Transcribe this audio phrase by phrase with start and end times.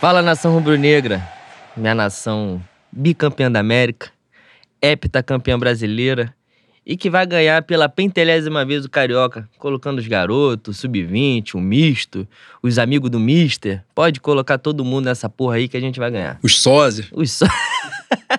[0.00, 1.22] Fala nação rubro-negra,
[1.76, 4.10] minha nação bicampeã da América,
[4.80, 6.34] heptacampeã brasileira
[6.86, 12.26] e que vai ganhar pela pentelésima vez o Carioca, colocando os garotos, sub-20, o misto,
[12.62, 13.84] os amigos do Mister.
[13.94, 16.38] Pode colocar todo mundo nessa porra aí que a gente vai ganhar.
[16.42, 17.06] Os sósias.
[17.12, 17.40] Os.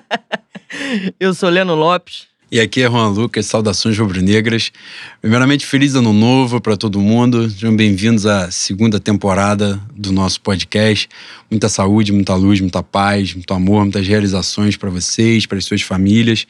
[1.19, 2.30] Eu sou Leno Lopes.
[2.53, 4.73] E aqui é Juan Lucas, saudações rubro-negras.
[5.21, 7.49] Primeiramente, feliz ano novo para todo mundo.
[7.49, 11.07] Sejam bem-vindos à segunda temporada do nosso podcast.
[11.49, 15.81] Muita saúde, muita luz, muita paz, muito amor, muitas realizações para vocês, para as suas
[15.81, 16.45] famílias.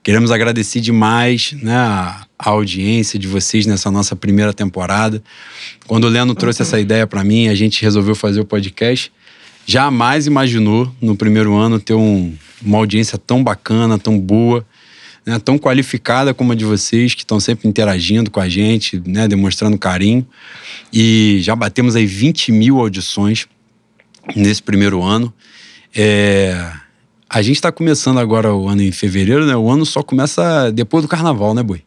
[0.00, 5.20] Queremos agradecer demais né, a, audiência de vocês nessa nossa primeira temporada.
[5.88, 9.10] Quando o Leno trouxe essa ideia para mim, a gente resolveu fazer o podcast.
[9.66, 12.32] Jamais imaginou no primeiro ano ter um,
[12.64, 14.64] uma audiência tão bacana, tão boa
[15.24, 19.28] né, tão qualificada como a de vocês, que estão sempre interagindo com a gente, né,
[19.28, 20.26] demonstrando carinho.
[20.92, 23.46] E já batemos aí 20 mil audições
[24.34, 25.32] nesse primeiro ano.
[25.94, 26.70] É,
[27.28, 29.56] a gente está começando agora o ano em fevereiro, né?
[29.56, 31.82] O ano só começa depois do carnaval, né, Boi?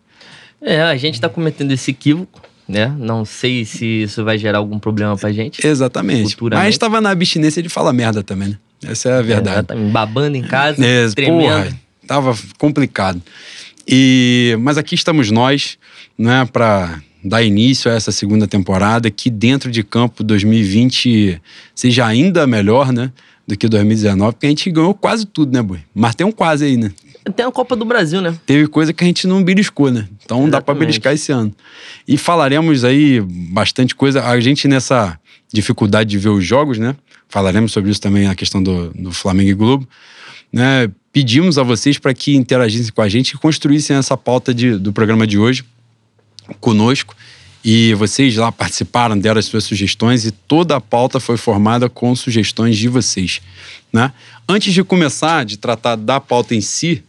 [0.61, 2.93] É, a gente está cometendo esse equívoco, né?
[2.97, 5.65] Não sei se isso vai gerar algum problema pra gente.
[5.65, 6.35] Exatamente.
[6.51, 8.57] Mas estava na abstinência de falar merda também, né?
[8.83, 9.67] Essa é a verdade.
[9.69, 9.75] É.
[9.91, 11.41] Babando em casa, é, tremendo.
[11.41, 13.21] Porra, Tava complicado.
[13.87, 15.77] E, mas aqui estamos nós,
[16.17, 21.41] né, para dar início a essa segunda temporada, que dentro de campo 2020
[21.73, 23.11] seja ainda melhor, né,
[23.47, 25.79] do que 2019, porque a gente ganhou quase tudo, né, Boi?
[25.93, 26.91] Mas tem um quase aí, né?
[27.35, 28.37] Tem a Copa do Brasil, né?
[28.45, 30.07] Teve coisa que a gente não beliscou, né?
[30.23, 30.51] Então Exatamente.
[30.51, 31.51] dá para beliscar esse ano.
[32.07, 34.23] E falaremos aí bastante coisa.
[34.23, 35.19] A gente nessa
[35.51, 36.95] dificuldade de ver os jogos, né?
[37.27, 39.87] Falaremos sobre isso também na questão do, do Flamengo e Globo.
[40.53, 40.89] Né?
[41.15, 44.91] Pedimos a vocês para que interagissem com a gente e construíssem essa pauta de, do
[44.91, 45.63] programa de hoje
[46.59, 47.15] conosco.
[47.63, 52.13] E vocês lá participaram, deram as suas sugestões e toda a pauta foi formada com
[52.17, 53.39] sugestões de vocês.
[53.93, 54.11] Né?
[54.47, 57.01] Antes de começar de tratar da pauta em si,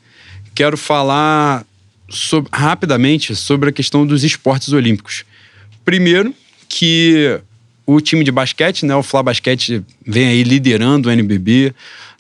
[0.55, 1.67] quero falar
[2.09, 5.25] sobre, rapidamente sobre a questão dos esportes olímpicos.
[5.85, 6.33] Primeiro,
[6.69, 7.41] que
[7.85, 11.75] o time de basquete, né, o Fla Basquete, vem aí liderando o NBB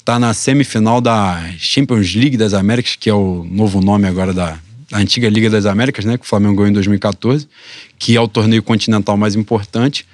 [0.07, 4.57] está na semifinal da Champions League das Américas, que é o novo nome agora da,
[4.89, 7.49] da antiga Liga das Américas, né, que o Flamengo ganhou em 2014,
[7.99, 10.07] que é o torneio continental mais importante.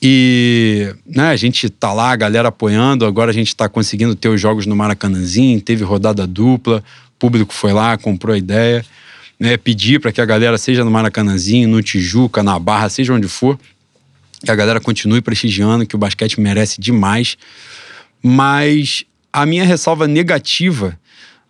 [0.00, 4.28] E né, a gente tá lá, a galera apoiando, agora a gente está conseguindo ter
[4.28, 8.86] os jogos no Maracanãzinho, teve rodada dupla, o público foi lá, comprou a ideia,
[9.36, 13.26] né, pedir para que a galera seja no Maracanãzinho, no Tijuca, na Barra, seja onde
[13.26, 13.58] for,
[14.44, 17.36] que a galera continue prestigiando, que o basquete merece demais.
[18.22, 20.98] Mas a minha ressalva negativa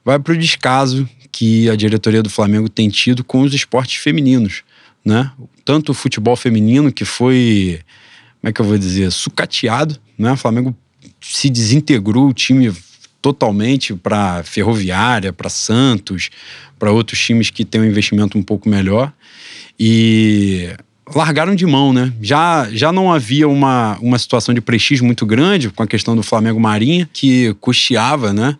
[0.04, 4.62] vai para o descaso que a diretoria do Flamengo tem tido com os esportes femininos,
[5.04, 5.30] né?
[5.64, 7.80] Tanto o futebol feminino que foi,
[8.40, 10.32] como é que eu vou dizer, sucateado, né?
[10.32, 10.76] O Flamengo
[11.20, 12.72] se desintegrou o time
[13.20, 16.30] totalmente para Ferroviária, para Santos,
[16.78, 19.12] para outros times que têm um investimento um pouco melhor.
[19.78, 20.70] E
[21.14, 22.12] largaram de mão, né?
[22.20, 26.22] Já, já não havia uma, uma situação de prestígio muito grande com a questão do
[26.22, 28.56] Flamengo Marinha, que custeava, né,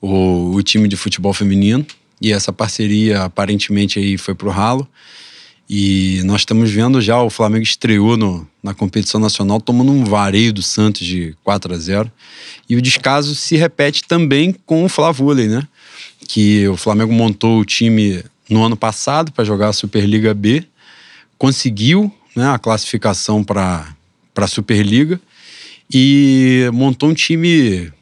[0.00, 1.86] o, o time de futebol feminino.
[2.20, 4.86] E essa parceria aparentemente aí foi pro ralo.
[5.68, 10.52] E nós estamos vendo já o Flamengo estreou no, na competição nacional tomando um vareio
[10.52, 12.12] do Santos de 4 a 0.
[12.68, 15.66] E o descaso se repete também com o Flavôlei, né?
[16.28, 20.64] Que o Flamengo montou o time no ano passado para jogar a Superliga B
[21.42, 23.96] conseguiu né, a classificação para
[24.36, 25.20] a Superliga
[25.92, 27.92] e montou um time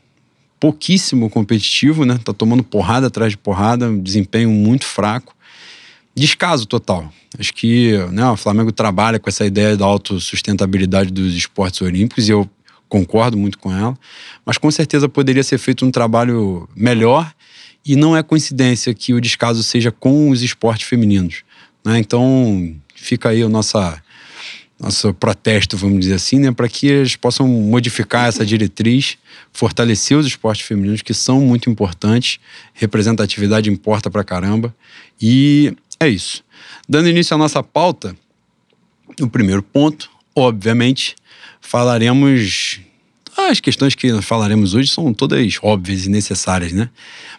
[0.61, 2.21] pouquíssimo competitivo, né?
[2.23, 5.35] Tá tomando porrada atrás de porrada, um desempenho muito fraco.
[6.15, 7.11] Descaso total.
[7.39, 12.33] Acho que né, o Flamengo trabalha com essa ideia da autossustentabilidade dos esportes olímpicos e
[12.33, 12.47] eu
[12.91, 13.97] concordo muito com ela,
[14.45, 17.33] mas com certeza poderia ser feito um trabalho melhor
[17.87, 21.43] e não é coincidência que o descaso seja com os esportes femininos.
[21.83, 21.99] Né?
[21.99, 24.03] Então, fica aí o nossa,
[24.79, 29.19] nosso protesto, vamos dizer assim, né, para que eles possam modificar essa diretriz,
[29.53, 32.39] fortalecer os esportes femininos, que são muito importantes,
[32.75, 34.75] representatividade importa pra caramba,
[35.21, 36.45] e é isso.
[36.89, 38.15] Dando início à nossa pauta,
[39.21, 41.17] o primeiro ponto, obviamente,
[41.61, 42.81] falaremos.
[43.37, 46.91] As questões que falaremos hoje são todas óbvias e necessárias, né?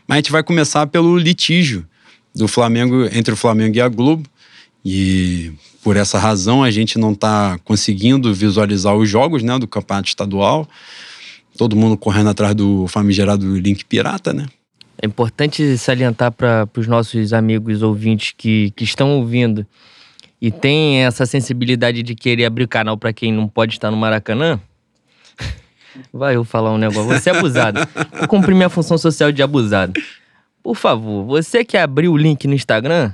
[0.07, 1.88] Mas a gente vai começar pelo litígio
[2.33, 4.27] do Flamengo entre o Flamengo e a Globo,
[4.83, 5.51] e
[5.83, 10.68] por essa razão a gente não está conseguindo visualizar os jogos né, do campeonato estadual.
[11.57, 14.48] Todo mundo correndo atrás do famigerado link pirata, né?
[15.01, 19.66] É importante salientar para os nossos amigos ouvintes que, que estão ouvindo
[20.39, 24.60] e tem essa sensibilidade de querer abrir canal para quem não pode estar no Maracanã.
[26.13, 27.12] Vai eu falar um negócio.
[27.12, 27.80] Você é abusado.
[28.18, 29.94] Vou cumprir minha função social de abusado.
[30.63, 33.13] Por favor, você que abriu o link no Instagram,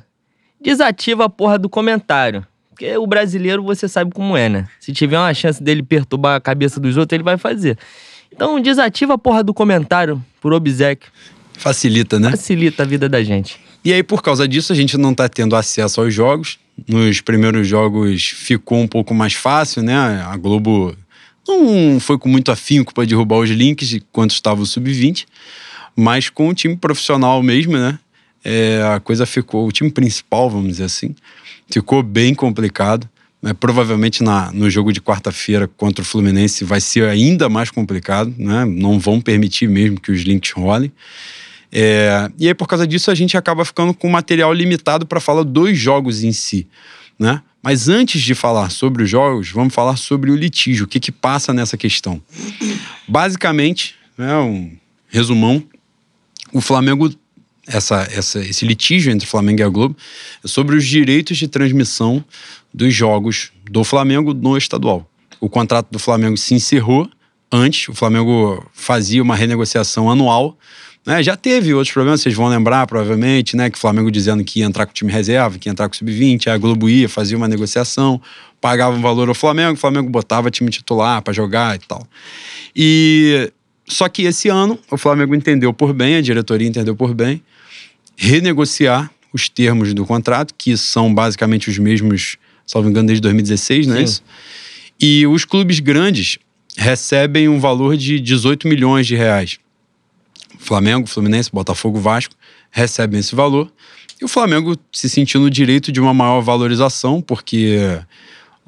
[0.62, 2.45] desativa a porra do comentário.
[2.69, 4.68] Porque o brasileiro você sabe como é, né?
[4.80, 7.77] Se tiver uma chance dele perturbar a cabeça dos outros, ele vai fazer.
[8.31, 11.12] Então desativa a porra do comentário por obsequio.
[11.57, 12.31] Facilita, né?
[12.31, 13.59] Facilita a vida da gente.
[13.83, 16.59] E aí, por causa disso, a gente não tá tendo acesso aos jogos.
[16.88, 19.95] Nos primeiros jogos ficou um pouco mais fácil, né?
[19.95, 20.95] A Globo
[21.48, 25.25] não foi com muito afinco para derrubar os links enquanto estava o sub-20,
[25.95, 27.98] mas com o time profissional mesmo, né?
[28.49, 31.13] É, a coisa ficou, o time principal, vamos dizer assim,
[31.69, 33.09] ficou bem complicado.
[33.41, 33.53] Né?
[33.53, 38.63] Provavelmente na, no jogo de quarta-feira contra o Fluminense vai ser ainda mais complicado, né?
[38.63, 40.94] Não vão permitir mesmo que os links rolem.
[41.69, 45.44] É, e aí, por causa disso, a gente acaba ficando com material limitado para falar
[45.44, 46.65] dos jogos em si.
[47.19, 47.41] Né?
[47.61, 51.11] Mas antes de falar sobre os jogos, vamos falar sobre o litígio, o que, que
[51.11, 52.21] passa nessa questão.
[53.05, 54.71] Basicamente, né, um
[55.09, 55.61] resumão,
[56.53, 57.13] o Flamengo,
[57.68, 59.96] essa, essa, esse litígio entre Flamengo e a Globo
[60.46, 62.24] sobre os direitos de transmissão
[62.74, 65.10] dos jogos do Flamengo no estadual.
[65.40, 67.10] O contrato do Flamengo se encerrou
[67.52, 70.58] antes, o Flamengo fazia uma renegociação anual
[71.08, 71.24] né?
[71.24, 73.69] Já teve outros problemas, vocês vão lembrar, provavelmente, né?
[73.69, 75.96] Que o Flamengo dizendo que ia entrar com o time reserva, que ia entrar com
[75.96, 78.22] o sub-20, a Globo ia, fazia uma negociação,
[78.60, 82.06] pagava um valor ao Flamengo, o Flamengo botava time titular para jogar e tal.
[82.75, 83.50] E
[83.88, 87.42] só que esse ano o Flamengo entendeu por bem, a diretoria entendeu por bem,
[88.18, 93.96] renegociar os termos do contrato, que são basicamente os mesmos, salvo engano, desde 2016, não
[93.96, 94.04] é Sim.
[94.04, 94.24] isso?
[95.00, 96.40] E os clubes grandes
[96.75, 99.60] recebem um valor de 18 milhões de reais.
[100.58, 102.34] Flamengo, Fluminense, Botafogo, Vasco
[102.72, 103.72] recebem esse valor.
[104.19, 108.00] E o Flamengo se sentiu no direito de uma maior valorização, porque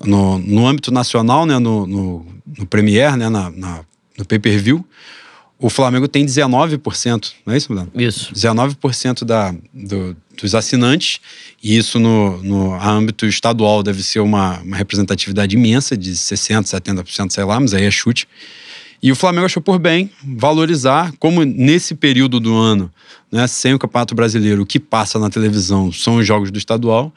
[0.06, 2.26] no, no âmbito nacional, né, no, no,
[2.58, 3.84] no Premier, né, na, na
[4.18, 4.86] no pay-per-view,
[5.62, 7.92] o Flamengo tem 19%, não é isso, Mudano?
[7.94, 8.34] Isso.
[8.34, 11.20] 19% da, do, dos assinantes,
[11.62, 17.32] e isso no, no âmbito estadual deve ser uma, uma representatividade imensa, de 60%, 70%,
[17.32, 18.26] sei lá, mas aí é chute.
[19.04, 22.90] E o Flamengo achou por bem valorizar, como nesse período do ano,
[23.30, 27.14] né, sem o Campeonato Brasileiro, o que passa na televisão são os jogos do estadual.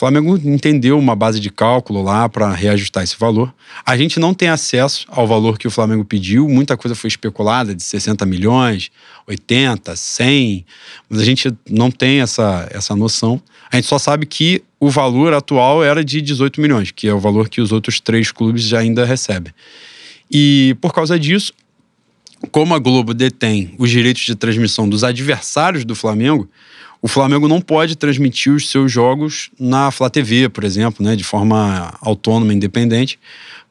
[0.00, 3.52] O Flamengo entendeu uma base de cálculo lá para reajustar esse valor.
[3.84, 7.74] A gente não tem acesso ao valor que o Flamengo pediu, muita coisa foi especulada
[7.74, 8.90] de 60 milhões,
[9.26, 10.64] 80, 100,
[11.06, 13.42] mas a gente não tem essa, essa noção.
[13.70, 17.20] A gente só sabe que o valor atual era de 18 milhões, que é o
[17.20, 19.52] valor que os outros três clubes já ainda recebem.
[20.30, 21.52] E por causa disso,
[22.50, 26.48] como a Globo detém os direitos de transmissão dos adversários do Flamengo,
[27.02, 31.24] o Flamengo não pode transmitir os seus jogos na Flá TV, por exemplo, né, de
[31.24, 33.18] forma autônoma, independente,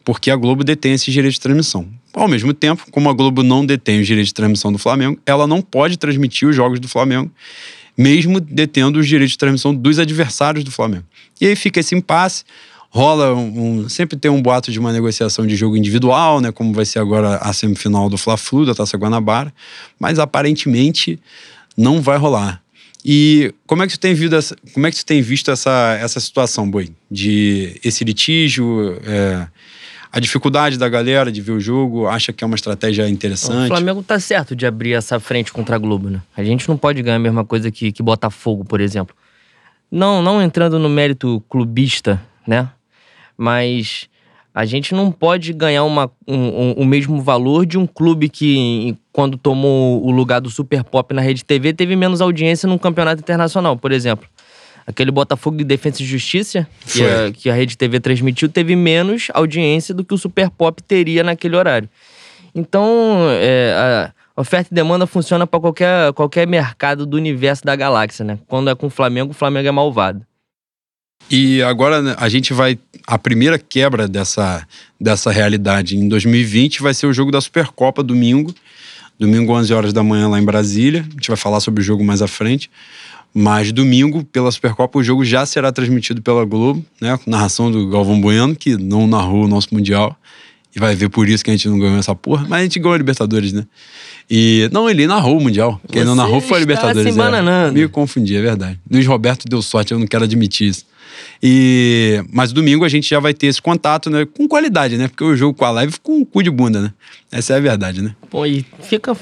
[0.04, 1.88] porque a Globo detém esses direitos de transmissão.
[2.14, 5.46] Ao mesmo tempo, como a Globo não detém os direitos de transmissão do Flamengo, ela
[5.46, 7.30] não pode transmitir os jogos do Flamengo,
[7.96, 11.06] mesmo detendo os direitos de transmissão dos adversários do Flamengo.
[11.40, 12.44] E aí fica esse impasse
[12.90, 16.74] rola um, um, sempre tem um boato de uma negociação de jogo individual, né, como
[16.74, 19.54] vai ser agora a semifinal do Fla-Flu da Taça Guanabara,
[20.00, 21.20] mas aparentemente
[21.78, 22.62] não vai rolar.
[23.04, 25.98] E como é que tu tem visto essa, como é que tu tem visto essa,
[26.02, 26.92] essa situação, Boi?
[27.10, 29.48] De esse litígio, é,
[30.12, 33.66] a dificuldade da galera de ver o jogo, acha que é uma estratégia interessante?
[33.66, 36.22] O Flamengo tá certo de abrir essa frente contra a Globo, né?
[36.36, 39.16] A gente não pode ganhar a mesma coisa que, que Botafogo, por exemplo.
[39.90, 42.70] Não, não entrando no mérito clubista, né?
[43.40, 44.10] mas
[44.54, 48.96] a gente não pode ganhar uma, um, um, o mesmo valor de um clube que,
[49.12, 53.22] quando tomou o lugar do Super Pop na Rede TV, teve menos audiência num campeonato
[53.22, 54.28] internacional, por exemplo.
[54.88, 59.28] Aquele Botafogo de Defesa e Justiça, que a, que a Rede TV transmitiu, teve menos
[59.36, 61.88] audiência do que o Super Pop teria naquele horário.
[62.56, 68.26] Então, é, a oferta e demanda funciona para qualquer, qualquer mercado do universo da galáxia,
[68.26, 68.40] né?
[68.48, 70.26] Quando é com o Flamengo, o Flamengo é malvado.
[71.30, 72.78] E agora né, a gente vai.
[73.06, 74.66] A primeira quebra dessa,
[75.00, 78.54] dessa realidade em 2020 vai ser o jogo da Supercopa, domingo.
[79.20, 81.06] Domingo, 11 horas da manhã, lá em Brasília.
[81.08, 82.70] A gente vai falar sobre o jogo mais à frente.
[83.34, 87.18] Mas domingo, pela Supercopa, o jogo já será transmitido pela Globo, né?
[87.18, 90.18] Com narração do Galvão Bueno, que não narrou o nosso Mundial.
[90.76, 92.46] E vai ver por isso que a gente não ganhou essa porra.
[92.48, 93.66] Mas a gente ganhou a Libertadores, né?
[94.30, 94.70] E.
[94.72, 95.82] Não, ele narrou o Mundial.
[95.90, 97.14] Quem Você não narrou foi a Libertadores.
[97.14, 97.72] Se é.
[97.72, 98.80] Me confundi, é verdade.
[98.90, 100.86] Luiz Roberto deu sorte, eu não quero admitir isso.
[101.42, 104.26] E, mas domingo a gente já vai ter esse contato, né?
[104.26, 105.08] Com qualidade, né?
[105.08, 106.94] Porque o jogo com a live ficou um cu de bunda, né?
[107.32, 108.16] Essa é a verdade, né?
[108.30, 109.14] Pô, e fica.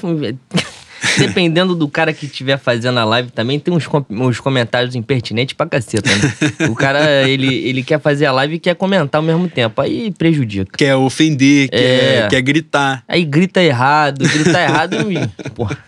[1.18, 5.54] Dependendo do cara que estiver fazendo a live também, tem uns, com, uns comentários impertinentes
[5.54, 6.68] pra caceta, né?
[6.68, 9.80] o cara, ele, ele quer fazer a live e quer comentar ao mesmo tempo.
[9.80, 10.76] Aí prejudica.
[10.76, 12.28] Quer ofender, quer, é.
[12.28, 13.04] quer gritar.
[13.06, 15.50] Aí grita errado, grita errado e.
[15.50, 15.78] Porra.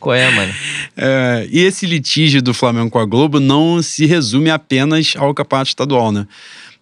[0.00, 0.54] Qual é, mano?
[0.96, 5.70] É, e esse litígio do Flamengo com a Globo não se resume apenas ao campeonato
[5.70, 6.26] estadual, né?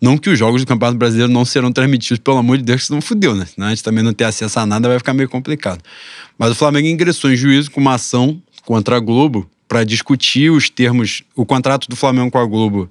[0.06, 3.00] Não que os jogos do Campeonato Brasileiro não serão transmitidos, pelo amor de Deus, que
[3.00, 3.44] fudeu, né?
[3.44, 5.82] Senão a gente também não ter acesso a nada vai ficar meio complicado.
[6.38, 10.70] Mas o Flamengo ingressou em juízo com uma ação contra a Globo para discutir os
[10.70, 12.88] termos, o contrato do Flamengo com a Globo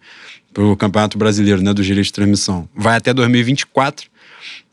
[0.53, 4.09] para o Campeonato Brasileiro, né, do direito de transmissão, vai até 2024.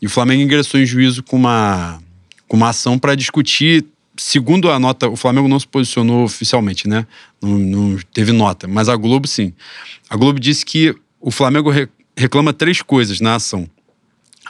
[0.01, 2.03] E o Flamengo ingressou em juízo com uma,
[2.49, 7.07] com uma ação para discutir segundo a nota, o Flamengo não se posicionou oficialmente, né?
[7.41, 9.53] Não, não, teve nota, mas a Globo sim.
[10.11, 11.71] A Globo disse que o Flamengo
[12.17, 13.69] reclama três coisas na ação: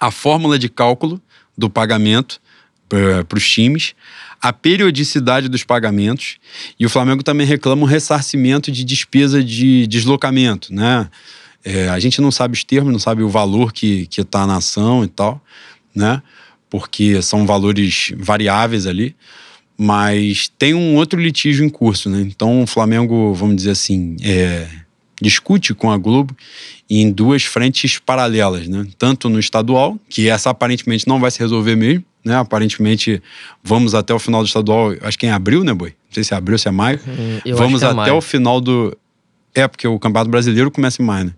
[0.01, 1.21] a fórmula de cálculo
[1.57, 2.41] do pagamento
[3.29, 3.95] para os times,
[4.41, 6.37] a periodicidade dos pagamentos
[6.79, 11.09] e o Flamengo também reclama um ressarcimento de despesa de deslocamento, né?
[11.65, 15.05] É, a gente não sabe os termos, não sabe o valor que está na ação
[15.05, 15.43] e tal,
[15.95, 16.21] né?
[16.69, 19.15] Porque são valores variáveis ali.
[19.79, 22.21] Mas tem um outro litígio em curso, né?
[22.21, 24.69] Então o Flamengo, vamos dizer assim, é,
[25.21, 26.37] discute com a Globo
[27.01, 28.87] em duas frentes paralelas, né?
[28.99, 32.37] Tanto no estadual, que essa aparentemente não vai se resolver mesmo, né?
[32.37, 33.23] Aparentemente
[33.63, 35.91] vamos até o final do estadual, acho que é em abril, né, Boi?
[35.91, 37.01] Não sei se é abril, se é maio.
[37.07, 38.17] Hum, vamos é até maio.
[38.17, 38.97] o final do.
[39.55, 41.33] É, porque o Campeonato Brasileiro começa em maio, né?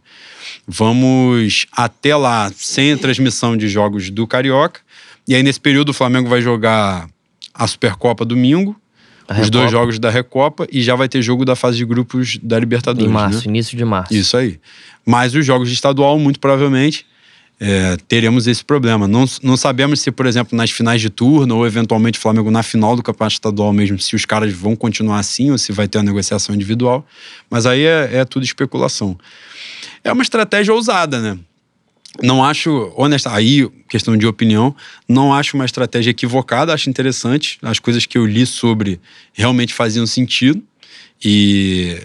[0.66, 4.80] Vamos até lá sem transmissão de jogos do Carioca.
[5.26, 7.08] E aí, nesse período, o Flamengo vai jogar
[7.52, 8.76] a Supercopa domingo
[9.40, 12.58] os dois jogos da Recopa e já vai ter jogo da fase de grupos da
[12.58, 13.08] Libertadores.
[13.08, 13.44] Em março, né?
[13.46, 14.14] início de março.
[14.14, 14.58] Isso aí.
[15.04, 17.06] Mas os jogos de estadual, muito provavelmente,
[17.58, 19.06] é, teremos esse problema.
[19.08, 22.62] Não, não sabemos se, por exemplo, nas finais de turno ou eventualmente o Flamengo na
[22.62, 25.98] final do campeonato estadual mesmo, se os caras vão continuar assim ou se vai ter
[25.98, 27.06] uma negociação individual.
[27.48, 29.18] Mas aí é, é tudo especulação.
[30.02, 31.38] É uma estratégia ousada, né?
[32.22, 34.74] Não acho, honesta, aí, questão de opinião,
[35.08, 37.58] não acho uma estratégia equivocada, acho interessante.
[37.60, 39.00] As coisas que eu li sobre
[39.32, 40.62] realmente faziam sentido.
[41.24, 42.00] E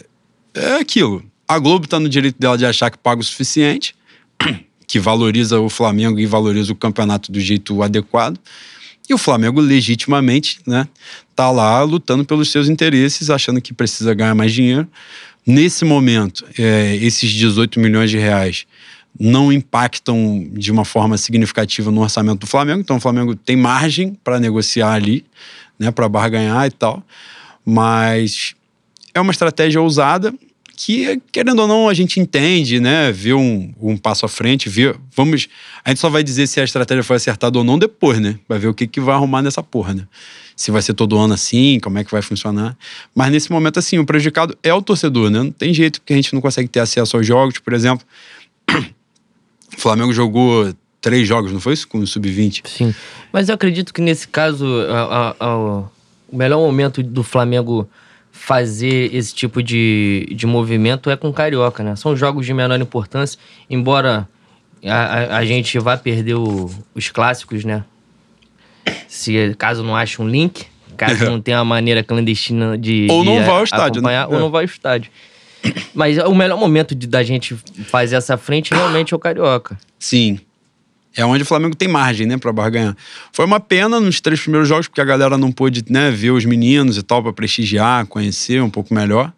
[0.53, 1.23] é aquilo.
[1.47, 3.95] A Globo está no direito dela de achar que paga o suficiente,
[4.87, 8.39] que valoriza o Flamengo e valoriza o campeonato do jeito adequado.
[9.07, 10.87] E o Flamengo, legitimamente, né,
[11.35, 14.87] tá lá lutando pelos seus interesses, achando que precisa ganhar mais dinheiro.
[15.45, 18.67] Nesse momento, é, esses 18 milhões de reais
[19.17, 22.81] não impactam de uma forma significativa no orçamento do Flamengo.
[22.81, 25.25] Então o Flamengo tem margem para negociar ali,
[25.77, 27.03] né, para barganhar e tal.
[27.65, 28.55] Mas
[29.13, 30.33] é uma estratégia ousada
[30.81, 33.11] que, querendo ou não, a gente entende, né?
[33.11, 34.95] Vê um, um passo à frente, vê.
[35.13, 35.49] Vamos.
[35.83, 38.39] A gente só vai dizer se a estratégia foi acertada ou não depois, né?
[38.47, 40.07] Vai ver o que, que vai arrumar nessa porra, né?
[40.55, 42.77] Se vai ser todo ano assim, como é que vai funcionar.
[43.13, 45.39] Mas nesse momento, assim, o prejudicado é o torcedor, né?
[45.39, 48.07] Não tem jeito, porque a gente não consegue ter acesso aos jogos, por exemplo.
[49.79, 51.88] O Flamengo jogou três jogos, não foi isso?
[51.88, 52.67] Com o Sub-20.
[52.67, 52.93] Sim.
[53.31, 55.89] Mas eu acredito que nesse caso, a, a, a, o
[56.33, 57.89] melhor momento do Flamengo
[58.29, 61.95] fazer esse tipo de, de movimento é com o Carioca, né?
[61.95, 64.27] São jogos de menor importância, embora
[64.86, 67.86] a, a, gente vá perder o, os clássicos, né?
[69.07, 70.65] Se caso não ache um link,
[70.98, 73.07] caso não tenha uma maneira clandestina de.
[73.09, 74.25] Ou não vá ao estádio, né?
[74.25, 74.39] Ou é.
[74.39, 75.09] não vá ao estádio.
[75.93, 77.55] Mas o melhor momento de, da gente
[77.87, 79.77] fazer essa frente realmente é o Carioca.
[79.97, 80.39] Sim.
[81.15, 82.95] É onde o Flamengo tem margem, né, pra barganhar.
[83.33, 86.45] Foi uma pena nos três primeiros jogos, porque a galera não pôde, né, ver os
[86.45, 89.33] meninos e tal, pra prestigiar, conhecer um pouco melhor.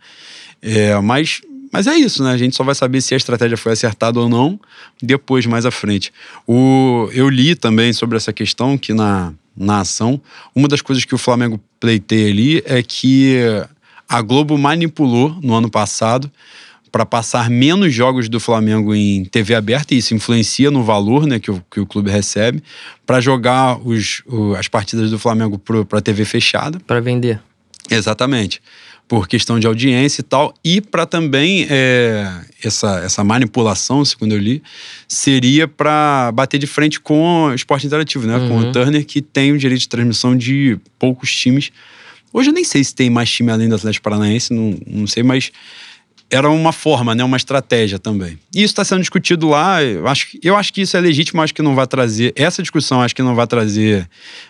[0.61, 2.31] É, mas, mas é isso, né?
[2.31, 4.59] A gente só vai saber se a estratégia foi acertada ou não
[5.01, 6.13] depois, mais à frente.
[6.45, 10.21] O, eu li também sobre essa questão que na, na ação,
[10.53, 13.37] uma das coisas que o Flamengo pleiteia ali é que
[14.11, 16.29] a Globo manipulou no ano passado
[16.91, 21.39] para passar menos jogos do Flamengo em TV aberta, e isso influencia no valor né,
[21.39, 22.61] que, o, que o clube recebe,
[23.05, 26.77] para jogar os, o, as partidas do Flamengo para TV fechada.
[26.85, 27.39] Para vender.
[27.89, 28.61] Exatamente.
[29.07, 30.53] Por questão de audiência e tal.
[30.61, 32.29] E para também é,
[32.61, 34.61] essa, essa manipulação, segundo eu li,
[35.07, 38.35] seria para bater de frente com o esporte interativo, né?
[38.35, 38.47] Uhum.
[38.49, 38.71] Com o uhum.
[38.73, 41.71] Turner, que tem o direito de transmissão de poucos times
[42.33, 45.23] Hoje eu nem sei se tem mais time além do Atlético Paranaense, não, não sei,
[45.23, 45.51] mas
[46.31, 48.39] era uma forma, né, uma estratégia também.
[48.55, 49.83] E isso está sendo discutido lá.
[49.83, 52.31] Eu acho, eu acho que isso é legítimo, acho que não vai trazer.
[52.37, 54.09] Essa discussão acho que não vai trazer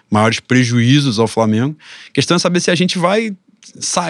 [0.09, 1.75] maiores prejuízos ao Flamengo.
[2.07, 3.35] A questão é saber se a gente vai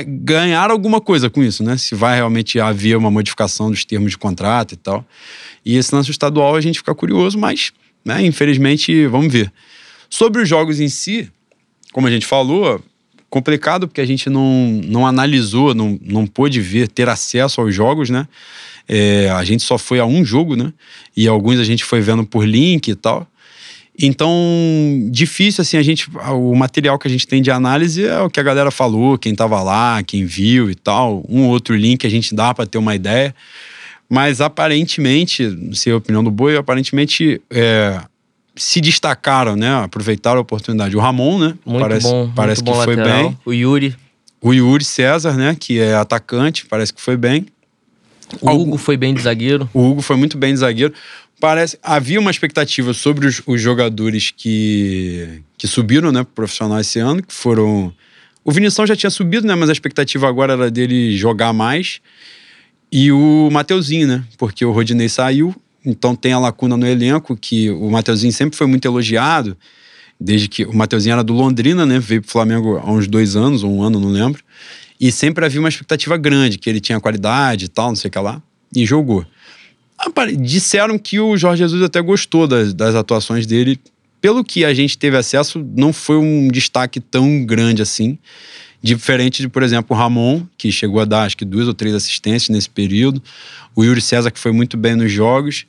[0.05, 1.77] ganhar alguma coisa com isso, né?
[1.77, 5.05] Se vai realmente haver uma modificação dos termos de contrato e tal.
[5.65, 7.71] E esse lance estadual a gente fica curioso, mas,
[8.03, 9.51] né, infelizmente, vamos ver.
[10.09, 11.31] Sobre os jogos em si,
[11.93, 12.83] como a gente falou,
[13.31, 18.09] complicado porque a gente não, não analisou, não, não pôde ver, ter acesso aos jogos,
[18.09, 18.27] né?
[18.87, 20.73] É, a gente só foi a um jogo, né?
[21.15, 23.25] E alguns a gente foi vendo por link e tal.
[23.97, 24.29] Então,
[25.09, 26.09] difícil, assim, a gente.
[26.29, 29.33] O material que a gente tem de análise é o que a galera falou, quem
[29.33, 31.23] tava lá, quem viu e tal.
[31.29, 33.33] Um ou outro link a gente dá para ter uma ideia.
[34.09, 38.01] Mas aparentemente, não sei a opinião do Boi, aparentemente é,
[38.55, 39.73] se destacaram, né?
[39.83, 40.95] Aproveitaram a oportunidade.
[40.95, 41.53] O Ramon, né?
[41.65, 42.31] Muito parece, bom.
[42.35, 43.29] Parece muito que bom foi lateral.
[43.29, 43.37] bem.
[43.45, 43.95] O Yuri.
[44.41, 45.55] O Yuri César, né?
[45.59, 47.45] Que é atacante, parece que foi bem.
[48.41, 49.69] O Algum- Hugo foi bem de zagueiro.
[49.73, 50.93] O Hugo foi muito bem de zagueiro.
[51.39, 56.99] Parece havia uma expectativa sobre os, os jogadores que, que subiram, né, pro profissional esse
[56.99, 57.91] ano, que foram
[58.43, 61.99] o Vinição já tinha subido, né, mas a expectativa agora era dele jogar mais.
[62.91, 64.23] E o Mateuzinho, né?
[64.37, 68.67] Porque o Rodinei saiu, então tem a lacuna no elenco que o Mateuzinho sempre foi
[68.67, 69.57] muito elogiado,
[70.19, 71.99] desde que o Mateuzinho era do Londrina, né?
[71.99, 74.43] Veio pro Flamengo há uns dois anos, ou um ano, não lembro.
[74.99, 78.11] E sempre havia uma expectativa grande, que ele tinha qualidade e tal, não sei o
[78.11, 78.41] que lá.
[78.75, 79.25] E jogou.
[80.39, 83.79] Disseram que o Jorge Jesus até gostou das, das atuações dele.
[84.19, 88.19] Pelo que a gente teve acesso, não foi um destaque tão grande assim.
[88.83, 91.93] Diferente de, por exemplo, o Ramon, que chegou a dar acho que duas ou três
[91.95, 93.21] assistências nesse período.
[93.75, 95.65] O Yuri César, que foi muito bem nos jogos.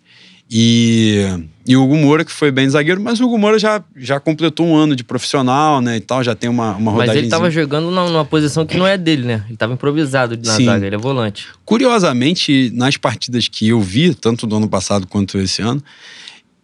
[0.55, 1.25] E,
[1.67, 4.67] e o Hugo Moura, que foi bem zagueiro, mas o Hugo Moura já, já completou
[4.67, 5.97] um ano de profissional, né?
[5.97, 7.23] E tal, já tem uma, uma Mas rodagem.
[7.23, 9.45] ele tava jogando numa posição que não é dele, né?
[9.49, 10.67] Ele tava improvisado na Sim.
[10.67, 11.47] zaga, ele é volante.
[11.65, 15.83] Curiosamente, nas partidas que eu vi, tanto do ano passado quanto esse ano,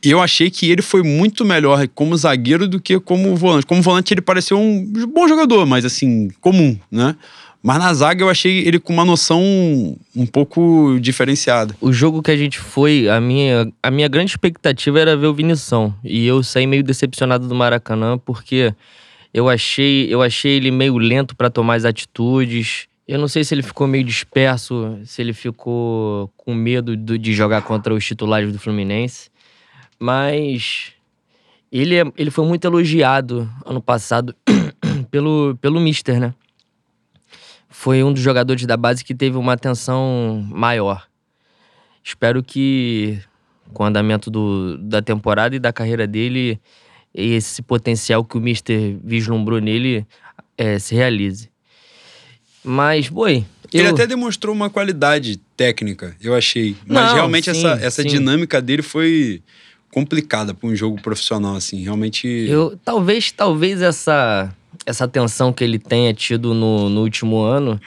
[0.03, 3.65] eu achei que ele foi muito melhor como zagueiro do que como volante.
[3.65, 7.17] Como volante, ele pareceu um bom jogador, mas assim, comum, né?
[7.63, 9.43] Mas na zaga eu achei ele com uma noção
[10.15, 11.75] um pouco diferenciada.
[11.81, 15.35] O jogo que a gente foi, a minha, a minha grande expectativa era ver o
[15.35, 15.93] Vinição.
[16.05, 18.73] E eu saí meio decepcionado do Maracanã, porque
[19.35, 22.87] eu achei, eu achei ele meio lento pra tomar as atitudes.
[23.07, 27.33] Eu não sei se ele ficou meio disperso, se ele ficou com medo do- de
[27.35, 29.31] jogar contra os titulares do Fluminense.
[29.99, 30.93] Mas
[31.73, 34.35] ele, é- ele foi muito elogiado ano passado
[35.11, 36.33] pelo, pelo Mister, né?
[37.69, 41.07] Foi um dos jogadores da base que teve uma atenção maior.
[42.03, 43.19] Espero que,
[43.75, 46.59] com o andamento do, da temporada e da carreira dele,
[47.15, 50.07] esse potencial que o Mister vislumbrou nele
[50.57, 51.51] eh, se realize.
[52.65, 53.45] Mas, boi.
[53.73, 56.75] Ele eu- até demonstrou uma qualidade técnica, eu achei.
[56.87, 58.09] Mas Não, realmente sim, essa, essa sim.
[58.09, 59.43] dinâmica dele foi
[59.91, 61.83] complicada para um jogo profissional, assim.
[61.83, 62.27] Realmente.
[62.27, 64.55] Eu, talvez, talvez essa,
[64.89, 67.81] essa tensão que ele tenha tido no, no último ano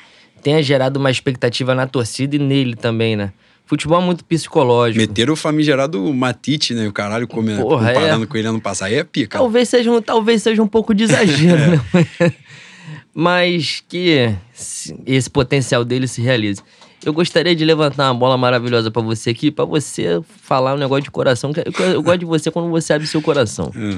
[0.43, 3.31] tenha gerado uma expectativa na torcida e nele também, né?
[3.65, 4.99] Futebol é muito psicológico.
[4.99, 6.87] Meteram o famigerado Matite, né?
[6.87, 8.27] O caralho come- Porra, comparando é.
[8.27, 8.87] com ele ano passado.
[8.89, 9.37] Aí é pica.
[9.37, 12.33] Talvez seja, um, talvez seja um pouco de exagero, né?
[13.13, 16.61] Mas que se- esse potencial dele se realize.
[17.05, 21.03] Eu gostaria de levantar uma bola maravilhosa pra você aqui, pra você falar um negócio
[21.03, 21.51] de coração.
[21.51, 23.71] que Eu, eu gosto de você quando você abre seu coração.
[23.75, 23.97] É.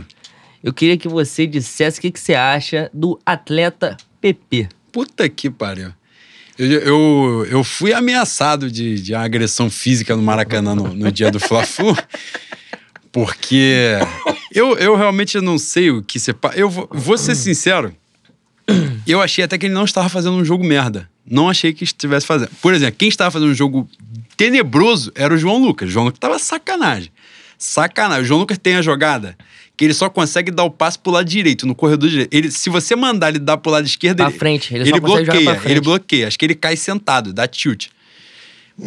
[0.64, 4.70] Eu queria que você dissesse o que, que você acha do atleta PP.
[4.94, 5.92] Puta que pariu.
[6.58, 11.40] Eu, eu, eu fui ameaçado de, de agressão física no Maracanã no, no dia do
[11.40, 11.98] Fla-Flu,
[13.12, 13.98] porque
[14.54, 16.34] eu, eu realmente não sei o que você...
[16.56, 17.94] Eu vou, vou ser sincero,
[19.06, 21.10] eu achei até que ele não estava fazendo um jogo merda.
[21.26, 22.52] Não achei que estivesse fazendo.
[22.62, 23.90] Por exemplo, quem estava fazendo um jogo
[24.38, 25.90] tenebroso era o João Lucas.
[25.90, 27.12] O João Lucas tava sacanagem.
[27.58, 28.24] Sacanagem.
[28.24, 29.36] O João Lucas tem a jogada
[29.76, 32.34] que ele só consegue dar o passe pro lado direito, no corredor direito.
[32.34, 35.00] Ele, se você mandar ele dar pro lado esquerdo, Pra ele, frente, ele ele só
[35.02, 35.72] consegue jogar bloqueia.
[35.72, 36.28] Ele bloqueia.
[36.28, 37.88] Acho que ele cai sentado, dá tilt.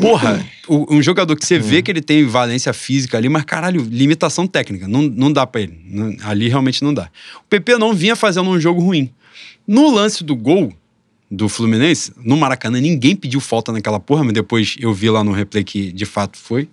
[0.01, 4.44] Porra, um jogador que você vê que ele tem valência física ali, mas caralho, limitação
[4.46, 4.88] técnica.
[4.88, 5.79] Não, não dá pra ele.
[5.85, 7.09] Não- ali realmente não dá.
[7.40, 9.11] O PP não vinha fazendo um jogo ruim.
[9.66, 10.72] No lance do gol
[11.31, 15.31] do Fluminense, no Maracanã, ninguém pediu falta naquela porra, mas depois eu vi lá no
[15.33, 16.68] replay que de fato foi.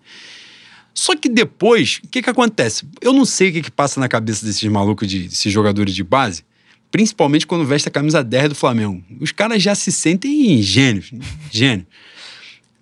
[0.93, 2.85] Só que depois, o que que acontece?
[3.01, 6.03] Eu não sei o que que passa na cabeça desses malucos, de, desses jogadores de
[6.03, 6.43] base,
[6.91, 9.03] principalmente quando veste a camisa 10 do Flamengo.
[9.19, 11.11] Os caras já se sentem gênios,
[11.51, 11.87] gênios.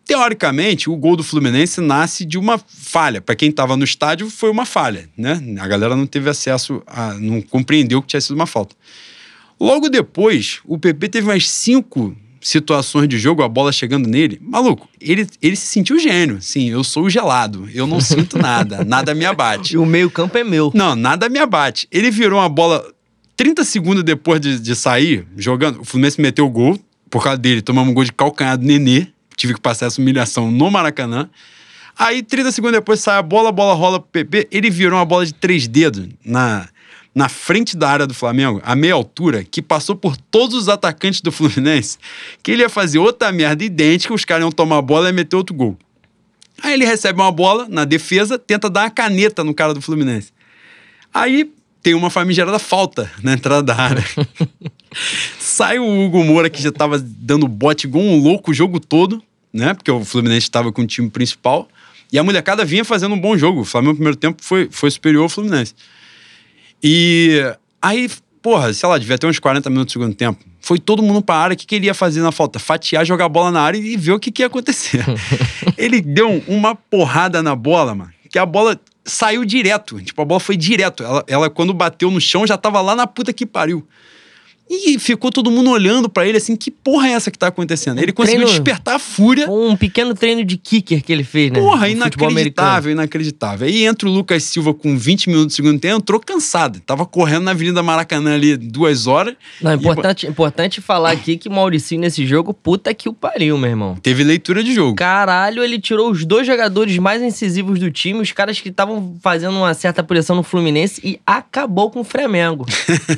[0.06, 3.22] Teoricamente, o gol do Fluminense nasce de uma falha.
[3.22, 5.42] Para quem estava no estádio, foi uma falha, né?
[5.60, 7.14] A galera não teve acesso a.
[7.14, 8.76] não compreendeu que tinha sido uma falta.
[9.58, 14.40] Logo depois, o PP teve mais cinco situações de jogo, a bola chegando nele.
[14.42, 16.42] Maluco, ele, ele se sentiu gênio.
[16.42, 17.70] Sim, eu sou o gelado.
[17.74, 18.84] Eu não sinto nada.
[18.86, 19.76] nada me abate.
[19.76, 20.72] E o meio-campo é meu.
[20.74, 21.88] Não, nada me abate.
[21.92, 22.84] Ele virou uma bola
[23.38, 25.82] 30 segundos depois de, de sair, jogando.
[25.82, 26.80] O Fluminense meteu o gol.
[27.10, 29.08] Por causa dele, tomamos um gol de calcanhar do Nenê.
[29.36, 31.30] Tive que passar essa humilhação no Maracanã.
[31.98, 34.48] Aí, 30 segundos depois, sai a bola, a bola rola pro PP.
[34.52, 36.68] Ele virou uma bola de três dedos na,
[37.14, 41.22] na frente da área do Flamengo, a meia altura, que passou por todos os atacantes
[41.22, 41.98] do Fluminense,
[42.42, 45.36] que ele ia fazer outra merda idêntica, os caras iam tomar a bola e meter
[45.36, 45.78] outro gol.
[46.64, 50.32] Aí ele recebe uma bola na defesa, tenta dar uma caneta no cara do Fluminense.
[51.14, 54.06] Aí tem uma famigerada falta na entrada da área.
[55.40, 59.22] Sai o Hugo Moura, que já tava dando bote igual um louco o jogo todo,
[59.52, 59.74] né?
[59.74, 61.68] Porque o Fluminense estava com o time principal.
[62.12, 63.62] E a molecada vinha fazendo um bom jogo.
[63.62, 65.74] O Flamengo no primeiro tempo foi, foi superior ao Fluminense.
[66.84, 67.44] E
[67.82, 68.10] aí,
[68.42, 70.44] porra, sei lá, devia ter uns 40 minutos do segundo tempo.
[70.60, 71.54] Foi todo mundo pra área.
[71.54, 72.60] O que, que ele ia fazer na falta?
[72.60, 75.04] Fatiar, jogar a bola na área e ver o que, que ia acontecer.
[75.78, 78.12] ele deu uma porrada na bola, mano.
[78.30, 80.02] Que a bola saiu direto.
[80.02, 81.04] Tipo, a bola foi direto.
[81.04, 83.86] Ela, ela, quando bateu no chão, já tava lá na puta que pariu.
[84.74, 87.98] E ficou todo mundo olhando para ele assim, que porra é essa que tá acontecendo?
[87.98, 89.52] Um ele conseguiu treino, despertar a fúria.
[89.52, 91.60] Um pequeno treino de kicker que ele fez, né?
[91.60, 93.68] Porra, inacreditável, inacreditável.
[93.68, 96.80] Aí entra o Lucas Silva com 20 minutos do segundo tempo, entrou cansado.
[96.80, 99.36] Tava correndo na Avenida Maracanã ali duas horas.
[99.62, 100.30] Não, importante, e...
[100.30, 103.98] importante falar aqui que o Mauricinho nesse jogo, puta que o pariu, meu irmão.
[104.02, 104.96] Teve leitura de jogo.
[104.96, 109.58] Caralho, ele tirou os dois jogadores mais incisivos do time, os caras que estavam fazendo
[109.58, 112.66] uma certa pressão no Fluminense e acabou com o Flamengo.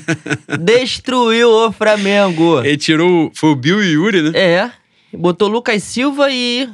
[0.60, 2.60] Destruiu o Flamengo.
[2.64, 3.32] Ele tirou.
[3.34, 4.32] Foi o Bill e o Yuri, né?
[4.34, 4.72] É.
[5.18, 6.70] Botou Lucas Silva e.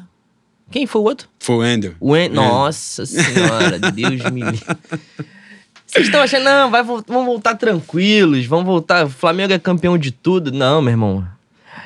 [0.72, 1.28] Quem foi o outro?
[1.40, 1.94] Foi o Wendel.
[2.00, 2.30] O en...
[2.30, 4.66] Nossa senhora, Deus me livre.
[5.86, 9.08] Vocês estão achando, não, vai, vamos voltar tranquilos, vamos voltar.
[9.08, 10.52] O Flamengo é campeão de tudo.
[10.52, 11.28] Não, meu irmão.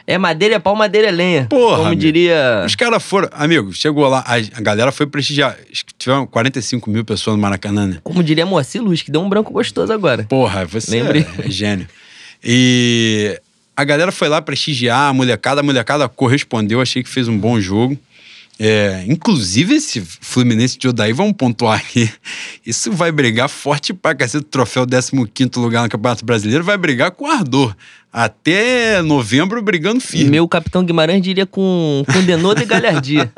[0.06, 1.46] É madeira é pau, madeira é lenha.
[1.50, 1.78] Porra.
[1.78, 2.02] Como amigo.
[2.02, 2.64] diria.
[2.66, 3.30] Os caras foram.
[3.32, 5.58] Amigo, chegou lá, a, a galera foi prestigiar.
[5.98, 7.98] Tiveram 45 mil pessoas no Maracanã, né?
[8.04, 10.26] Como diria Moacir Luz, que deu um branco gostoso agora.
[10.26, 11.26] Porra, você Lembrei.
[11.40, 11.88] é gênio.
[12.44, 13.40] E
[13.76, 17.60] a galera foi lá prestigiar a molecada, a molecada correspondeu, achei que fez um bom
[17.60, 17.98] jogo.
[18.60, 22.10] É, inclusive, esse Fluminense de Odaí, vamos pontuar aqui.
[22.66, 24.46] Isso vai brigar forte pra cacete.
[24.46, 27.76] O troféu 15 lugar no Campeonato Brasileiro vai brigar com ardor.
[28.12, 30.30] Até novembro brigando firme.
[30.30, 33.32] Meu capitão Guimarães diria com, com denodo e galhardia.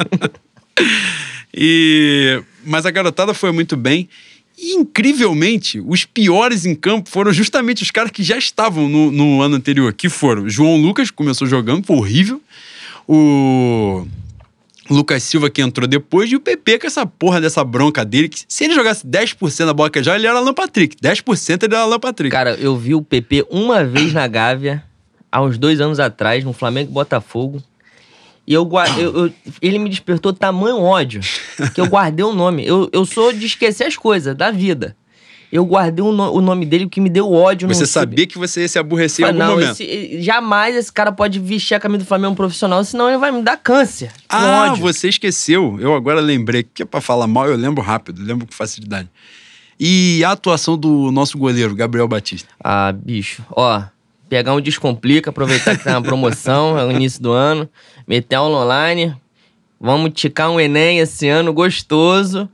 [1.52, 4.08] e, mas a garotada foi muito bem.
[4.56, 9.40] E, incrivelmente, os piores em campo foram justamente os caras que já estavam no, no
[9.40, 12.40] ano anterior, que foram João Lucas, que começou jogando, foi horrível.
[13.08, 14.06] O
[14.90, 18.44] Lucas Silva, que entrou depois, e o PP com essa porra dessa bronca dele, que
[18.46, 20.96] se ele jogasse 10% da bola que já, ele era Alan Patrick.
[20.96, 22.30] 10% ele era Alan Patrick.
[22.30, 24.84] Cara, eu vi o PP uma vez na Gávea,
[25.30, 27.62] há uns dois anos atrás, no Flamengo Botafogo.
[28.46, 31.20] E eu, eu, eu, ele me despertou tamanho ódio
[31.74, 32.66] que eu guardei o nome.
[32.66, 34.96] Eu, eu sou de esquecer as coisas da vida.
[35.52, 37.68] Eu guardei o, no, o nome dele, que me deu ódio.
[37.68, 39.80] Você sabia que você ia se aborrecer em algum não, momento.
[39.82, 43.42] Esse, jamais esse cara pode vestir a camisa do Flamengo profissional, senão ele vai me
[43.42, 44.10] dar câncer.
[44.26, 44.82] Ah, ódio.
[44.82, 45.76] você esqueceu.
[45.78, 46.62] Eu agora lembrei.
[46.62, 49.10] Que é pra falar mal, eu lembro rápido, lembro com facilidade.
[49.78, 52.48] E a atuação do nosso goleiro, Gabriel Batista?
[52.62, 53.44] Ah, bicho.
[53.50, 53.82] Ó,
[54.32, 57.68] pegar um Descomplica, aproveitar que tá na promoção, é o início do ano,
[58.08, 59.14] meter aula online,
[59.78, 62.48] vamos ticar um Enem esse ano gostoso,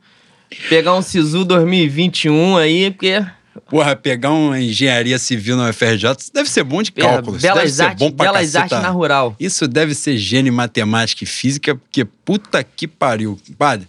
[0.68, 3.24] pegar um SISU 2021 aí, porque...
[3.70, 7.36] Porra, pegar uma engenharia civil na UFRJ, isso deve ser bom de cálculo.
[7.36, 9.36] É, belas artes, belas artes na rural.
[9.38, 13.38] Isso deve ser gênio em matemática e física, porque puta que pariu.
[13.56, 13.86] Padre,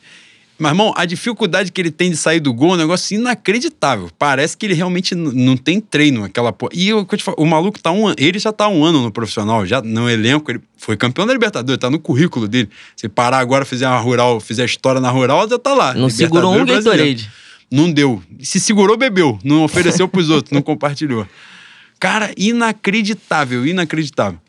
[0.60, 4.10] mas, irmão, a dificuldade que ele tem de sair do gol é um negócio inacreditável.
[4.20, 6.72] Parece que ele realmente não tem treino, aquela porra.
[6.76, 10.10] E eu, o maluco tá um ele já tá um ano no profissional, já no
[10.10, 12.70] elenco, ele foi campeão da Libertadores, tá no currículo dele.
[12.96, 15.94] Se parar agora, fizer uma rural, fizer história na rural, já tá lá.
[15.94, 17.32] Não segurou um Gatorade.
[17.72, 18.22] Não deu.
[18.42, 19.40] Se segurou, bebeu.
[19.44, 21.26] Não ofereceu pros outros, não compartilhou.
[22.00, 24.40] Cara, inacreditável, inacreditável.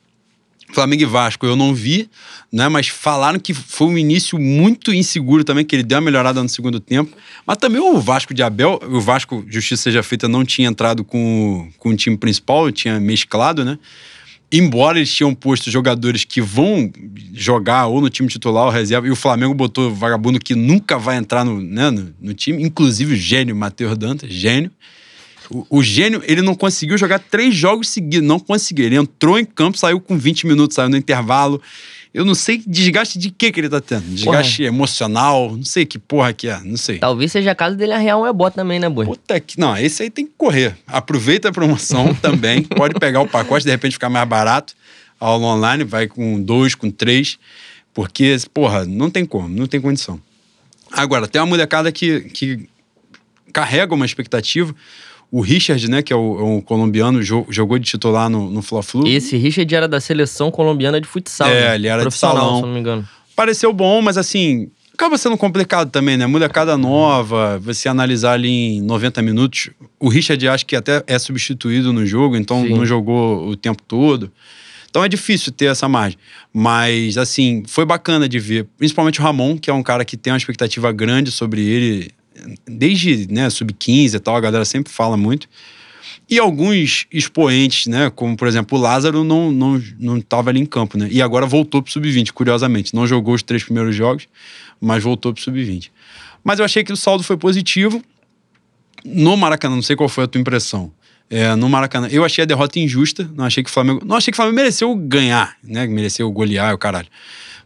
[0.73, 2.09] Flamengo e Vasco eu não vi,
[2.53, 2.69] né?
[2.69, 6.49] Mas falaram que foi um início muito inseguro também, que ele deu uma melhorada no
[6.49, 7.17] segundo tempo.
[7.47, 11.69] Mas também o Vasco de Abel, o Vasco, justiça seja feita, não tinha entrado com,
[11.79, 13.79] com o time principal, tinha mesclado, né?
[14.53, 16.91] Embora eles tinham posto jogadores que vão
[17.33, 21.17] jogar ou no time titular ou reserva, e o Flamengo botou vagabundo que nunca vai
[21.17, 24.73] entrar no, né, no, no time, inclusive o gênio Matheus Dantas, gênio.
[25.69, 28.87] O, gênio, ele não conseguiu jogar três jogos seguidos, não conseguiu.
[28.87, 31.61] Ele entrou em campo, saiu com 20 minutos, saiu no intervalo.
[32.15, 34.03] Eu não sei desgaste de que que ele tá tendo.
[34.03, 34.69] Desgaste porra.
[34.69, 36.99] emocional, não sei que porra que é, não sei.
[36.99, 39.07] Talvez seja a casa dele arrear um ebó também, né, boi?
[39.07, 39.59] Puta que.
[39.59, 40.77] Não, esse aí tem que correr.
[40.87, 42.63] Aproveita a promoção também.
[42.63, 44.75] Pode pegar o pacote, de repente ficar mais barato.
[45.19, 47.39] Aula online, vai com dois, com três.
[47.93, 50.21] Porque, porra, não tem como, não tem condição.
[50.93, 52.69] Agora, tem uma molecada que, que
[53.53, 54.75] carrega uma expectativa.
[55.31, 59.07] O Richard, né, que é o, é um colombiano, jogou de titular no, no Fla-Flu.
[59.07, 61.49] Esse Richard era da seleção colombiana de futsal.
[61.49, 61.75] É, né?
[61.77, 62.57] ele era de salão.
[62.57, 63.09] se não me engano.
[63.37, 66.27] Pareceu bom, mas assim, acaba sendo complicado também, né?
[66.27, 69.71] Molecada nova, você analisar ali em 90 minutos.
[69.99, 72.75] O Richard acho que até é substituído no jogo, então Sim.
[72.75, 74.31] não jogou o tempo todo.
[74.91, 76.19] Então é difícil ter essa margem.
[76.53, 78.67] Mas, assim, foi bacana de ver.
[78.77, 82.11] Principalmente o Ramon, que é um cara que tem uma expectativa grande sobre ele.
[82.67, 85.49] Desde né, sub-15 e tal, a galera sempre fala muito.
[86.29, 88.09] E alguns expoentes, né?
[88.09, 91.09] Como, por exemplo, o Lázaro não, não, não estava ali em campo, né?
[91.11, 92.95] E agora voltou pro sub-20, curiosamente.
[92.95, 94.29] Não jogou os três primeiros jogos,
[94.81, 95.91] mas voltou pro sub-20.
[96.45, 98.01] Mas eu achei que o saldo foi positivo.
[99.05, 100.93] No Maracanã, não sei qual foi a tua impressão.
[101.29, 103.29] É, no Maracanã, eu achei a derrota injusta.
[103.35, 104.01] Não achei que o Flamengo.
[104.05, 105.87] Não achei que o Flamengo mereceu ganhar, né?
[105.87, 107.09] Mereceu golear o caralho.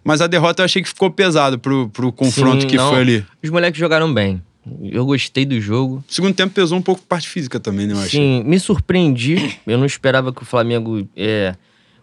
[0.02, 3.00] Mas a derrota eu achei que ficou pesado pro, pro confronto Sim, que não, foi
[3.00, 3.26] ali.
[3.42, 4.42] Os moleques jogaram bem.
[4.82, 6.02] Eu gostei do jogo.
[6.08, 7.94] Segundo tempo pesou um pouco parte física também, né?
[7.94, 9.58] Eu Sim, me surpreendi.
[9.66, 11.54] Eu não esperava que o Flamengo é,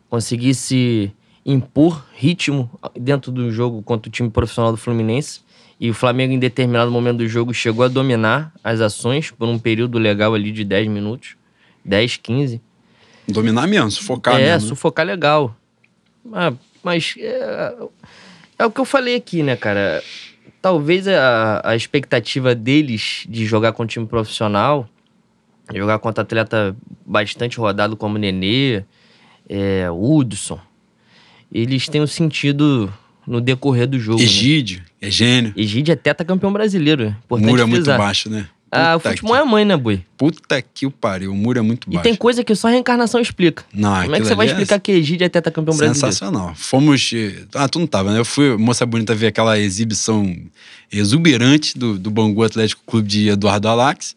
[0.10, 1.12] conseguisse
[1.46, 2.70] impor ritmo
[3.00, 5.42] dentro do jogo contra o time profissional do Fluminense.
[5.80, 9.58] E o Flamengo, em determinado momento do jogo, chegou a dominar as ações por um
[9.58, 11.36] período legal ali de 10 minutos
[11.84, 12.62] 10, 15.
[13.28, 14.68] Dominar mesmo, sufocar é, mesmo.
[14.68, 15.56] É, sufocar legal.
[16.24, 17.74] Mas, mas é,
[18.60, 20.04] é, o que eu falei aqui, né, cara?
[20.62, 24.88] Talvez a, a expectativa deles de jogar com um time profissional,
[25.74, 28.84] jogar contra atleta bastante rodado como Nenê,
[29.50, 30.60] é, Hudson,
[31.52, 32.94] eles tenham sentido
[33.28, 34.22] no decorrer do jogo.
[34.22, 34.86] Egídio, né?
[35.02, 35.54] é gênio.
[35.56, 37.16] Egídio é teta campeão brasileiro.
[37.30, 38.48] O muro é muito baixo, né?
[38.72, 39.38] Ah, o futebol que...
[39.38, 40.02] é a mãe, né, boi?
[40.18, 42.00] Puta que o pariu, o muro é muito baixo.
[42.00, 43.66] E tem coisa que só a reencarnação explica.
[43.74, 44.80] Não, Como é que você vai é explicar é...
[44.80, 45.96] que Egídio é campeão brasileiro?
[45.96, 46.54] Sensacional.
[46.56, 47.12] Fomos.
[47.14, 48.20] Eh, ah, tu não tava, né?
[48.20, 50.34] Eu fui, moça bonita, ver aquela exibição
[50.90, 54.16] exuberante do, do Bangu Atlético Clube de Eduardo Alax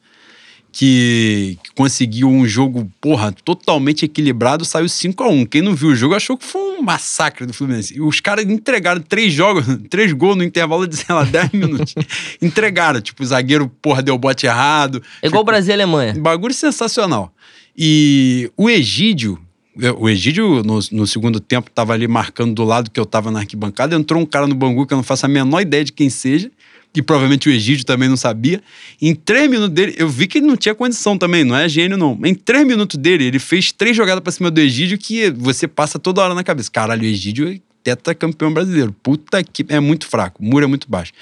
[0.76, 5.94] que, conseguiu um jogo, porra, totalmente equilibrado, saiu 5 a 1 Quem não viu o
[5.94, 7.96] jogo achou que foi um massacre do Fluminense.
[7.96, 11.94] E os caras entregaram três jogos, três gols no intervalo de, sei lá, 10 minutos.
[12.42, 15.00] entregaram, tipo, o zagueiro, porra, deu bote errado.
[15.22, 16.14] É igual o Brasil e Alemanha.
[16.18, 17.32] Bagulho sensacional.
[17.76, 19.38] E o Egídio,
[19.96, 23.38] o Egídio, no, no, segundo tempo, tava ali marcando do lado que eu tava na
[23.38, 23.94] arquibancada.
[23.94, 26.50] Entrou um cara no Bangu que eu não faço a menor ideia de quem seja
[26.94, 28.62] e provavelmente o Egídio também não sabia.
[29.02, 31.96] Em três minutos dele, eu vi que ele não tinha condição também, não é gênio
[31.96, 32.18] não.
[32.24, 35.98] Em três minutos dele, ele fez três jogadas para cima do Egídio que você passa
[35.98, 36.70] toda hora na cabeça.
[36.70, 38.94] Caralho, o Egídio é teta campeão brasileiro.
[39.02, 41.12] Puta que é muito fraco, o muro é muito baixo.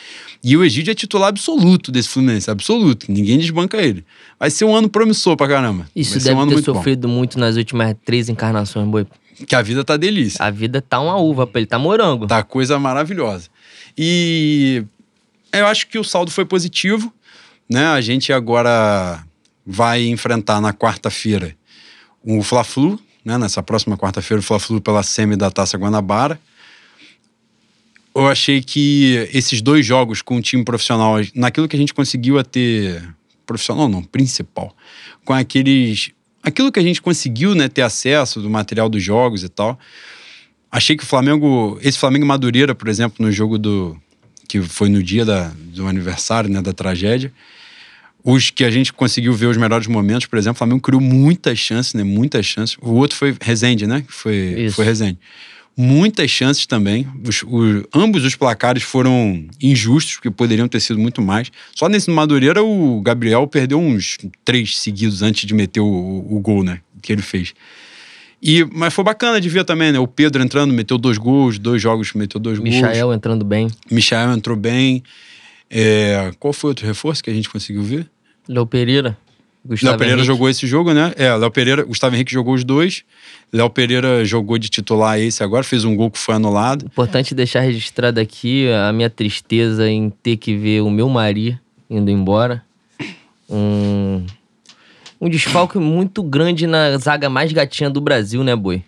[0.45, 3.11] E o Egídio é titular absoluto desse Fluminense, absoluto.
[3.11, 4.05] Ninguém desbanca ele.
[4.39, 5.89] Vai ser um ano promissor pra caramba.
[5.97, 7.15] Isso deve um ter muito sofrido bom.
[7.15, 9.07] muito nas últimas três encarnações, boi.
[9.47, 10.45] Que a vida tá delícia.
[10.45, 12.27] A vida tá uma uva pra ele, tá morango.
[12.27, 13.49] Tá coisa maravilhosa.
[13.99, 14.85] E
[15.61, 17.13] eu acho que o saldo foi positivo.
[17.69, 17.87] Né?
[17.87, 19.25] A gente agora
[19.65, 21.57] vai enfrentar na quarta-feira
[22.23, 23.39] o Fla-Flu, né?
[23.39, 26.39] nessa próxima quarta-feira, o Fla-Flu pela semi da Taça Guanabara.
[28.15, 32.39] Eu achei que esses dois jogos com o time profissional, naquilo que a gente conseguiu
[32.39, 33.03] a ter.
[33.47, 34.77] Profissional não, principal.
[35.25, 36.11] Com aqueles.
[36.43, 39.79] Aquilo que a gente conseguiu né, ter acesso do material dos jogos e tal.
[40.71, 41.79] Achei que o Flamengo.
[41.83, 43.99] Esse Flamengo Madureira, por exemplo, no jogo do,
[44.49, 47.33] que foi no dia da, do aniversário, né, da tragédia.
[48.25, 51.59] Os que a gente conseguiu ver os melhores momentos, por exemplo, o Flamengo criou muitas
[51.59, 52.05] chances, né?
[52.05, 52.77] Muitas chances.
[52.81, 54.05] O outro foi Rezende, né?
[54.07, 55.19] Foi, foi Rezende.
[55.77, 57.09] Muitas chances também.
[57.27, 61.51] Os, os, ambos os placares foram injustos, porque poderiam ter sido muito mais.
[61.75, 66.41] Só nesse Madureira, o Gabriel perdeu uns três seguidos antes de meter o, o, o
[66.41, 66.81] gol, né?
[67.01, 67.55] Que ele fez.
[68.43, 70.01] E, mas foi bacana de ver também, né?
[70.01, 72.93] O Pedro entrando, meteu dois gols, dois jogos, meteu dois Michael gols.
[72.93, 73.69] Michael entrando bem.
[73.89, 75.03] Michael entrou bem.
[75.71, 78.11] É, qual foi outro reforço que a gente conseguiu ver?
[78.49, 79.17] Léo Pereira.
[79.65, 80.27] Gustavo Léo Pereira Henrique.
[80.27, 81.13] jogou esse jogo, né?
[81.17, 83.05] É, Léo Pereira, Gustavo Henrique jogou os dois.
[83.53, 86.87] Léo Pereira jogou de titular esse agora, fez um gol que foi anulado.
[86.87, 91.57] Importante deixar registrado aqui a minha tristeza em ter que ver o meu Mari
[91.89, 92.65] indo embora.
[93.49, 94.27] Um
[95.23, 98.83] um desfalque muito grande na zaga mais gatinha do Brasil, né, Boi?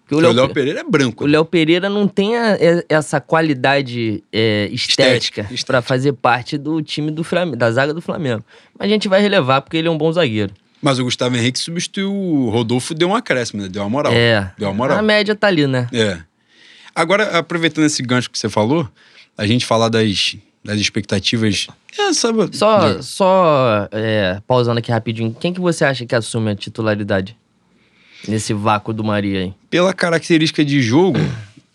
[0.00, 1.24] Porque o Léo Pereira é branco.
[1.24, 2.56] O Léo Pereira não tem a,
[2.88, 8.00] essa qualidade é, estética, estética para fazer parte do time do Flamengo, da zaga do
[8.00, 8.42] Flamengo.
[8.78, 10.54] Mas a gente vai relevar porque ele é um bom zagueiro.
[10.80, 13.68] Mas o Gustavo Henrique substituiu o Rodolfo, deu um acréscimo, né?
[13.68, 14.12] Deu uma moral.
[14.12, 14.52] É.
[14.58, 14.98] Deu uma moral.
[14.98, 15.86] A média tá ali, né?
[15.92, 16.18] É.
[16.94, 18.88] Agora, aproveitando esse gancho que você falou,
[19.36, 25.52] a gente falar das, das expectativas é, sabe, só, só é, pausando aqui rapidinho, quem
[25.52, 27.36] que você acha que assume a titularidade
[28.26, 29.54] nesse vácuo do Maria aí?
[29.70, 31.20] Pela característica de jogo,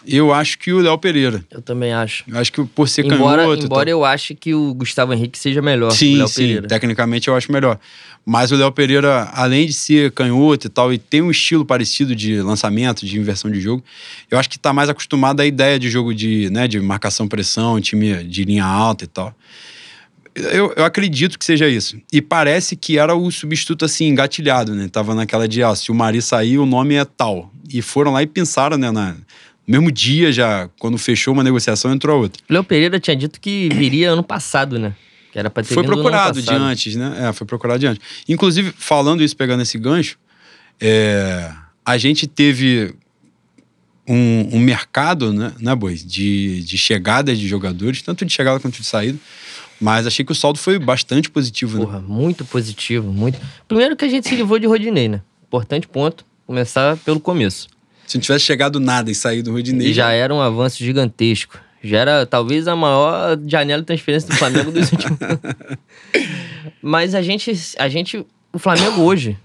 [0.06, 1.41] eu acho que o Léo Pereira.
[1.49, 2.25] Eu também acho.
[2.28, 3.65] Eu acho que por ser embora, canhoto...
[3.65, 6.67] Embora eu ache que o Gustavo Henrique seja melhor sim, que o Léo sim, Pereira.
[6.67, 7.80] tecnicamente eu acho melhor.
[8.30, 12.15] Mas o Léo Pereira, além de ser canhoto e tal, e tem um estilo parecido
[12.15, 13.84] de lançamento, de inversão de jogo,
[14.30, 18.24] eu acho que está mais acostumado à ideia de jogo de, né, de marcação-pressão, time
[18.24, 19.34] de linha alta e tal.
[20.36, 22.00] Eu, eu, acredito que seja isso.
[22.13, 24.88] E parece que era o substituto assim, engatilhado, né?
[24.88, 27.52] Tava naquela de, ah, se o Mari sair, o nome é tal.
[27.68, 29.18] E foram lá e pensaram, né, na, no
[29.65, 32.44] mesmo dia já, quando fechou uma negociação, entrou a outra.
[32.48, 34.94] Léo Pereira tinha dito que viria ano passado, né?
[35.32, 37.30] Que era pra ter Foi procurado de antes, né?
[37.30, 38.02] É, foi procurado de antes.
[38.28, 40.18] Inclusive, falando isso, pegando esse gancho,
[40.80, 41.52] é,
[41.86, 42.94] a gente teve
[44.08, 48.82] um, um, mercado, né, né Boi, de, de chegada de jogadores, tanto de chegada quanto
[48.82, 49.20] de saída.
[49.80, 51.86] Mas achei que o saldo foi bastante positivo, né?
[51.86, 53.39] Porra, muito positivo, muito.
[53.68, 55.22] Primeiro que a gente se livrou de Rodinei, né?
[55.48, 57.68] Importante ponto, começar pelo começo.
[58.06, 59.94] Se não tivesse chegado nada e saído do Rodinei.
[59.94, 61.58] Já era um avanço gigantesco.
[61.82, 65.18] Já era talvez a maior janela de transferência do Flamengo dos últimos
[66.82, 68.26] Mas a gente, a gente.
[68.52, 69.38] O Flamengo hoje.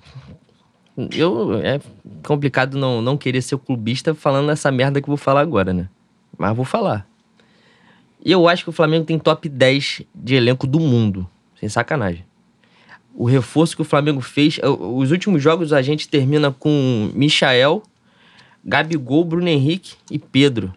[1.17, 1.81] Eu, é
[2.25, 5.89] complicado não, não querer ser clubista falando essa merda que eu vou falar agora, né?
[6.39, 7.07] Mas vou falar.
[8.25, 11.29] Eu acho que o Flamengo tem top 10 de elenco do mundo.
[11.59, 12.25] Sem sacanagem.
[13.13, 14.61] O reforço que o Flamengo fez.
[14.63, 17.83] Os últimos jogos a gente termina com Michael,
[18.65, 20.73] Gabigol, Bruno Henrique e Pedro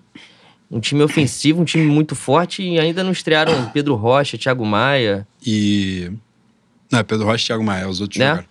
[0.70, 5.28] um time ofensivo, um time muito forte e ainda não estrearam Pedro Rocha, Thiago Maia.
[5.46, 6.12] E.
[6.92, 8.28] Não, é Pedro Rocha e Thiago Maia, os outros né?
[8.28, 8.48] jogaram.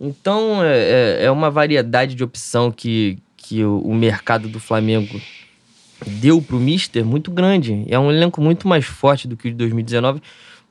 [0.00, 5.20] Então é, é, é uma variedade de opção que, que o, o mercado do Flamengo
[6.06, 7.84] deu pro Mister muito grande.
[7.88, 10.20] É um elenco muito mais forte do que o de 2019,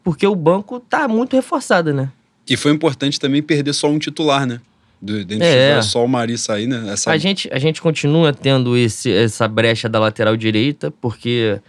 [0.03, 2.12] porque o banco tá muito reforçado, né?
[2.47, 4.59] E foi importante também perder só um titular, né?
[5.03, 5.79] Dentro é.
[5.79, 6.91] de só o Mari sair, né?
[6.93, 7.11] Essa...
[7.11, 11.59] A, gente, a gente continua tendo esse, essa brecha da lateral direita, porque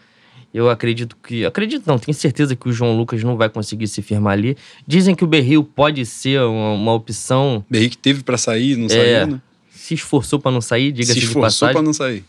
[0.52, 1.44] eu acredito que.
[1.44, 4.56] Acredito não, tenho certeza que o João Lucas não vai conseguir se firmar ali.
[4.86, 7.64] Dizem que o Berril pode ser uma, uma opção.
[7.68, 9.40] Berril que teve para sair, não é, saiu, né?
[9.70, 11.32] Se esforçou para não sair, diga-se de passagem.
[11.32, 12.24] Se esforçou para não sair.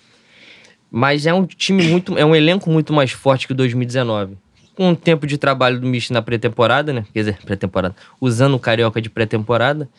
[0.90, 2.18] Mas é um time muito.
[2.18, 4.38] É um elenco muito mais forte que o 2019
[4.76, 7.06] com o tempo de trabalho do Mich na pré-temporada, né?
[7.14, 7.96] Quer dizer, pré-temporada.
[8.20, 9.90] Usando o Carioca de pré-temporada.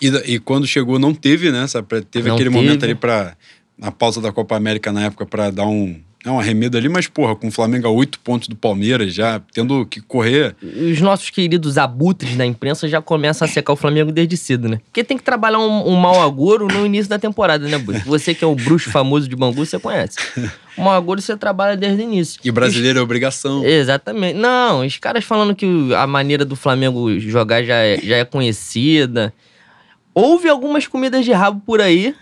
[0.00, 1.66] E, e quando chegou, não teve, né?
[2.10, 2.62] Teve não aquele teve.
[2.62, 3.36] momento ali para
[3.78, 7.06] na pausa da Copa América na época para dar um, é um arremedo ali, mas,
[7.06, 10.54] porra, com o Flamengo a oito pontos do Palmeiras, já tendo que correr.
[10.62, 14.80] Os nossos queridos abutres da imprensa já começam a secar o Flamengo desde cedo, né?
[14.84, 18.00] Porque tem que trabalhar um, um mau agouro no início da temporada, né, Bruno?
[18.04, 20.18] Você que é o bruxo famoso de Bangu, você conhece.
[20.76, 22.38] O mau agouro você trabalha desde o início.
[22.44, 23.00] E brasileiro os...
[23.00, 23.64] é obrigação.
[23.64, 24.38] Exatamente.
[24.38, 29.32] Não, os caras falando que a maneira do Flamengo jogar já é, já é conhecida.
[30.14, 32.14] Houve algumas comidas de rabo por aí,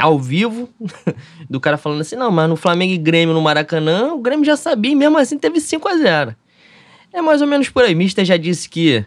[0.00, 0.68] ao vivo,
[1.48, 4.56] do cara falando assim: não, mas no Flamengo e Grêmio no Maracanã, o Grêmio já
[4.56, 6.36] sabia e mesmo assim teve 5 a 0
[7.12, 7.94] É mais ou menos por aí.
[7.94, 9.04] Mister já disse que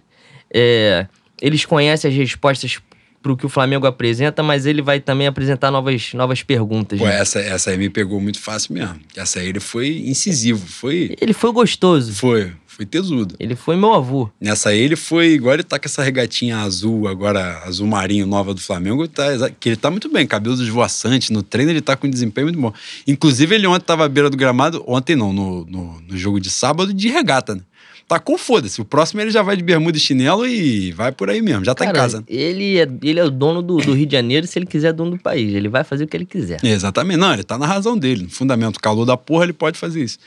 [0.54, 1.08] é,
[1.42, 2.80] eles conhecem as respostas
[3.24, 7.00] pro que o Flamengo apresenta, mas ele vai também apresentar novas, novas perguntas.
[7.00, 7.20] Pô, né?
[7.20, 9.00] essa, essa aí me pegou muito fácil mesmo.
[9.16, 11.16] Essa aí ele foi incisivo, foi...
[11.20, 12.14] Ele foi gostoso.
[12.14, 13.36] Foi, foi tesudo.
[13.40, 14.30] Ele foi meu avô.
[14.42, 18.54] Nessa aí ele foi, agora ele tá com essa regatinha azul, agora azul marinho nova
[18.54, 22.08] do Flamengo, tá, que ele tá muito bem, cabelo esvoaçante, no treino ele tá com
[22.08, 22.74] um desempenho muito bom.
[23.08, 26.50] Inclusive ele ontem tava à beira do gramado, ontem não, no, no, no jogo de
[26.50, 27.62] sábado, de regata, né?
[28.08, 28.82] Tá com foda-se.
[28.82, 31.74] O próximo ele já vai de bermuda e chinelo e vai por aí mesmo, já
[31.74, 32.24] tá Cara, em casa.
[32.28, 34.94] Ele é, ele é o dono do, do Rio de Janeiro se ele quiser é
[34.94, 35.54] dono do país.
[35.54, 36.60] Ele vai fazer o que ele quiser.
[36.64, 37.18] Exatamente.
[37.18, 38.24] Não, ele tá na razão dele.
[38.24, 40.18] No fundamento, calor da porra, ele pode fazer isso.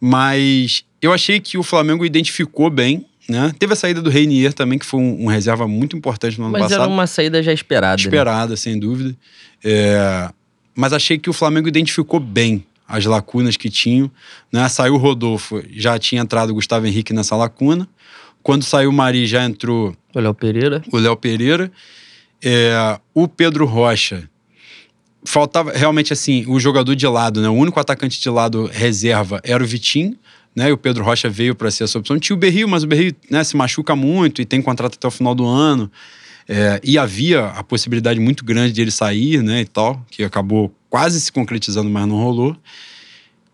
[0.00, 3.52] Mas eu achei que o Flamengo identificou bem né?
[3.58, 6.52] Teve a saída do Reinier também, que foi um, um reserva muito importante no ano
[6.52, 6.78] mas passado.
[6.78, 7.96] Mas era uma saída já esperada.
[7.96, 8.02] Né?
[8.02, 8.56] Esperada, né?
[8.56, 9.14] sem dúvida.
[9.62, 10.30] É...
[10.74, 14.10] Mas achei que o Flamengo identificou bem as lacunas que tinham.
[14.50, 14.66] Né?
[14.68, 17.86] Saiu o Rodolfo, já tinha entrado o Gustavo Henrique nessa lacuna.
[18.42, 20.82] Quando saiu o Mari, já entrou o Léo Pereira.
[20.90, 21.70] O Léo Pereira.
[22.42, 24.28] É, o Pedro Rocha.
[25.24, 27.48] Faltava realmente assim, o jogador de lado, né?
[27.48, 30.16] O único atacante de lado reserva era o Vitinho,
[30.56, 30.70] né?
[30.70, 32.18] E o Pedro Rocha veio para ser essa opção.
[32.18, 35.10] Tinha o Berrio, mas o Berrio né, se machuca muito e tem contrato até o
[35.10, 35.90] final do ano.
[36.48, 40.74] É, e havia a possibilidade muito grande de ele sair, né, e tal, que acabou
[40.90, 42.56] quase se concretizando, mas não rolou.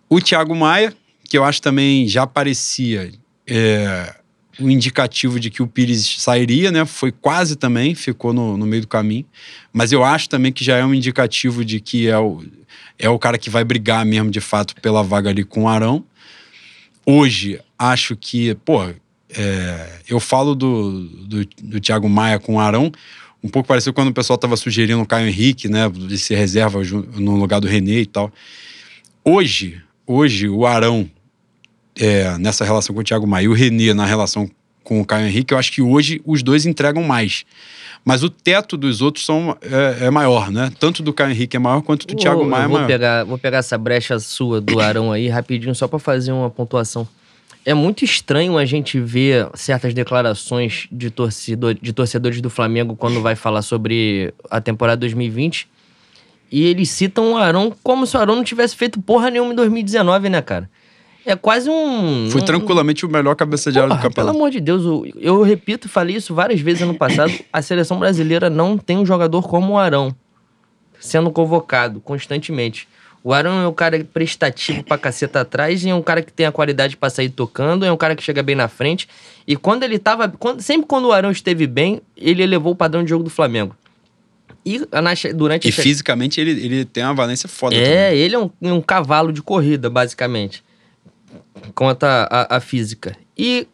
[0.09, 0.95] O Thiago Maia,
[1.25, 3.11] que eu acho também já parecia
[3.47, 4.15] é,
[4.61, 6.85] um indicativo de que o Pires sairia, né?
[6.85, 9.25] Foi quase também, ficou no, no meio do caminho.
[9.73, 12.43] Mas eu acho também que já é um indicativo de que é o,
[12.99, 16.05] é o cara que vai brigar mesmo, de fato, pela vaga ali com o Arão.
[17.07, 18.83] Hoje, acho que, pô,
[19.37, 22.93] é, eu falo do, do, do Thiago Maia com o Arão,
[23.45, 26.81] um pouco parecido quando o pessoal estava sugerindo o Caio Henrique, né, de ser reserva
[27.17, 28.33] no lugar do René e tal.
[29.23, 31.09] Hoje, hoje o Arão,
[31.95, 34.51] é, nessa relação com o Thiago Maia, e o René na relação
[34.83, 35.53] com o Caio Henrique.
[35.53, 37.45] Eu acho que hoje os dois entregam mais.
[38.03, 40.71] Mas o teto dos outros são, é, é maior, né?
[40.79, 42.87] Tanto do Caio Henrique é maior quanto do Thiago Maia é vou maior.
[42.87, 47.07] Pegar, vou pegar essa brecha sua do Arão aí rapidinho, só para fazer uma pontuação.
[47.65, 53.23] É muito estranho a gente ver certas declarações de, torcedor, de torcedores do Flamengo quando
[53.23, 55.67] vai falar sobre a temporada 2020.
[56.53, 59.57] E eles citam o Arão como se o Arão não tivesse feito porra nenhuma em
[59.57, 60.69] 2019, né, cara?
[61.27, 62.29] É quase um.
[62.31, 64.15] Foi um, tranquilamente o melhor cabeça de área do campeonato.
[64.15, 67.33] Pelo amor de Deus, eu, eu repito, falei isso várias vezes ano passado.
[67.51, 70.15] a seleção brasileira não tem um jogador como o Arão
[71.05, 72.89] sendo convocado constantemente.
[73.25, 76.47] O Arão é um cara prestativo pra caceta atrás, e é um cara que tem
[76.47, 79.09] a qualidade pra sair tocando, é um cara que chega bem na frente.
[79.47, 80.29] E quando ele tava.
[80.29, 83.75] Quando, sempre quando o Arão esteve bem, ele elevou o padrão de jogo do Flamengo.
[84.65, 87.75] E na, durante E fisicamente ele, ele tem uma valência foda.
[87.75, 88.21] É, também.
[88.21, 90.63] ele é um, um cavalo de corrida, basicamente
[91.75, 93.17] quanto à física.
[93.37, 93.67] E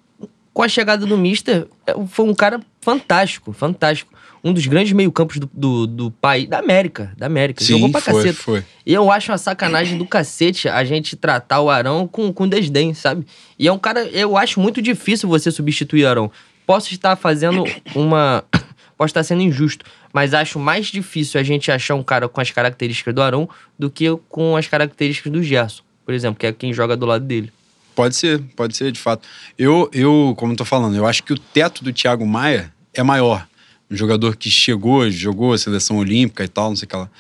[0.53, 4.13] com a chegada do Mister, é, foi um cara fantástico, fantástico.
[4.43, 7.63] Um dos grandes meio-campos do, do, do, país, da América, da América.
[7.63, 8.39] Sim, Jogou pra foi, cacete.
[8.39, 8.65] Foi.
[8.87, 12.95] E eu acho uma sacanagem do cacete a gente tratar o Arão com, com desdém,
[12.95, 13.27] sabe?
[13.59, 16.33] E é um cara, eu acho muito difícil você substituir o Arão.
[16.67, 17.65] Posso estar fazendo
[17.95, 18.45] uma.
[18.97, 19.83] Posso estar sendo injusto,
[20.13, 23.91] mas acho mais difícil a gente achar um cara com as características do Arão do
[23.91, 27.51] que com as características do Gerson, por exemplo, que é quem joga do lado dele.
[27.95, 29.27] Pode ser, pode ser, de fato.
[29.59, 33.03] Eu, eu como eu tô falando, eu acho que o teto do Thiago Maia é
[33.03, 33.47] maior.
[33.91, 37.11] Um jogador que chegou, jogou a seleção olímpica e tal, não sei o que lá.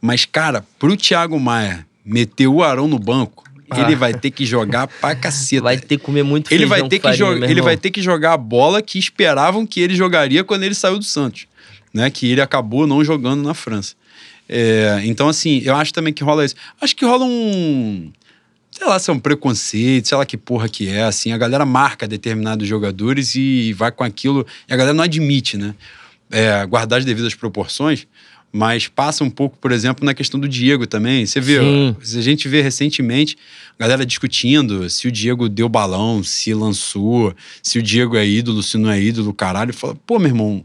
[0.00, 3.80] Mas, cara, pro Thiago Maia meter o Arão no banco, ah.
[3.80, 5.62] ele vai ter que jogar pra caceta.
[5.62, 8.34] Vai ter que comer muito ele vai ter que jogar Ele vai ter que jogar
[8.34, 11.46] a bola que esperavam que ele jogaria quando ele saiu do Santos.
[11.92, 12.08] Né?
[12.10, 13.94] Que ele acabou não jogando na França.
[14.48, 16.54] É, então, assim, eu acho também que rola isso.
[16.80, 18.10] Acho que rola um
[18.70, 21.66] sei lá se é um preconceito, sei lá que porra que é, assim, a galera
[21.66, 25.74] marca determinados jogadores e vai com aquilo, e a galera não admite, né?
[26.30, 28.06] É, guardar as devidas proporções,
[28.52, 31.24] mas passa um pouco, por exemplo, na questão do Diego também.
[31.24, 31.96] Você vê, Sim.
[32.18, 33.36] a gente vê recentemente
[33.78, 38.62] a galera discutindo se o Diego deu balão, se lançou, se o Diego é ídolo,
[38.62, 39.72] se não é ídolo, caralho.
[39.72, 40.64] Fala, pô, meu irmão,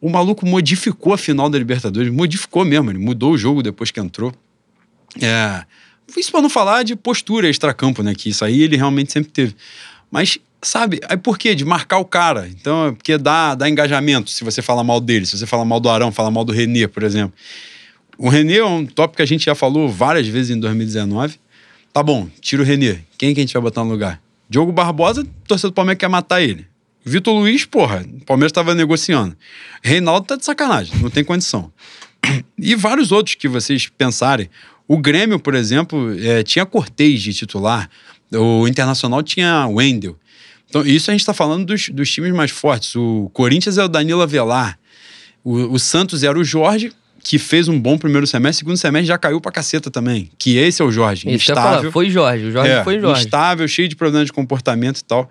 [0.00, 4.00] o maluco modificou a final da Libertadores, modificou mesmo, ele mudou o jogo depois que
[4.00, 4.32] entrou.
[5.20, 5.64] É,
[6.16, 8.14] isso para não falar de postura extracampo, né?
[8.14, 9.54] Que isso aí ele realmente sempre teve.
[10.10, 11.54] Mas, sabe, aí por quê?
[11.54, 12.48] De marcar o cara.
[12.48, 15.80] Então, é porque dá, dá engajamento se você fala mal dele, se você fala mal
[15.80, 17.34] do Arão, fala mal do Renê, por exemplo.
[18.16, 21.38] O Renê é um tópico que a gente já falou várias vezes em 2019.
[21.92, 22.98] Tá bom, tira o Renê.
[23.18, 24.20] Quem que a gente vai botar no lugar?
[24.48, 26.66] Diogo Barbosa, torcedor do Palmeiras quer matar ele.
[27.04, 29.36] Vitor Luiz, porra, o Palmeiras estava negociando.
[29.82, 31.72] Reinaldo tá de sacanagem, não tem condição.
[32.56, 34.48] E vários outros que vocês pensarem.
[34.86, 37.90] O Grêmio, por exemplo, é, tinha Cortez de titular,
[38.32, 40.16] o Internacional tinha Wendel.
[40.72, 42.96] Então, isso a gente está falando dos, dos, times mais fortes.
[42.96, 44.78] O Corinthians é o Danilo Avelar.
[45.44, 46.90] O, o, Santos era o Jorge,
[47.22, 48.60] que fez um bom primeiro semestre.
[48.60, 50.30] Segundo semestre já caiu pra caceta também.
[50.38, 51.28] Que esse é o Jorge.
[51.28, 51.80] Isso instável.
[51.80, 52.46] Falar, foi Jorge.
[52.46, 53.20] O Jorge é, foi Jorge.
[53.20, 55.28] Instável, cheio de problemas de comportamento e tal.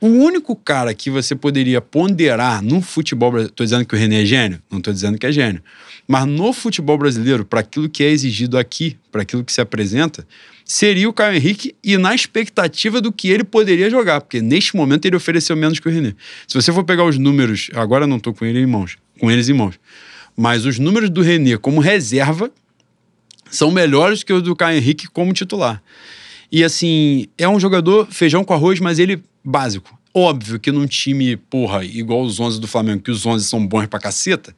[0.00, 3.38] O único cara que você poderia ponderar no futebol.
[3.40, 4.58] Estou dizendo que o René é gênio?
[4.70, 5.62] Não estou dizendo que é gênio.
[6.06, 10.26] Mas no futebol brasileiro, para aquilo que é exigido aqui, para aquilo que se apresenta,
[10.70, 15.06] seria o Caio Henrique e na expectativa do que ele poderia jogar, porque neste momento
[15.06, 16.14] ele ofereceu menos que o René.
[16.46, 19.48] Se você for pegar os números, agora não estou com ele em mãos, com eles
[19.48, 19.80] em mãos,
[20.36, 22.52] mas os números do René como reserva
[23.50, 25.82] são melhores que os do Caio Henrique como titular.
[26.52, 29.98] E assim, é um jogador feijão com arroz, mas ele básico.
[30.12, 33.86] Óbvio que num time, porra, igual os 11 do Flamengo, que os 11 são bons
[33.86, 34.54] pra caceta,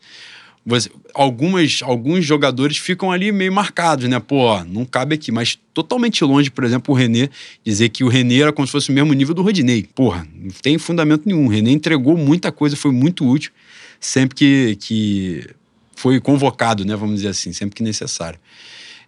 [0.65, 4.21] você, algumas, alguns jogadores ficam ali meio marcados, né?
[4.21, 5.33] Pô, não cabe aqui.
[5.33, 7.31] Mas totalmente longe, por exemplo, o René
[7.65, 9.89] dizer que o René era como se fosse o mesmo nível do Rodinei.
[9.95, 11.47] Porra, não tem fundamento nenhum.
[11.47, 13.51] O René entregou muita coisa, foi muito útil
[13.99, 15.47] sempre que, que
[15.95, 16.97] foi convocado, né?
[16.97, 18.39] Vamos dizer assim, sempre que necessário.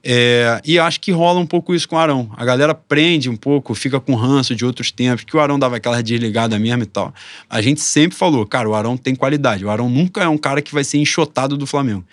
[0.05, 2.31] É, e acho que rola um pouco isso com o Arão.
[2.37, 5.77] A galera prende um pouco, fica com ranço de outros tempos, que o Arão dava
[5.77, 7.15] aquela desligada mesmo e tal.
[7.49, 9.65] A gente sempre falou, cara, o Arão tem qualidade.
[9.65, 12.05] O Arão nunca é um cara que vai ser enxotado do Flamengo.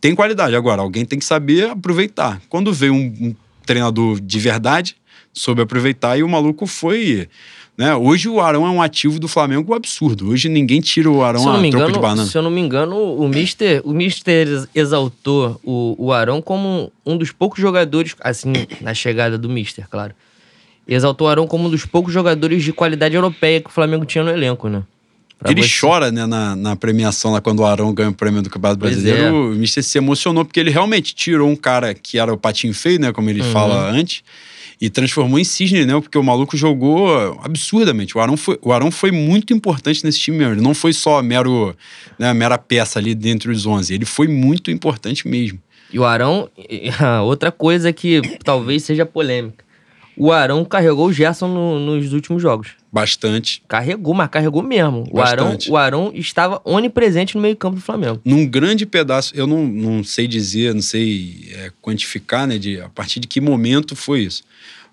[0.00, 0.56] Tem qualidade.
[0.56, 2.40] Agora, alguém tem que saber aproveitar.
[2.48, 3.34] Quando veio um, um
[3.66, 4.96] treinador de verdade,
[5.32, 7.28] soube aproveitar e o maluco foi
[7.76, 7.94] né?
[7.94, 10.30] Hoje o Arão é um ativo do Flamengo absurdo.
[10.30, 12.28] Hoje ninguém tira o Arão a troco de banana.
[12.28, 17.16] Se eu não me engano, o Mister, o Mister exaltou o, o Arão como um
[17.16, 20.14] dos poucos jogadores, assim, na chegada do Mister, claro.
[20.86, 24.22] Exaltou o Arão como um dos poucos jogadores de qualidade europeia que o Flamengo tinha
[24.22, 24.82] no elenco, né?
[25.38, 25.80] Pra ele você.
[25.80, 29.22] chora, né, na, na, premiação lá, quando o Arão ganha o prêmio do Campeonato Brasileiro.
[29.22, 29.32] É.
[29.32, 33.00] O Mister se emocionou, porque ele realmente tirou um cara que era o patinho feio,
[33.00, 33.52] né, como ele uhum.
[33.52, 34.22] fala antes,
[34.80, 36.00] e transformou em cisne, né?
[36.00, 38.16] Porque o maluco jogou absurdamente.
[38.16, 40.54] O Arão foi, o Arão foi muito importante nesse time mesmo.
[40.54, 41.74] Ele não foi só mero,
[42.18, 43.94] né, mera peça ali dentro dos 11.
[43.94, 45.58] Ele foi muito importante mesmo.
[45.92, 46.48] E o Arão,
[47.24, 49.64] outra coisa que talvez seja polêmica.
[50.16, 52.72] O Arão carregou o Gerson no, nos últimos jogos.
[52.94, 53.60] Bastante.
[53.66, 55.04] Carregou, mas carregou mesmo.
[55.10, 58.20] O Arão, o Arão estava onipresente no meio-campo do Flamengo.
[58.24, 62.88] Num grande pedaço, eu não, não sei dizer, não sei é, quantificar, né, de a
[62.88, 64.44] partir de que momento foi isso.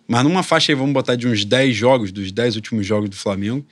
[0.08, 3.16] Mas numa faixa aí, vamos botar de uns 10 jogos, dos 10 últimos jogos do
[3.16, 3.64] Flamengo,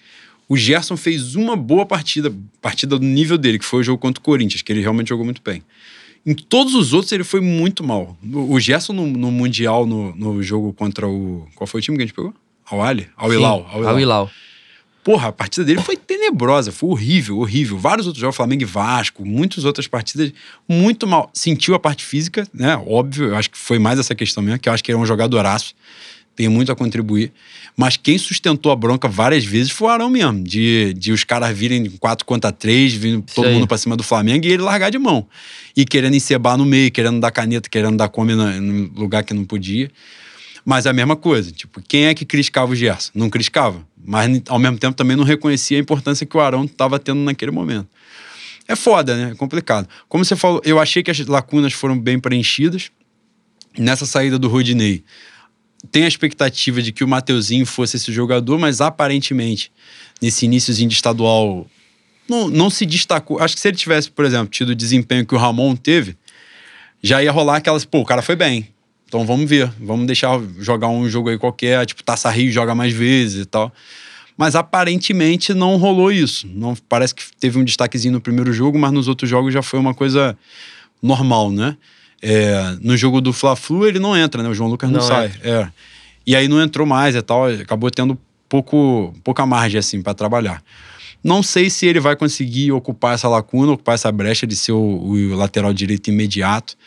[0.48, 4.22] o Gerson fez uma boa partida, partida do nível dele, que foi o jogo contra
[4.22, 5.64] o Corinthians, que ele realmente jogou muito bem.
[6.24, 8.16] Em todos os outros ele foi muito mal.
[8.32, 11.48] O Gerson no, no Mundial, no, no, jogo contra o...
[11.56, 12.32] Qual foi o time que a gente pegou?
[12.70, 13.08] Ao Ali?
[13.18, 13.68] Ao Hilal.
[13.72, 14.32] Ao Hilal.
[15.04, 17.78] Porra, a partida dele foi tenebrosa, foi horrível, horrível.
[17.78, 20.32] Vários outros jogos, Flamengo e Vasco, muitas outras partidas,
[20.68, 21.30] muito mal.
[21.34, 22.76] Sentiu a parte física, né?
[22.86, 25.02] Óbvio, eu acho que foi mais essa questão mesmo, que eu acho que ele é
[25.02, 25.74] um jogadoraço
[26.40, 27.34] tem muito a contribuir.
[27.76, 31.56] Mas quem sustentou a bronca várias vezes foi o Arão mesmo, de, de os caras
[31.56, 34.98] virem 4 contra 3, vindo todo mundo pra cima do Flamengo e ele largar de
[34.98, 35.28] mão.
[35.76, 39.44] E querendo encebar no meio, querendo dar caneta, querendo dar come no lugar que não
[39.44, 39.92] podia.
[40.70, 43.10] Mas é a mesma coisa, tipo, quem é que criticava o Gerson?
[43.16, 47.00] Não criticava, mas ao mesmo tempo também não reconhecia a importância que o Arão estava
[47.00, 47.88] tendo naquele momento.
[48.68, 49.32] É foda, né?
[49.32, 49.90] É complicado.
[50.08, 52.92] Como você falou, eu achei que as lacunas foram bem preenchidas
[53.80, 55.04] nessa saída do Rodinei
[55.92, 59.72] tem a expectativa de que o Mateuzinho fosse esse jogador, mas aparentemente,
[60.22, 61.66] nesse iníciozinho de estadual,
[62.28, 63.40] não, não se destacou.
[63.40, 66.16] Acho que se ele tivesse, por exemplo, tido o desempenho que o Ramon teve,
[67.02, 68.68] já ia rolar aquelas, pô, o cara foi bem.
[69.10, 72.94] Então vamos ver, vamos deixar jogar um jogo aí qualquer, tipo Taça Rio joga mais
[72.94, 73.74] vezes e tal.
[74.38, 76.48] Mas aparentemente não rolou isso.
[76.54, 79.80] Não parece que teve um destaquezinho no primeiro jogo, mas nos outros jogos já foi
[79.80, 80.38] uma coisa
[81.02, 81.76] normal, né?
[82.22, 84.50] É, no jogo do Fla-Flu ele não entra, né?
[84.50, 85.32] O João Lucas não, não sai.
[85.44, 85.68] É.
[86.26, 90.62] E aí não entrou mais e tal, acabou tendo pouco, pouca margem assim para trabalhar.
[91.24, 94.78] Não sei se ele vai conseguir ocupar essa lacuna, ocupar essa brecha de ser o,
[94.78, 96.78] o, lateral direito imediato.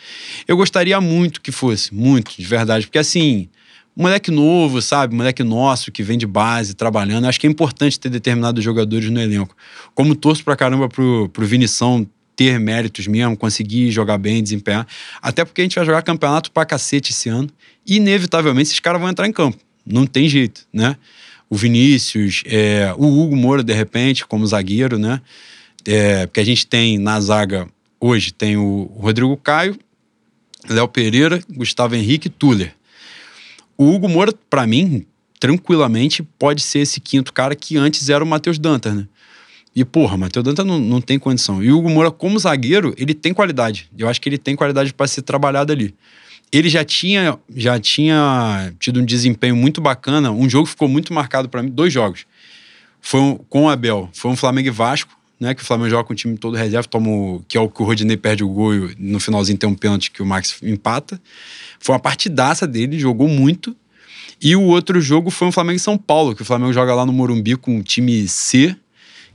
[0.49, 3.49] Eu gostaria muito que fosse, muito, de verdade, porque assim,
[3.95, 5.15] moleque novo, sabe?
[5.15, 7.27] Moleque nosso que vem de base, trabalhando.
[7.27, 9.55] Acho que é importante ter determinados jogadores no elenco.
[9.95, 14.87] Como torço pra caramba pro, pro Vinição ter méritos mesmo, conseguir jogar bem, desempenhar.
[15.21, 17.51] Até porque a gente vai jogar campeonato pra cacete esse ano.
[17.87, 19.59] E, inevitavelmente, esses caras vão entrar em campo.
[19.85, 20.97] Não tem jeito, né?
[21.53, 25.21] O Vinícius, é, o Hugo Moura, de repente, como zagueiro, né?
[25.85, 27.69] É, porque a gente tem na zaga,
[28.01, 29.77] hoje, tem o Rodrigo Caio,
[30.67, 32.75] Léo Pereira, Gustavo Henrique e Tuller.
[33.77, 35.05] O Hugo Moura, para mim,
[35.39, 39.07] tranquilamente, pode ser esse quinto cara que antes era o Matheus Dantas, né?
[39.77, 41.63] E, porra, Matheus Danta não, não tem condição.
[41.63, 43.91] E o Hugo Moura, como zagueiro, ele tem qualidade.
[43.99, 45.95] Eu acho que ele tem qualidade para ser trabalhado ali.
[46.53, 50.31] Ele já tinha, já tinha tido um desempenho muito bacana.
[50.31, 52.27] Um jogo ficou muito marcado para mim, dois jogos.
[53.01, 54.11] Foi um, com o Abel.
[54.13, 55.55] Foi um Flamengo e Vasco, né?
[55.55, 57.85] Que o Flamengo joga com o time todo reserva, toma que é o que o
[57.85, 61.21] Rodinei perde o gol e no finalzinho tem um pênalti que o Max empata.
[61.81, 63.75] Foi uma partidaça dele, jogou muito.
[64.41, 67.07] E o outro jogo foi um Flamengo e São Paulo, que o Flamengo joga lá
[67.07, 68.77] no Morumbi com o time C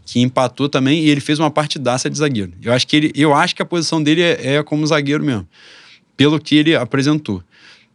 [0.07, 2.53] que empatou também e ele fez uma partidaça de zagueiro.
[2.63, 5.45] Eu acho que ele, eu acho que a posição dele é, é como zagueiro mesmo,
[6.17, 7.43] pelo que ele apresentou,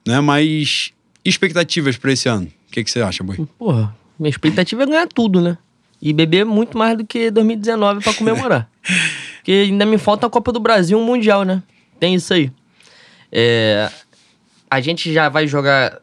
[0.07, 0.21] né?
[0.21, 0.93] Mas
[1.25, 2.47] expectativas para esse ano?
[2.47, 3.47] O que, que você acha, Boi?
[3.59, 5.59] Porra, minha expectativa é ganhar tudo, né?
[6.01, 8.71] E beber muito mais do que 2019 para comemorar.
[9.37, 11.63] Porque ainda me falta a Copa do Brasil, um Mundial, né?
[11.99, 12.51] Tem isso aí.
[13.31, 13.91] É,
[14.71, 16.01] a gente já vai jogar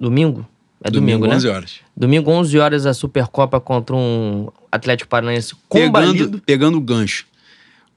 [0.00, 0.46] domingo?
[0.82, 1.36] É domingo, domingo né?
[1.36, 1.74] 11 horas.
[1.96, 6.24] Domingo, 11 horas, a Supercopa contra um Atlético Paranaense combalido.
[6.24, 7.26] Pegando, pegando o gancho.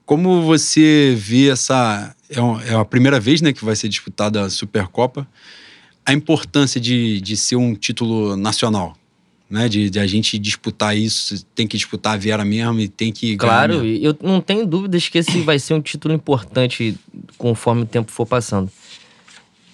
[0.05, 2.15] Como você vê essa...
[2.29, 5.27] É, é a primeira vez né, que vai ser disputada a Supercopa.
[6.05, 8.95] A importância de, de ser um título nacional.
[9.47, 13.11] Né, de, de, a gente disputar isso, tem que disputar a Viera mesmo e tem
[13.11, 16.97] que Claro, eu não tenho dúvidas que esse vai ser um título importante
[17.37, 18.71] conforme o tempo for passando.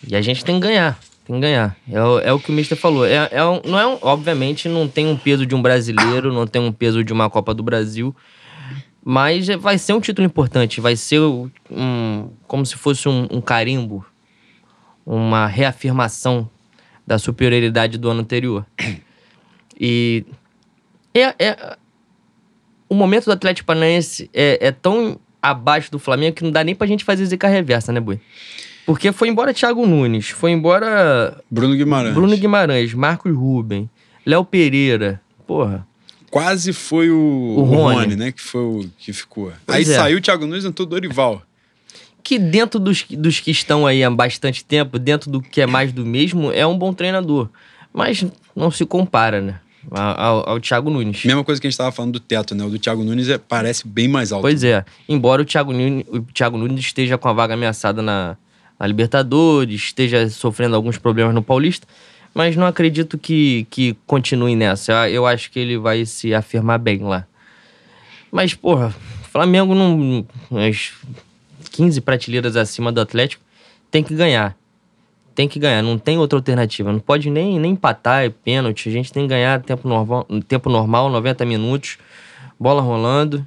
[0.06, 1.00] E a gente tem que ganhar.
[1.26, 1.78] Tem que ganhar.
[1.90, 3.06] É, o, é o que o Mister falou.
[3.06, 6.62] É, é não é um, obviamente, não tem um peso de um brasileiro, não tem
[6.62, 8.16] um peso de uma Copa do Brasil.
[9.04, 10.80] Mas vai ser um título importante.
[10.80, 14.06] Vai ser um, como se fosse um, um carimbo.
[15.06, 16.50] Uma reafirmação
[17.06, 18.66] da superioridade do ano anterior.
[19.84, 20.24] E
[21.14, 21.78] é, é,
[22.88, 26.76] o momento do Atlético Paranaense é, é, tão abaixo do Flamengo que não dá nem
[26.76, 28.20] pra gente fazer zica reversa, né, Bui?
[28.86, 31.42] Porque foi embora Thiago Nunes, foi embora.
[31.50, 32.14] Bruno Guimarães.
[32.14, 33.90] Bruno Guimarães, Marcos Ruben,
[34.26, 35.22] Léo Pereira.
[35.48, 35.88] Porra.
[36.32, 37.16] Quase foi o,
[37.58, 37.82] o, Rony.
[37.82, 38.32] o Rony, né?
[38.32, 39.52] Que foi o que ficou.
[39.66, 39.98] Pois Aí é.
[39.98, 41.44] saiu o Thiago Nunes e entrou o Dorival.
[42.24, 45.92] que dentro dos, dos que estão aí há bastante tempo, dentro do que é mais
[45.92, 47.50] do mesmo, é um bom treinador.
[47.94, 48.26] Mas
[48.56, 49.60] não se compara, né?
[49.90, 51.26] Ao, ao Thiago Nunes.
[51.26, 52.64] Mesma coisa que a gente estava falando do teto, né?
[52.64, 54.44] O do Thiago Nunes é, parece bem mais alto.
[54.44, 54.86] Pois é.
[55.10, 58.38] Embora o Thiago Nunes, o Thiago Nunes esteja com a vaga ameaçada na,
[58.80, 61.88] na Libertadores, esteja sofrendo alguns problemas no Paulista,
[62.34, 65.10] mas não acredito que, que continue nessa.
[65.10, 67.26] Eu acho que ele vai se afirmar bem lá.
[68.32, 68.94] Mas, porra,
[69.30, 70.26] Flamengo não.
[70.68, 70.94] As
[71.72, 73.44] 15 prateleiras acima do Atlético
[73.90, 74.56] tem que ganhar.
[75.34, 76.92] Tem que ganhar, não tem outra alternativa.
[76.92, 78.90] Não pode nem, nem empatar, é pênalti.
[78.90, 81.98] A gente tem que ganhar tempo normal, tempo normal 90 minutos,
[82.60, 83.46] bola rolando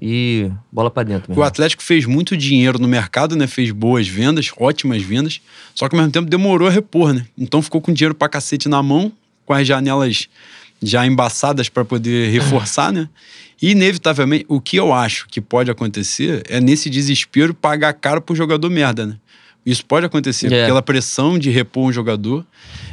[0.00, 1.30] e bola para dentro.
[1.30, 1.42] Mesmo.
[1.42, 3.46] O Atlético fez muito dinheiro no mercado, né?
[3.46, 5.40] Fez boas vendas, ótimas vendas,
[5.74, 7.26] só que ao mesmo tempo demorou a repor, né?
[7.36, 9.10] Então ficou com dinheiro para cacete na mão,
[9.46, 10.28] com as janelas
[10.82, 13.08] já embaçadas para poder reforçar, né?
[13.60, 18.36] E, inevitavelmente, o que eu acho que pode acontecer é, nesse desespero, pagar caro pro
[18.36, 19.16] jogador merda, né?
[19.64, 20.66] Isso pode acontecer, é.
[20.66, 22.46] pela pressão de repor um jogador.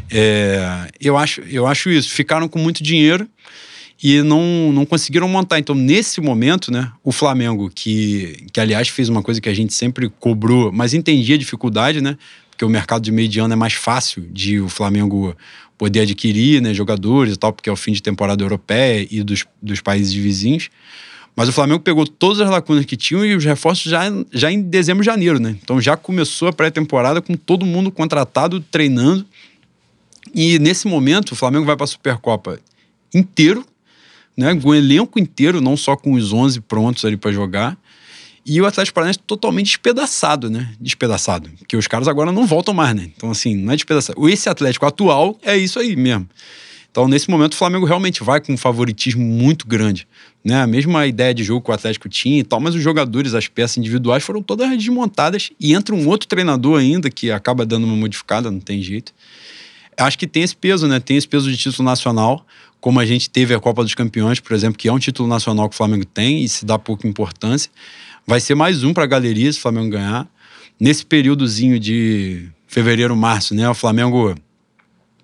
[0.09, 2.09] É, eu, acho, eu acho isso.
[2.09, 3.27] Ficaram com muito dinheiro
[4.03, 5.59] e não, não conseguiram montar.
[5.59, 9.73] Então, nesse momento, né, o Flamengo, que, que aliás fez uma coisa que a gente
[9.73, 12.17] sempre cobrou, mas entendia a dificuldade, né?
[12.49, 15.33] Porque o mercado de meio de ano é mais fácil de o Flamengo
[15.77, 19.45] poder adquirir né, jogadores e tal, porque é o fim de temporada europeia e dos,
[19.61, 20.69] dos países vizinhos.
[21.33, 24.61] Mas o Flamengo pegou todas as lacunas que tinham e os reforços já, já em
[24.61, 25.55] dezembro janeiro, né?
[25.63, 29.25] Então já começou a pré-temporada com todo mundo contratado, treinando.
[30.35, 32.59] E nesse momento o Flamengo vai para a Supercopa
[33.13, 33.65] inteiro,
[34.35, 34.55] né?
[34.55, 37.77] Com o elenco inteiro, não só com os 11 prontos ali para jogar.
[38.45, 40.73] E o Atlético Paranaense totalmente despedaçado, né?
[40.79, 41.49] Despedaçado.
[41.59, 43.09] Porque os caras agora não voltam mais, né?
[43.15, 44.27] Então, assim, não é despedaçado.
[44.27, 46.27] Esse Atlético atual é isso aí mesmo.
[46.93, 50.07] Então, nesse momento, o Flamengo realmente vai com um favoritismo muito grande.
[50.45, 50.61] Né?
[50.61, 53.47] A mesma ideia de jogo que o Atlético tinha e tal, mas os jogadores, as
[53.47, 57.95] peças individuais foram todas desmontadas e entra um outro treinador ainda que acaba dando uma
[57.95, 59.11] modificada, não tem jeito.
[59.97, 60.99] Acho que tem esse peso, né?
[60.99, 62.45] Tem esse peso de título nacional,
[62.79, 65.69] como a gente teve a Copa dos Campeões, por exemplo, que é um título nacional
[65.69, 67.71] que o Flamengo tem e se dá pouca importância.
[68.25, 70.27] Vai ser mais um para a galeria se o Flamengo ganhar.
[70.79, 73.69] Nesse períodozinho de fevereiro, março, né?
[73.69, 74.35] O Flamengo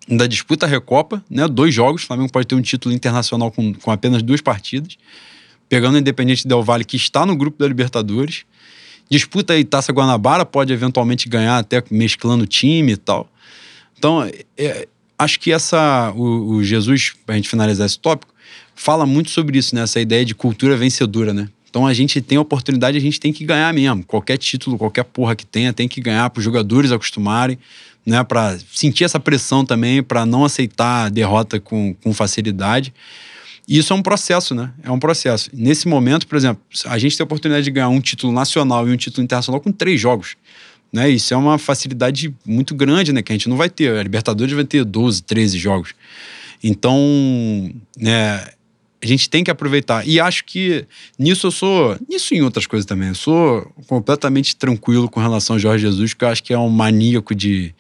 [0.10, 1.48] ainda disputa a Recopa, né?
[1.48, 2.04] Dois jogos.
[2.04, 4.98] O Flamengo pode ter um título internacional com, com apenas duas partidas.
[5.68, 8.44] Pegando o Independente Del Valle, que está no grupo da Libertadores.
[9.10, 13.30] Disputa aí Taça Guanabara, pode eventualmente ganhar até mesclando time e tal.
[14.00, 14.24] Então,
[14.58, 14.88] é,
[15.18, 16.14] acho que essa.
[16.16, 18.34] O, o Jesus, para a gente finalizar esse tópico,
[18.74, 19.82] fala muito sobre isso, né?
[19.82, 21.50] Essa ideia de cultura vencedora, né?
[21.70, 24.04] Então a gente tem a oportunidade, a gente tem que ganhar mesmo.
[24.06, 27.60] Qualquer título, qualquer porra que tenha, tem que ganhar para os jogadores acostumarem,
[28.06, 28.24] né?
[28.24, 32.94] Para sentir essa pressão também, para não aceitar a derrota com, com facilidade.
[33.68, 34.72] E isso é um processo, né?
[34.82, 35.50] É um processo.
[35.54, 38.94] Nesse momento, por exemplo, a gente tem a oportunidade de ganhar um título nacional e
[38.94, 40.38] um título internacional com três jogos.
[40.92, 41.10] Né?
[41.10, 43.22] Isso é uma facilidade muito grande, né?
[43.22, 43.96] Que a gente não vai ter.
[43.96, 45.94] A Libertadores vai ter 12, 13 jogos.
[46.64, 48.44] Então, né,
[49.02, 50.06] a gente tem que aproveitar.
[50.08, 50.86] E acho que
[51.18, 51.98] nisso eu sou.
[52.08, 53.10] Nisso em outras coisas também.
[53.10, 56.70] Eu sou completamente tranquilo com relação ao Jorge Jesus, que eu acho que é um
[56.70, 57.74] maníaco de,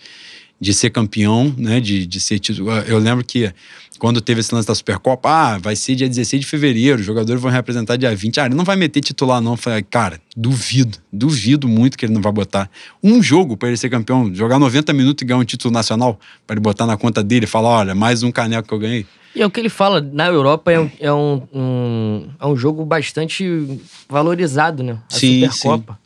[0.62, 1.80] de ser campeão, né?
[1.80, 2.72] De, de ser título.
[2.72, 3.51] Eu lembro que
[4.00, 7.41] quando teve esse lance da Supercopa, ah, vai ser dia 16 de fevereiro, os jogadores
[7.41, 8.39] vão representar dia 20.
[8.39, 9.58] Ah, ele não vai meter titular, não.
[9.58, 12.70] Falei, cara, duvido, duvido muito que ele não vai botar
[13.04, 16.56] um jogo para ele ser campeão, jogar 90 minutos e ganhar um título nacional, para
[16.56, 19.06] ele botar na conta dele e falar: olha, mais um caneco que eu ganhei.
[19.36, 22.56] E é o que ele fala, na Europa é um, é um, um é um
[22.56, 23.80] jogo bastante
[24.10, 24.97] valorizado, né?
[25.12, 26.00] A sim, Supercopa.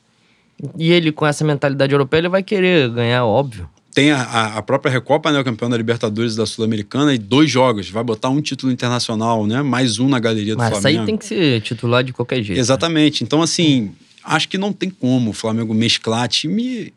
[0.60, 0.70] Sim.
[0.78, 4.92] E ele, com essa mentalidade europeia, ele vai querer ganhar, óbvio tem a, a, própria
[4.92, 7.90] Recopa, né, o campeão da Libertadores da Sul-Americana, e dois jogos.
[7.90, 9.62] Vai botar um título internacional, né?
[9.62, 10.84] Mais um na galeria do Mas Flamengo.
[10.84, 12.58] Mas aí tem que ser titular de qualquer jeito.
[12.58, 12.60] Né?
[12.60, 13.22] Exatamente.
[13.22, 13.26] Né?
[13.26, 16.92] Então, assim, acho que não tem como o Flamengo mesclar time.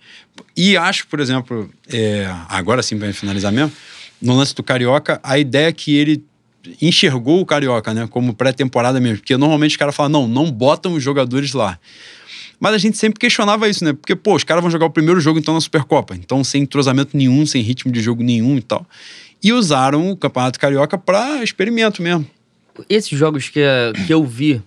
[0.56, 3.72] E acho, por exemplo, é, agora sim, para finalizar mesmo,
[4.20, 6.24] no lance do Carioca, a ideia que ele
[6.80, 8.08] enxergou o Carioca, né?
[8.10, 9.18] Como pré-temporada mesmo.
[9.18, 11.78] Porque normalmente os caras falam, não, não botam os jogadores lá.
[12.58, 13.92] Mas a gente sempre questionava isso, né?
[13.92, 16.14] Porque, pô, os caras vão jogar o primeiro jogo então na Supercopa.
[16.14, 18.86] Então, sem entrosamento nenhum, sem ritmo de jogo nenhum e tal.
[19.42, 22.26] E usaram o Campeonato Carioca para experimento mesmo.
[22.88, 23.60] Esses jogos que,
[24.06, 24.62] que eu vi,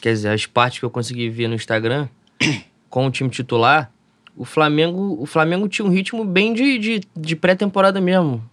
[0.00, 2.08] quer dizer, as partes que eu consegui ver no Instagram,
[2.90, 3.90] com o time titular,
[4.36, 8.44] o Flamengo, o Flamengo tinha um ritmo bem de, de, de pré-temporada mesmo.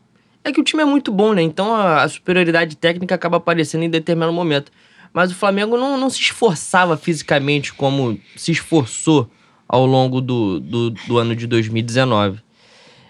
[0.43, 1.41] É que o time é muito bom, né?
[1.41, 4.72] Então a, a superioridade técnica acaba aparecendo em determinado momento.
[5.14, 9.30] Mas o Flamengo não, não se esforçava fisicamente como se esforçou
[9.68, 12.39] ao longo do, do, do ano de 2019.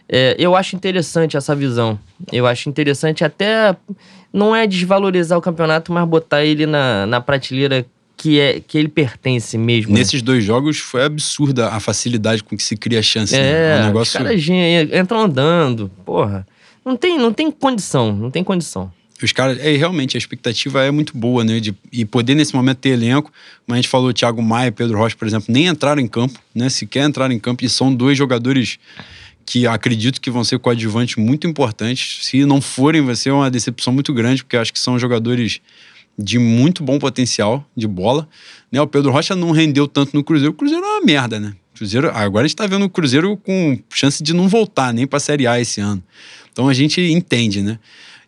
[0.08, 1.98] É, eu acho interessante essa visão.
[2.32, 3.76] Eu acho interessante até.
[4.32, 7.86] Não é desvalorizar o campeonato, mas botar ele na, na prateleira
[8.18, 9.94] que, é, que ele pertence mesmo.
[9.94, 10.00] Né?
[10.00, 10.26] Nesses né?
[10.26, 13.36] dois jogos foi absurda a facilidade com que se cria a chance.
[13.36, 13.78] É, né?
[13.78, 14.20] é um negócio...
[14.20, 14.46] os caras
[14.94, 16.46] entram andando, porra.
[16.86, 18.92] Não tem, não tem condição, não tem condição.
[19.22, 21.60] Os caras, é, realmente, a expectativa é muito boa, né?
[21.60, 23.32] De, e poder nesse momento ter elenco.
[23.66, 26.68] Como a gente falou, Thiago Maia, Pedro Rocha, por exemplo, nem entraram em campo, né?
[26.70, 27.64] Sequer entraram em campo.
[27.64, 28.80] E são dois jogadores
[29.46, 32.26] que acredito que vão ser coadjuvantes muito importantes.
[32.26, 35.62] Se não forem, vai ser uma decepção muito grande, porque acho que são jogadores
[36.18, 38.28] de muito bom potencial de bola.
[38.72, 38.82] Né?
[38.82, 40.52] O Pedro Rocha não rendeu tanto no Cruzeiro.
[40.52, 41.54] O Cruzeiro é uma merda, né?
[41.76, 45.20] Cruzeiro, agora a gente tá vendo o Cruzeiro com chance de não voltar nem pra
[45.20, 46.04] Série A esse ano.
[46.52, 47.80] Então a gente entende, né?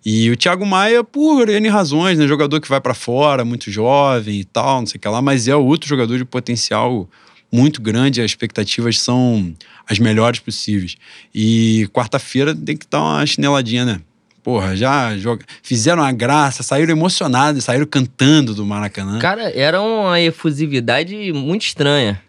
[0.05, 2.27] E o Thiago Maia, por N razões, né?
[2.27, 5.47] Jogador que vai para fora, muito jovem e tal, não sei o que lá, mas
[5.47, 7.09] é outro jogador de potencial
[7.51, 9.53] muito grande, as expectativas são
[9.89, 10.95] as melhores possíveis.
[11.33, 14.01] E quarta-feira tem que dar uma chineladinha, né?
[14.43, 15.43] Porra, já joga...
[15.63, 19.17] fizeram a graça, saíram emocionados, saíram cantando do Maracanã.
[19.17, 22.21] Cara, era uma efusividade muito estranha.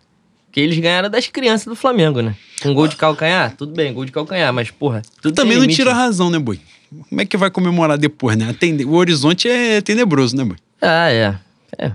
[0.51, 2.35] Que eles ganharam das crianças do Flamengo, né?
[2.63, 5.03] Com gol de calcanhar, tudo bem, gol de calcanhar, mas porra.
[5.21, 6.59] Tudo Também não tira a razão, né, Boi?
[7.09, 8.55] Como é que vai comemorar depois, né?
[8.87, 10.57] O horizonte é tenebroso, né, Boi?
[10.81, 11.35] Ah, é.
[11.79, 11.93] É.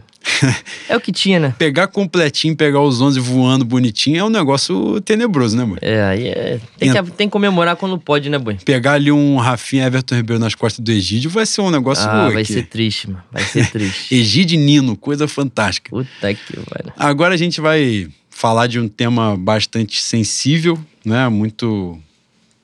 [0.89, 1.55] é o que tinha, né?
[1.57, 5.79] Pegar completinho, pegar os 11 voando bonitinho é um negócio tenebroso, né, Boi?
[5.81, 6.59] É, aí é.
[6.77, 8.57] Tem, que, tem que comemorar quando pode, né, Boi?
[8.63, 12.07] Pegar ali um Rafinha Everton Ribeiro nas costas do Egídio vai ser um negócio.
[12.07, 13.23] Ah, vai ser triste, mano.
[13.31, 14.13] Vai ser triste.
[14.13, 15.89] Egídio Nino, coisa fantástica.
[15.89, 16.93] Puta que vai.
[16.97, 21.27] Agora a gente vai falar de um tema bastante sensível, né?
[21.29, 21.99] Muito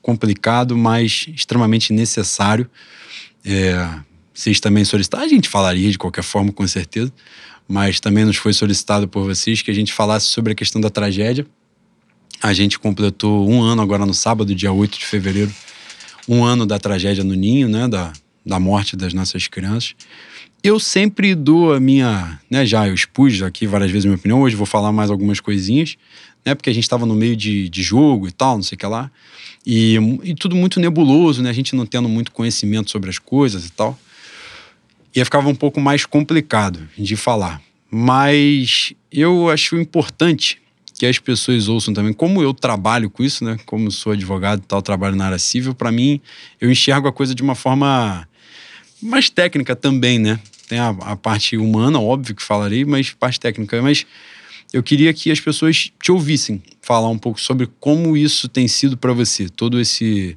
[0.08, 2.66] complicado, mas extremamente necessário.
[3.44, 3.86] É,
[4.32, 7.12] vocês também solicitaram, a gente falaria de qualquer forma, com certeza,
[7.68, 10.88] mas também nos foi solicitado por vocês que a gente falasse sobre a questão da
[10.88, 11.46] tragédia.
[12.42, 15.52] A gente completou um ano agora no sábado, dia 8 de fevereiro,
[16.26, 17.86] um ano da tragédia no Ninho, né?
[17.86, 18.10] Da,
[18.46, 19.94] da morte das nossas crianças.
[20.64, 24.40] Eu sempre dou a minha, né, já eu expus aqui várias vezes a minha opinião,
[24.40, 25.96] hoje vou falar mais algumas coisinhas,
[26.44, 28.78] né, porque a gente estava no meio de, de jogo e tal, não sei o
[28.78, 29.10] que lá,
[29.70, 33.66] e, e tudo muito nebuloso, né, a gente não tendo muito conhecimento sobre as coisas
[33.66, 33.98] e tal,
[35.14, 37.60] e ficava um pouco mais complicado de falar.
[37.90, 40.58] Mas eu acho importante
[40.98, 44.66] que as pessoas ouçam também, como eu trabalho com isso, né, como sou advogado e
[44.66, 46.18] tal, trabalho na área civil, para mim,
[46.58, 48.26] eu enxergo a coisa de uma forma
[49.02, 50.40] mais técnica também, né?
[50.66, 53.80] Tem a, a, parte humana, óbvio que falarei, mas parte técnica.
[53.80, 54.06] Mas
[54.72, 58.96] eu queria que as pessoas te ouvissem falar um pouco sobre como isso tem sido
[58.96, 60.36] para você, todo esse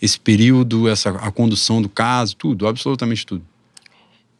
[0.00, 3.44] esse período, essa a condução do caso, tudo, absolutamente tudo.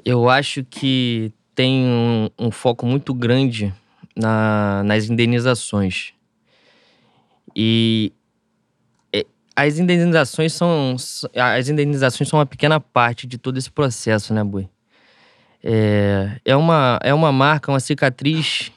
[0.05, 3.75] Eu acho que tem um, um foco muito grande
[4.15, 6.13] na, nas indenizações.
[7.55, 8.13] E
[9.57, 10.95] as indenizações são
[11.35, 14.69] as indenizações são uma pequena parte de todo esse processo, né, Bui?
[15.65, 18.71] É, é, uma, é uma marca, uma cicatriz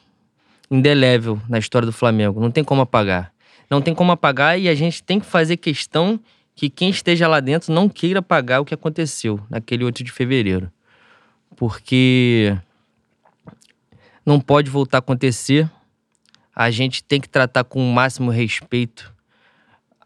[0.70, 2.40] indelével na história do Flamengo.
[2.40, 3.32] Não tem como apagar.
[3.68, 6.18] Não tem como apagar e a gente tem que fazer questão
[6.54, 10.70] que quem esteja lá dentro não queira pagar o que aconteceu naquele 8 de fevereiro.
[11.56, 12.56] Porque
[14.24, 15.70] não pode voltar a acontecer.
[16.54, 19.12] A gente tem que tratar com o máximo respeito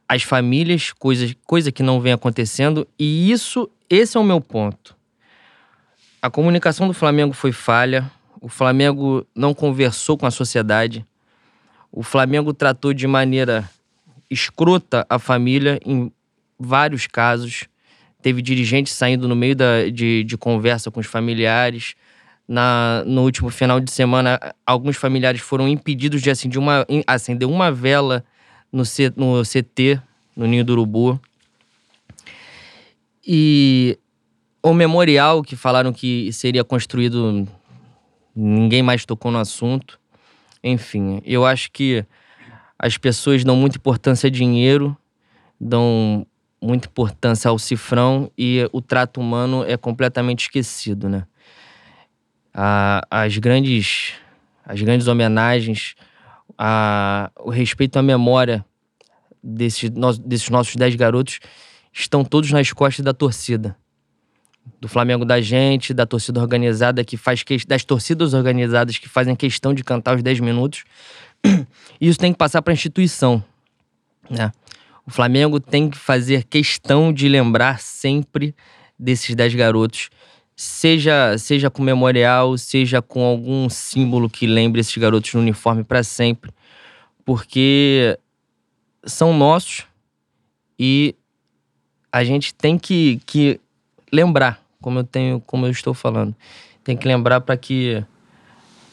[0.09, 4.97] as famílias, coisas, coisa que não vem acontecendo, e isso, esse é o meu ponto.
[6.21, 8.11] A comunicação do Flamengo foi falha,
[8.45, 11.03] o Flamengo não conversou com a sociedade,
[11.91, 13.71] o Flamengo tratou de maneira
[14.31, 16.13] escrota a família em
[16.59, 17.65] vários casos.
[18.21, 21.95] Teve dirigentes saindo no meio da, de, de conversa com os familiares.
[22.47, 27.73] Na, no último final de semana, alguns familiares foram impedidos de acender uma, acender uma
[27.73, 28.23] vela
[28.71, 29.99] no, C, no CT,
[30.37, 31.19] no Ninho do Urubu.
[33.27, 33.99] E
[34.63, 37.49] o memorial que falaram que seria construído,
[38.35, 39.99] ninguém mais tocou no assunto.
[40.63, 42.05] Enfim, eu acho que
[42.79, 44.97] as pessoas dão muita importância a dinheiro,
[45.61, 46.27] dão
[46.61, 51.27] muita importância ao cifrão e o trato humano é completamente esquecido, né?
[53.11, 54.15] as grandes
[54.65, 55.97] as grandes homenagens
[56.57, 58.65] a, o respeito à memória
[59.43, 59.91] desses,
[60.25, 61.41] desses nossos dez garotos
[61.93, 63.77] estão todos nas costas da torcida.
[64.81, 69.35] Do Flamengo da gente, da torcida organizada que faz que, das torcidas organizadas que fazem
[69.35, 70.85] questão de cantar os 10 minutos.
[72.01, 73.43] E isso tem que passar para a instituição.
[74.29, 74.51] Né?
[75.07, 78.55] O Flamengo tem que fazer questão de lembrar sempre
[78.99, 80.11] desses 10 garotos
[80.57, 86.03] seja seja com memorial, seja com algum símbolo que lembre esses garotos no uniforme para
[86.03, 86.53] sempre,
[87.25, 88.19] porque
[89.05, 89.85] são nossos
[90.79, 91.15] e
[92.13, 93.61] a gente tem que, que
[94.15, 96.35] lembrar, como eu tenho, como eu estou falando,
[96.83, 98.03] tem que lembrar para que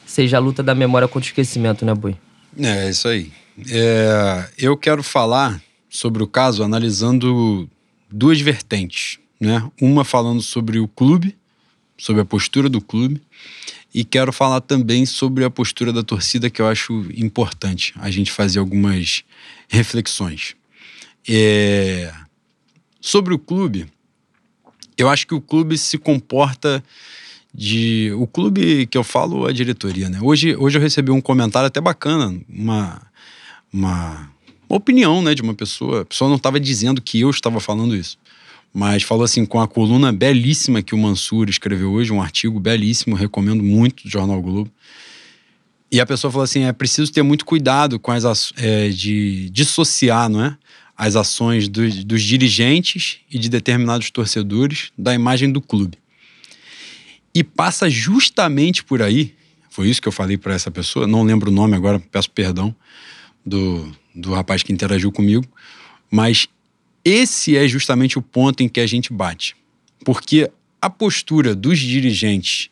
[0.05, 2.17] seja a luta da memória contra o esquecimento, né, Boi?
[2.57, 3.31] É, isso aí.
[3.69, 7.69] É, eu quero falar sobre o caso analisando
[8.09, 9.69] duas vertentes, né?
[9.79, 11.37] Uma falando sobre o clube,
[11.97, 13.21] sobre a postura do clube,
[13.93, 18.31] e quero falar também sobre a postura da torcida, que eu acho importante a gente
[18.31, 19.23] fazer algumas
[19.67, 20.55] reflexões.
[21.27, 22.11] É...
[22.99, 23.87] Sobre o clube,
[25.01, 26.83] eu acho que o clube se comporta
[27.53, 28.11] de.
[28.17, 30.19] O clube que eu falo, a diretoria, né?
[30.21, 33.01] Hoje, hoje eu recebi um comentário até bacana, uma,
[33.73, 34.29] uma,
[34.69, 36.01] opinião né, de uma pessoa.
[36.01, 38.17] A pessoa não estava dizendo que eu estava falando isso
[38.73, 43.15] mas falou assim com a coluna belíssima que o Mansur escreveu hoje, um artigo belíssimo,
[43.15, 44.71] recomendo muito do Jornal Globo.
[45.91, 50.29] E a pessoa falou assim: é preciso ter muito cuidado com as é, de dissociar,
[50.29, 50.57] não é?
[50.97, 55.97] As ações do, dos dirigentes e de determinados torcedores da imagem do clube.
[57.33, 59.33] E passa justamente por aí,
[59.69, 62.75] foi isso que eu falei para essa pessoa, não lembro o nome agora, peço perdão
[63.45, 65.45] do, do rapaz que interagiu comigo,
[66.09, 66.47] mas
[67.03, 69.55] esse é justamente o ponto em que a gente bate.
[70.03, 72.69] Porque a postura dos dirigentes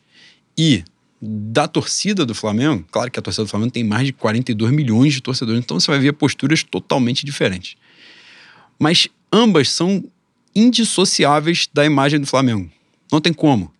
[0.58, 0.84] e
[1.22, 5.14] da torcida do Flamengo, claro que a torcida do Flamengo tem mais de 42 milhões
[5.14, 7.76] de torcedores, então você vai ver posturas totalmente diferentes.
[8.80, 10.02] Mas ambas são
[10.54, 12.68] indissociáveis da imagem do Flamengo.
[13.12, 13.72] Não tem como.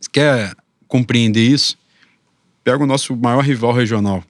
[0.00, 0.54] Você quer
[0.86, 1.76] compreender isso?
[2.62, 4.22] Pega o nosso maior rival regional,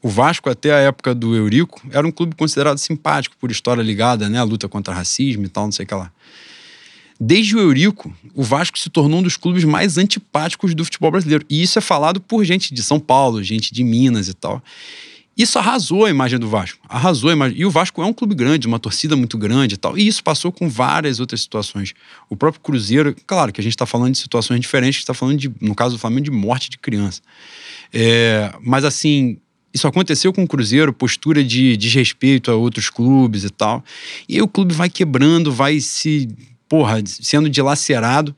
[0.00, 4.28] o Vasco, até a época do Eurico, era um clube considerado simpático por história ligada
[4.28, 6.12] né, à luta contra racismo e tal, não sei o que lá.
[7.20, 11.44] Desde o Eurico, o Vasco se tornou um dos clubes mais antipáticos do futebol brasileiro.
[11.50, 14.62] E isso é falado por gente de São Paulo, gente de Minas e tal.
[15.38, 16.80] Isso arrasou a imagem do Vasco.
[16.88, 17.60] Arrasou a imagem.
[17.60, 19.96] E o Vasco é um clube grande, uma torcida muito grande e tal.
[19.96, 21.94] E isso passou com várias outras situações.
[22.28, 25.48] O próprio Cruzeiro, claro que a gente está falando de situações diferentes, está falando, de,
[25.60, 27.22] no caso do Flamengo, de morte de criança.
[27.94, 29.38] É, mas assim,
[29.72, 33.84] isso aconteceu com o Cruzeiro, postura de desrespeito a outros clubes e tal.
[34.28, 36.28] E aí o clube vai quebrando, vai se,
[36.68, 38.34] porra, sendo dilacerado.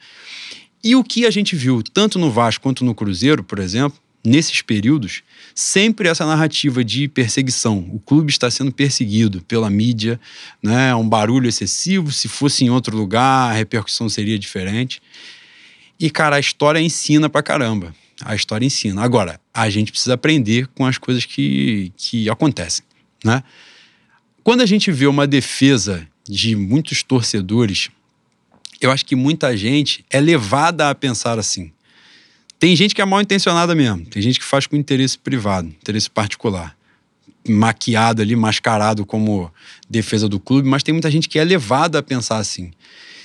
[0.85, 4.63] E o que a gente viu, tanto no Vasco quanto no Cruzeiro, por exemplo, nesses
[4.63, 5.23] períodos,
[5.55, 7.79] sempre essa narrativa de perseguição.
[7.93, 10.21] O clube está sendo perseguido pela mídia,
[10.63, 10.95] né?
[10.95, 12.13] um barulho excessivo.
[12.13, 15.01] Se fosse em outro lugar, a repercussão seria diferente.
[15.99, 17.95] E, cara, a história ensina pra caramba
[18.25, 19.03] a história ensina.
[19.03, 22.85] Agora, a gente precisa aprender com as coisas que, que acontecem,
[23.25, 23.43] né?
[24.43, 27.91] Quando a gente vê uma defesa de muitos torcedores,
[28.81, 31.73] eu acho que muita gente é levada a pensar assim.
[32.61, 36.11] Tem gente que é mal intencionada mesmo, tem gente que faz com interesse privado, interesse
[36.11, 36.77] particular,
[37.49, 39.51] maquiado ali, mascarado como
[39.89, 42.71] defesa do clube, mas tem muita gente que é levada a pensar assim.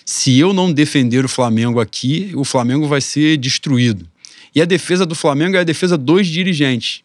[0.06, 4.08] Se eu não defender o Flamengo aqui, o Flamengo vai ser destruído.
[4.56, 7.02] E a defesa do Flamengo é a defesa dos dirigentes.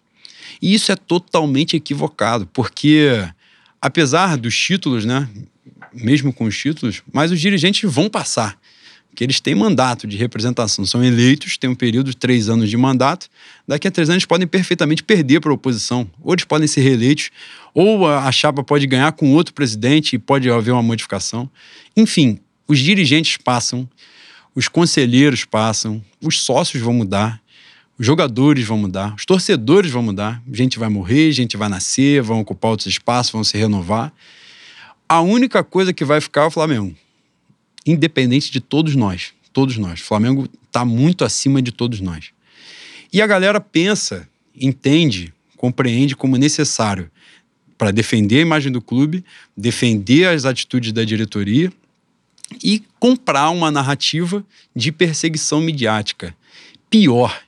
[0.62, 3.28] E isso é totalmente equivocado, porque
[3.82, 5.28] apesar dos títulos, né,
[5.92, 8.56] mesmo com os títulos, mas os dirigentes vão passar,
[9.10, 12.76] porque eles têm mandato de representação, são eleitos, têm um período de três anos de
[12.76, 13.28] mandato,
[13.66, 17.30] daqui a três anos podem perfeitamente perder para a oposição, ou eles podem ser reeleitos,
[17.74, 21.50] ou a chapa pode ganhar com outro presidente e pode haver uma modificação.
[21.96, 22.38] Enfim,
[22.68, 23.88] os dirigentes passam,
[24.54, 27.40] os conselheiros passam, os sócios vão mudar,
[27.98, 32.40] os jogadores vão mudar, os torcedores vão mudar, gente vai morrer, gente vai nascer, vão
[32.40, 34.12] ocupar outros espaços, vão se renovar.
[35.08, 36.96] A única coisa que vai ficar é o Flamengo,
[37.86, 40.00] independente de todos nós, todos nós.
[40.00, 42.30] O Flamengo está muito acima de todos nós.
[43.12, 47.10] E a galera pensa, entende, compreende como necessário
[47.76, 49.24] para defender a imagem do clube,
[49.56, 51.72] defender as atitudes da diretoria
[52.62, 56.34] e comprar uma narrativa de perseguição midiática.
[56.88, 57.40] Pior,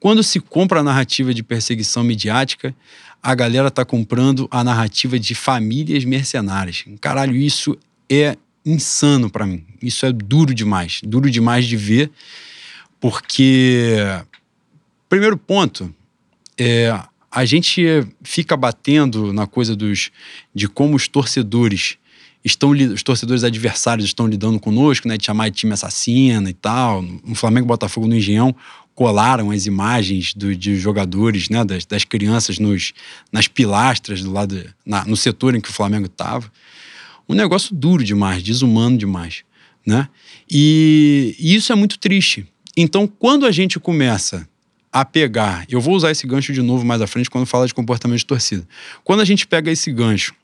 [0.00, 2.74] quando se compra a narrativa de perseguição midiática,
[3.22, 6.84] a galera tá comprando a narrativa de famílias mercenárias.
[7.00, 7.76] Caralho, isso
[8.08, 9.64] é insano para mim.
[9.80, 12.10] Isso é duro demais, duro demais de ver,
[13.00, 13.96] porque
[15.08, 15.94] primeiro ponto
[16.58, 16.92] é
[17.30, 17.84] a gente
[18.22, 20.10] fica batendo na coisa dos
[20.54, 21.98] de como os torcedores
[22.42, 25.18] estão os torcedores adversários estão lidando conosco, né?
[25.18, 27.02] De chamar de time assassino e tal.
[27.02, 28.54] No Flamengo Botafogo no Engenhão
[28.94, 31.64] colaram as imagens do, de jogadores, né?
[31.64, 32.92] Das, das crianças nos,
[33.30, 36.50] nas pilastras do lado, na, no setor em que o Flamengo estava.
[37.28, 39.44] Um negócio duro demais, desumano demais,
[39.84, 40.08] né?
[40.50, 42.46] E, isso é muito triste.
[42.76, 44.48] Então, quando a gente começa
[44.92, 47.74] a pegar, eu vou usar esse gancho de novo mais à frente quando fala de
[47.74, 48.66] comportamento de torcida.
[49.02, 50.34] Quando a gente pega esse gancho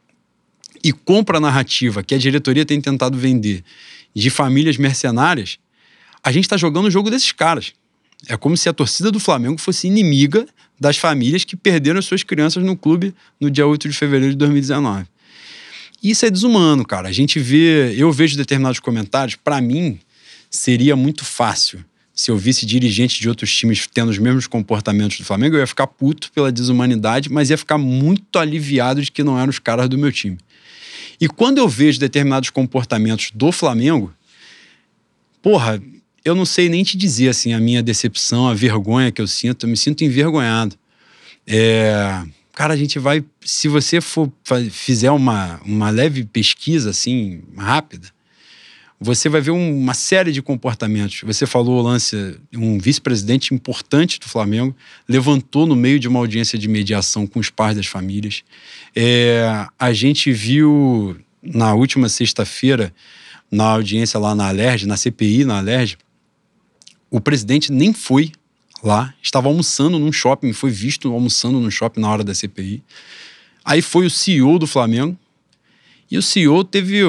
[0.83, 3.63] e compra a narrativa que a diretoria tem tentado vender
[4.15, 5.59] de famílias mercenárias,
[6.23, 7.73] a gente está jogando o jogo desses caras.
[8.29, 10.47] É como se a torcida do Flamengo fosse inimiga
[10.79, 15.07] das famílias que perderam suas crianças no clube no dia 8 de fevereiro de 2019.
[16.03, 17.09] Isso é desumano, cara.
[17.09, 19.99] A gente vê, eu vejo determinados comentários, para mim
[20.51, 21.85] seria muito fácil
[22.15, 25.67] se eu visse dirigentes de outros times tendo os mesmos comportamentos do Flamengo, eu ia
[25.67, 29.89] ficar puto pela desumanidade, mas ia ficar muito aliviado de que não eram os caras
[29.89, 30.39] do meu time.
[31.21, 34.13] E quando eu vejo determinados comportamentos do Flamengo,
[35.41, 35.83] porra,
[36.25, 39.65] eu não sei nem te dizer assim a minha decepção, a vergonha que eu sinto,
[39.65, 40.77] eu me sinto envergonhado.
[41.47, 42.23] É,
[42.53, 44.31] cara, a gente vai, se você for
[44.71, 48.09] fizer uma, uma leve pesquisa assim rápida,
[49.03, 51.23] você vai ver uma série de comportamentos.
[51.25, 54.77] Você falou o lance, um vice-presidente importante do Flamengo
[55.09, 58.45] levantou no meio de uma audiência de mediação com os pais das famílias.
[58.95, 62.95] É, a gente viu na última sexta-feira,
[63.51, 65.99] na audiência lá na Alerj, na CPI na Alerj,
[67.11, 68.31] o presidente nem foi
[68.83, 72.83] lá, estava almoçando num shopping, foi visto almoçando num shopping na hora da CPI.
[73.65, 75.17] Aí foi o CEO do Flamengo,
[76.13, 77.01] e o CEO teve,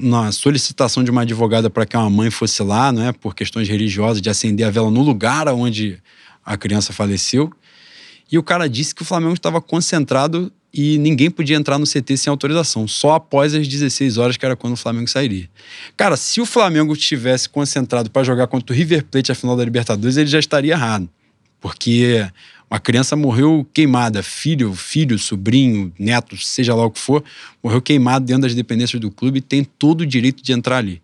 [0.00, 4.22] na solicitação de uma advogada para que uma mãe fosse lá, né, por questões religiosas,
[4.22, 6.00] de acender a vela no lugar onde
[6.44, 7.52] a criança faleceu.
[8.30, 12.16] E o cara disse que o Flamengo estava concentrado e ninguém podia entrar no CT
[12.16, 15.50] sem autorização, só após as 16 horas, que era quando o Flamengo sairia.
[15.96, 19.64] Cara, se o Flamengo estivesse concentrado para jogar contra o River Plate a final da
[19.64, 21.08] Libertadores, ele já estaria errado.
[21.62, 22.28] Porque
[22.68, 27.22] uma criança morreu queimada, filho, filho, sobrinho, neto, seja lá o que for,
[27.62, 31.00] morreu queimado dentro das dependências do clube e tem todo o direito de entrar ali.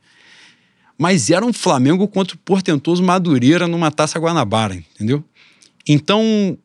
[0.98, 5.24] Mas era um Flamengo contra o portentoso Madureira numa taça Guanabara, entendeu?
[5.86, 6.58] Então,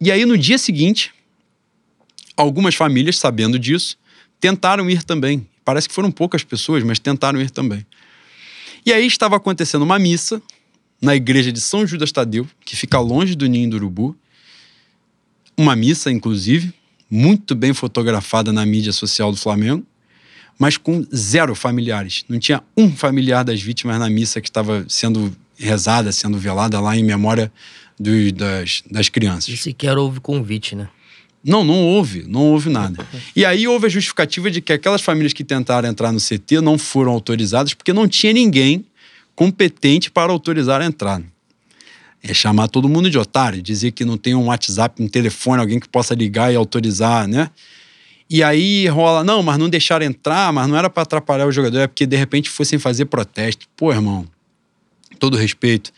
[0.00, 1.12] e aí no dia seguinte,
[2.36, 3.96] algumas famílias, sabendo disso,
[4.40, 5.46] tentaram ir também.
[5.64, 7.86] Parece que foram poucas pessoas, mas tentaram ir também.
[8.84, 10.42] E aí estava acontecendo uma missa
[11.02, 14.16] na igreja de São Judas Tadeu, que fica longe do Ninho do Urubu,
[15.56, 16.72] uma missa, inclusive,
[17.10, 19.84] muito bem fotografada na mídia social do Flamengo,
[20.58, 22.24] mas com zero familiares.
[22.28, 26.96] Não tinha um familiar das vítimas na missa que estava sendo rezada, sendo velada lá
[26.96, 27.52] em memória
[28.34, 29.48] das, das crianças.
[29.48, 30.88] E sequer houve convite, né?
[31.44, 33.04] Não, não houve, não houve nada.
[33.34, 36.78] E aí houve a justificativa de que aquelas famílias que tentaram entrar no CT não
[36.78, 38.84] foram autorizadas porque não tinha ninguém
[39.34, 41.24] competente para autorizar a entrada
[42.22, 45.80] é chamar todo mundo de otário, dizer que não tem um WhatsApp, um telefone, alguém
[45.80, 47.50] que possa ligar e autorizar, né?
[48.30, 51.80] E aí rola, não, mas não deixaram entrar, mas não era para atrapalhar o jogador,
[51.80, 53.66] é porque de repente fossem fazer protesto.
[53.76, 54.24] Pô, irmão,
[55.18, 55.92] todo respeito.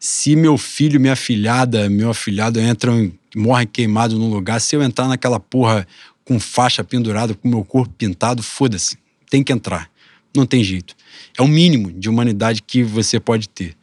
[0.00, 5.06] Se meu filho, minha filhada, meu afilhado entram, morrem queimados num lugar, se eu entrar
[5.06, 5.86] naquela porra
[6.24, 8.98] com faixa pendurada, com meu corpo pintado, foda-se,
[9.28, 9.90] tem que entrar.
[10.34, 10.94] Não tem jeito.
[11.36, 13.76] É o mínimo de humanidade que você pode ter.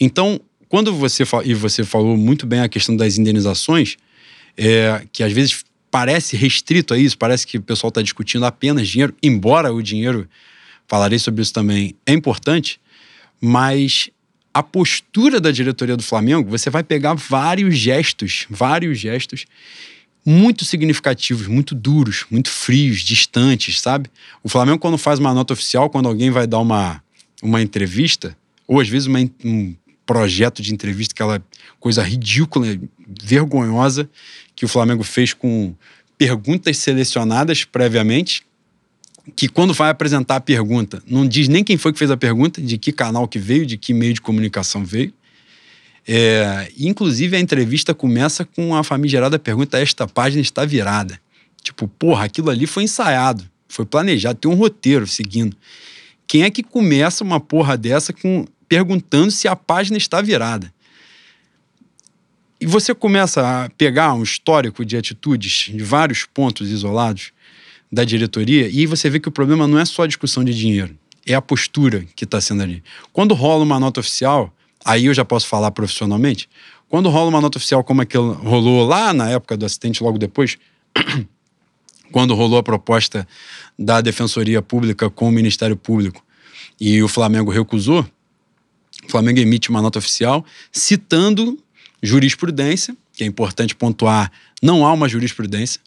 [0.00, 3.96] Então, quando você e você falou muito bem a questão das indenizações,
[4.56, 8.88] é, que às vezes parece restrito a isso, parece que o pessoal está discutindo apenas
[8.88, 10.28] dinheiro, embora o dinheiro,
[10.86, 12.80] falarei sobre isso também, é importante,
[13.40, 14.10] mas
[14.52, 19.46] a postura da diretoria do Flamengo, você vai pegar vários gestos, vários gestos
[20.24, 24.10] muito significativos, muito duros, muito frios, distantes, sabe?
[24.42, 27.02] O Flamengo, quando faz uma nota oficial, quando alguém vai dar uma,
[27.42, 31.42] uma entrevista, ou às vezes uma, um projeto de entrevista, aquela
[31.78, 32.66] coisa ridícula,
[33.22, 34.08] vergonhosa
[34.54, 35.74] que o Flamengo fez com
[36.18, 38.44] perguntas selecionadas previamente,
[39.34, 42.60] que quando vai apresentar a pergunta, não diz nem quem foi que fez a pergunta,
[42.60, 45.12] de que canal que veio, de que meio de comunicação veio.
[46.06, 51.20] É, inclusive, a entrevista começa com a famigerada pergunta: esta página está virada.
[51.62, 55.56] Tipo, porra, aquilo ali foi ensaiado, foi planejado, tem um roteiro seguindo.
[56.26, 60.72] Quem é que começa uma porra dessa com perguntando se a página está virada.
[62.60, 67.32] E você começa a pegar um histórico de atitudes de vários pontos isolados
[67.90, 70.96] da diretoria e você vê que o problema não é só a discussão de dinheiro,
[71.26, 72.80] é a postura que está sendo ali.
[73.12, 74.54] Quando rola uma nota oficial,
[74.84, 76.48] aí eu já posso falar profissionalmente,
[76.88, 80.58] quando rola uma nota oficial como aquela rolou lá na época do acidente, logo depois,
[82.10, 83.26] quando rolou a proposta
[83.78, 86.24] da Defensoria Pública com o Ministério Público
[86.80, 88.04] e o Flamengo recusou,
[89.06, 91.62] o Flamengo emite uma nota oficial citando
[92.02, 95.80] jurisprudência, que é importante pontuar, não há uma jurisprudência,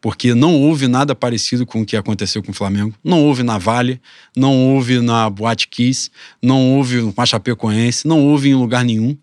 [0.00, 2.94] porque não houve nada parecido com o que aconteceu com o Flamengo.
[3.04, 4.00] Não houve na Vale,
[4.36, 6.10] não houve na Boate Kiss,
[6.42, 9.16] não houve no Chapecoense, não houve em lugar nenhum.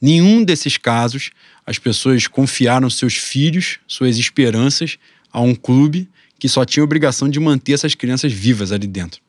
[0.00, 1.30] Nenhum desses casos
[1.66, 4.98] as pessoas confiaram seus filhos, suas esperanças
[5.32, 6.08] a um clube
[6.38, 9.20] que só tinha a obrigação de manter essas crianças vivas ali dentro,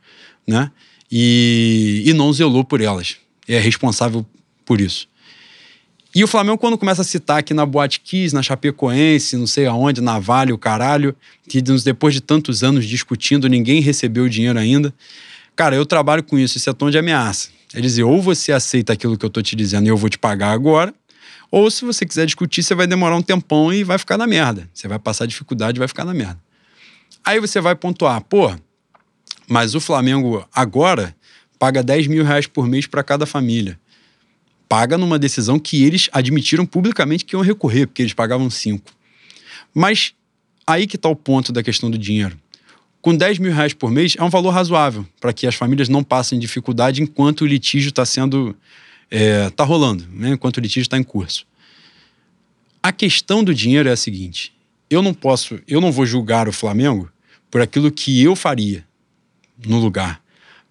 [0.47, 0.71] né?
[1.11, 4.25] E, e não zelou por elas é responsável
[4.65, 5.07] por isso.
[6.13, 9.65] E o Flamengo, quando começa a citar aqui na Boate Kiss, na Chapecoense, não sei
[9.65, 11.15] aonde, na Vale, o caralho,
[11.47, 14.93] que depois de tantos anos discutindo, ninguém recebeu o dinheiro ainda.
[15.55, 17.47] Cara, eu trabalho com isso, isso é tom de ameaça.
[17.73, 20.17] É dizer, ou você aceita aquilo que eu tô te dizendo e eu vou te
[20.17, 20.93] pagar agora,
[21.49, 24.69] ou se você quiser discutir, você vai demorar um tempão e vai ficar na merda.
[24.73, 26.39] Você vai passar dificuldade e vai ficar na merda.
[27.23, 28.53] Aí você vai pontuar, pô,
[29.47, 31.15] mas o Flamengo agora
[31.57, 33.79] paga 10 mil reais por mês para cada família
[34.71, 38.89] paga numa decisão que eles admitiram publicamente que iam recorrer, porque eles pagavam cinco.
[39.73, 40.13] Mas
[40.65, 42.39] aí que está o ponto da questão do dinheiro.
[43.01, 46.05] Com 10 mil reais por mês é um valor razoável para que as famílias não
[46.05, 48.55] passem dificuldade enquanto o litígio está sendo.
[49.09, 50.29] está é, rolando, né?
[50.29, 51.45] enquanto o litígio está em curso.
[52.81, 54.53] A questão do dinheiro é a seguinte:
[54.89, 57.11] eu não posso, eu não vou julgar o Flamengo
[57.49, 58.85] por aquilo que eu faria
[59.65, 60.20] no lugar.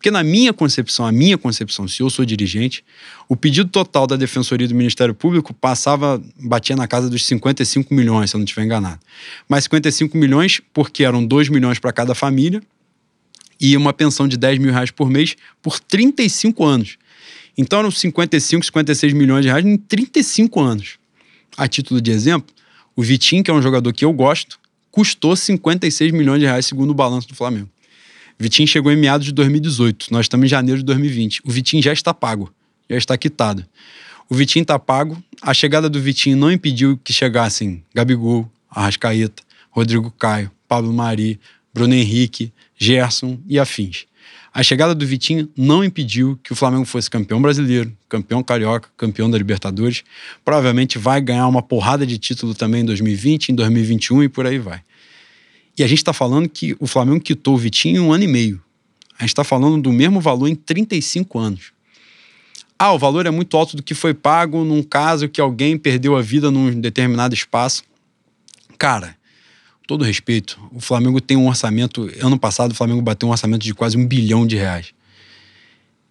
[0.01, 2.83] Porque na minha concepção, a minha concepção, se eu sou dirigente,
[3.29, 8.31] o pedido total da Defensoria do Ministério Público passava, batia na casa dos 55 milhões,
[8.31, 8.99] se eu não estiver enganado.
[9.47, 12.63] Mas 55 milhões porque eram 2 milhões para cada família
[13.61, 16.97] e uma pensão de 10 mil reais por mês por 35 anos.
[17.59, 20.99] Então eram 55, 56 milhões de reais em 35 anos.
[21.59, 22.55] A título de exemplo,
[22.97, 24.59] o Vitinho, que é um jogador que eu gosto,
[24.91, 27.69] custou 56 milhões de reais segundo o balanço do Flamengo.
[28.41, 30.07] Vitinho chegou em meados de 2018.
[30.11, 31.43] Nós estamos em janeiro de 2020.
[31.45, 32.51] O Vitinho já está pago,
[32.89, 33.67] já está quitado.
[34.31, 35.23] O Vitinho está pago.
[35.43, 41.39] A chegada do Vitinho não impediu que chegassem Gabigol, Arrascaeta, Rodrigo Caio, Pablo Mari,
[41.75, 44.07] Bruno Henrique, Gerson e afins.
[44.55, 49.31] A chegada do Vitinho não impediu que o Flamengo fosse campeão brasileiro, campeão carioca, campeão
[49.31, 50.03] da Libertadores.
[50.43, 54.59] Provavelmente vai ganhar uma porrada de título também em 2020, em 2021 e por aí
[54.59, 54.81] vai.
[55.81, 58.27] E a gente está falando que o Flamengo quitou o Vitinho em um ano e
[58.27, 58.63] meio.
[59.19, 61.73] A gente está falando do mesmo valor em 35 anos.
[62.79, 66.19] Ah, o valor é muito alto do que foi pago num caso que alguém perdeu
[66.19, 67.83] a vida num determinado espaço.
[68.77, 69.17] Cara,
[69.87, 72.11] todo respeito, o Flamengo tem um orçamento.
[72.21, 74.93] Ano passado, o Flamengo bateu um orçamento de quase um bilhão de reais.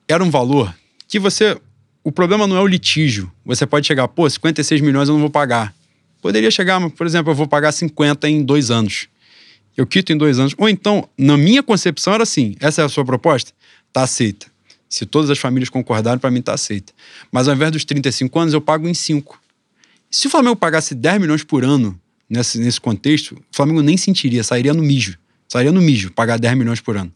[0.07, 0.75] Era um valor
[1.07, 1.55] que você.
[2.03, 3.31] O problema não é o litígio.
[3.45, 5.75] Você pode chegar, pô, 56 milhões eu não vou pagar.
[6.23, 9.07] Poderia chegar, por exemplo, eu vou pagar 50 em dois anos
[9.75, 10.53] eu quito em dois anos.
[10.57, 13.51] Ou então, na minha concepção, era assim: essa é a sua proposta?
[13.91, 14.47] Tá aceita.
[14.89, 16.91] Se todas as famílias concordarem, para mim tá aceita.
[17.31, 19.39] Mas ao invés dos 35 anos, eu pago em 5.
[20.09, 24.43] Se o Flamengo pagasse 10 milhões por ano nesse, nesse contexto, o Flamengo nem sentiria,
[24.43, 25.17] sairia no mijo.
[25.47, 27.11] Sairia no mijo, pagar 10 milhões por ano.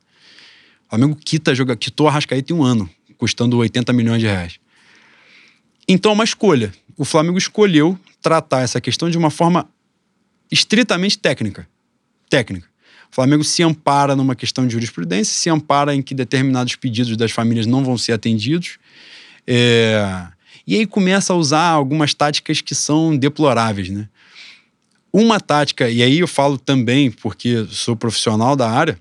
[0.86, 4.60] O Flamengo quita, joga, quitou a Rascaeta em um ano, custando 80 milhões de reais.
[5.88, 6.72] Então é uma escolha.
[6.96, 9.68] O Flamengo escolheu tratar essa questão de uma forma
[10.52, 11.68] estritamente técnica
[12.34, 12.68] técnica.
[13.12, 17.32] O Flamengo se ampara numa questão de jurisprudência, se ampara em que determinados pedidos das
[17.32, 18.80] famílias não vão ser atendidos.
[19.46, 20.30] É...
[20.66, 24.10] E aí começa a usar algumas táticas que são deploráveis, né?
[25.12, 29.00] Uma tática, e aí eu falo também porque sou profissional da área,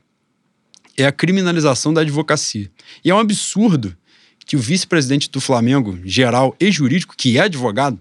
[0.94, 2.70] é a criminalização da advocacia.
[3.02, 3.96] E é um absurdo
[4.44, 7.98] que o vice-presidente do Flamengo, geral e jurídico, que é advogado,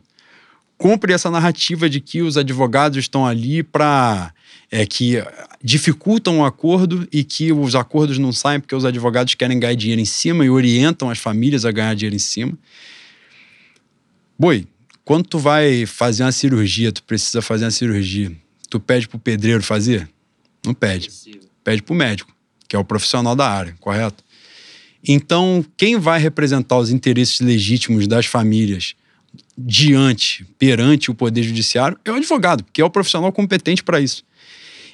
[0.78, 4.34] compre essa narrativa de que os advogados estão ali para
[4.72, 5.22] é, que
[5.62, 10.02] dificultam o acordo e que os acordos não saem porque os advogados querem ganhar dinheiro
[10.02, 12.58] em cima e orientam as famílias a ganhar dinheiro em cima.
[14.40, 14.66] Boi,
[15.04, 18.32] quando tu vai fazer uma cirurgia, tu precisa fazer uma cirurgia,
[18.70, 20.10] tu pede pro pedreiro fazer?
[20.66, 21.10] Não pede.
[21.64, 22.34] Pede pro médico,
[22.68, 24.24] que é o profissional da área, correto?
[25.06, 28.96] Então, quem vai representar os interesses legítimos das famílias
[29.58, 34.24] diante, perante o Poder Judiciário, é o advogado, que é o profissional competente para isso.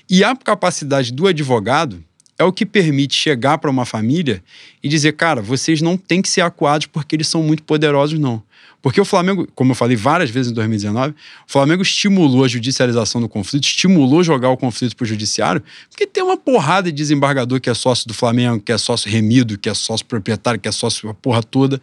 [0.09, 2.03] E a capacidade do advogado
[2.37, 4.43] é o que permite chegar para uma família
[4.81, 8.43] e dizer, cara, vocês não têm que ser acuados porque eles são muito poderosos, não.
[8.81, 11.15] Porque o Flamengo, como eu falei várias vezes em 2019, o
[11.51, 16.23] Flamengo estimulou a judicialização do conflito, estimulou jogar o conflito para o judiciário, porque tem
[16.23, 19.73] uma porrada de desembargador que é sócio do Flamengo, que é sócio remido, que é
[19.73, 21.81] sócio proprietário, que é sócio a porra toda.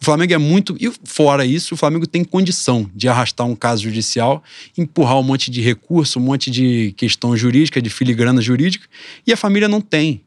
[0.00, 0.76] O Flamengo é muito.
[0.80, 4.42] E fora isso, o Flamengo tem condição de arrastar um caso judicial,
[4.76, 8.86] empurrar um monte de recurso, um monte de questão jurídica, de filigrana jurídica,
[9.26, 10.22] e a família não tem.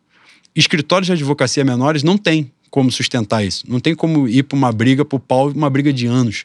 [0.55, 3.65] Escritórios de advocacia menores não tem como sustentar isso.
[3.67, 6.43] Não tem como ir para uma briga, para o pau, uma briga de anos,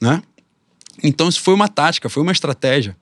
[0.00, 0.20] né?
[1.04, 2.96] Então isso foi uma tática, foi uma estratégia.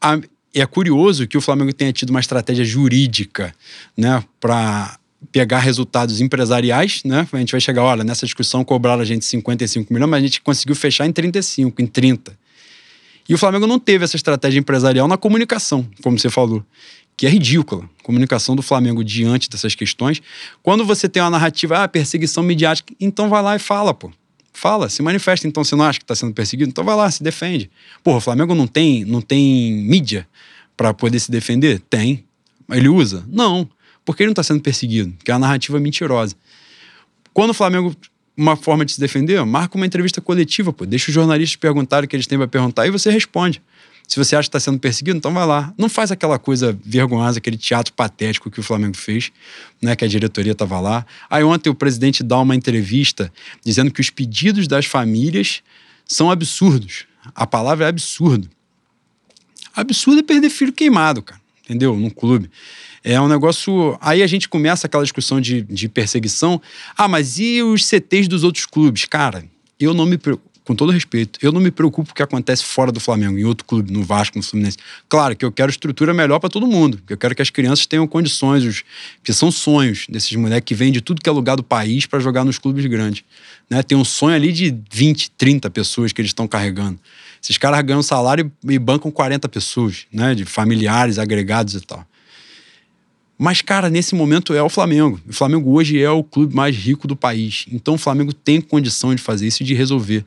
[0.00, 0.18] A,
[0.54, 3.54] é curioso que o Flamengo tenha tido uma estratégia jurídica,
[3.94, 4.98] né, para
[5.30, 7.28] pegar resultados empresariais, né?
[7.30, 10.40] A gente vai chegar, olha, nessa discussão cobraram a gente 55 milhões, mas a gente
[10.40, 12.34] conseguiu fechar em 35, em 30.
[13.28, 16.64] E o Flamengo não teve essa estratégia empresarial na comunicação, como você falou
[17.20, 17.84] que é ridícula.
[18.00, 20.22] A comunicação do Flamengo diante dessas questões.
[20.62, 24.10] Quando você tem uma narrativa, ah, perseguição midiática, então vai lá e fala, pô.
[24.54, 25.46] fala, se manifesta.
[25.46, 26.70] Então, você não acha que está sendo perseguido?
[26.70, 27.70] Então vai lá, se defende.
[28.02, 30.26] Porra, o Flamengo não tem, não tem mídia
[30.74, 31.80] para poder se defender?
[31.90, 32.24] Tem.
[32.70, 33.22] Ele usa?
[33.28, 33.68] Não.
[34.02, 36.34] Porque ele não está sendo perseguido, porque é uma narrativa mentirosa.
[37.34, 37.94] Quando o Flamengo,
[38.34, 40.86] uma forma de se defender, marca uma entrevista coletiva, pô.
[40.86, 43.60] Deixa os jornalistas perguntarem o que eles têm para perguntar e você responde.
[44.10, 45.72] Se você acha que está sendo perseguido, então vai lá.
[45.78, 49.30] Não faz aquela coisa vergonhosa, aquele teatro patético que o Flamengo fez,
[49.80, 49.94] né?
[49.94, 51.06] Que a diretoria estava lá.
[51.30, 53.32] Aí ontem o presidente dá uma entrevista
[53.64, 55.62] dizendo que os pedidos das famílias
[56.04, 57.06] são absurdos.
[57.32, 58.50] A palavra é absurdo.
[59.76, 61.40] Absurdo é perder filho queimado, cara.
[61.62, 61.94] Entendeu?
[61.94, 62.50] Num clube.
[63.04, 63.96] É um negócio.
[64.00, 66.60] Aí a gente começa aquela discussão de, de perseguição.
[66.96, 69.04] Ah, mas e os CTs dos outros clubes?
[69.04, 69.44] Cara,
[69.78, 72.64] eu não me preocupo com todo respeito, eu não me preocupo com o que acontece
[72.64, 74.78] fora do Flamengo, em outro clube, no Vasco, no Fluminense.
[75.08, 78.06] Claro que eu quero estrutura melhor para todo mundo, eu quero que as crianças tenham
[78.06, 78.84] condições, os,
[79.24, 82.20] que são sonhos desses moleques que vêm de tudo que é lugar do país para
[82.20, 83.24] jogar nos clubes grandes.
[83.68, 83.82] Né?
[83.82, 87.00] Tem um sonho ali de 20, 30 pessoas que eles estão carregando.
[87.42, 90.36] Esses caras ganham salário e bancam 40 pessoas, né?
[90.36, 92.06] De familiares, agregados e tal.
[93.42, 95.18] Mas, cara, nesse momento é o Flamengo.
[95.26, 97.64] O Flamengo hoje é o clube mais rico do país.
[97.72, 100.26] Então o Flamengo tem condição de fazer isso e de resolver.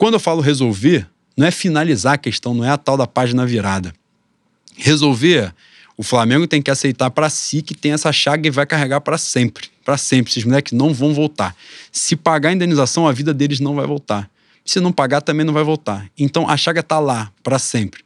[0.00, 1.06] Quando eu falo resolver,
[1.36, 3.92] não é finalizar a questão, não é a tal da página virada.
[4.74, 5.54] Resolver,
[5.94, 9.18] o Flamengo tem que aceitar para si que tem essa chaga e vai carregar para
[9.18, 9.68] sempre.
[9.84, 10.32] Para sempre.
[10.32, 11.54] Esses moleques não vão voltar.
[11.92, 14.30] Se pagar a indenização, a vida deles não vai voltar.
[14.64, 16.10] Se não pagar, também não vai voltar.
[16.18, 18.02] Então a chaga está lá para sempre.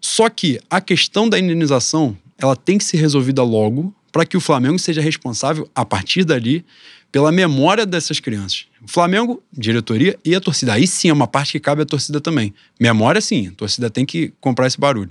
[0.00, 4.40] Só que a questão da indenização ela tem que ser resolvida logo para que o
[4.40, 6.64] Flamengo seja responsável, a partir dali,
[7.10, 8.66] pela memória dessas crianças.
[8.82, 10.74] O Flamengo, diretoria e a torcida.
[10.74, 12.52] Aí sim é uma parte que cabe à torcida também.
[12.78, 15.10] Memória, sim, a torcida tem que comprar esse barulho.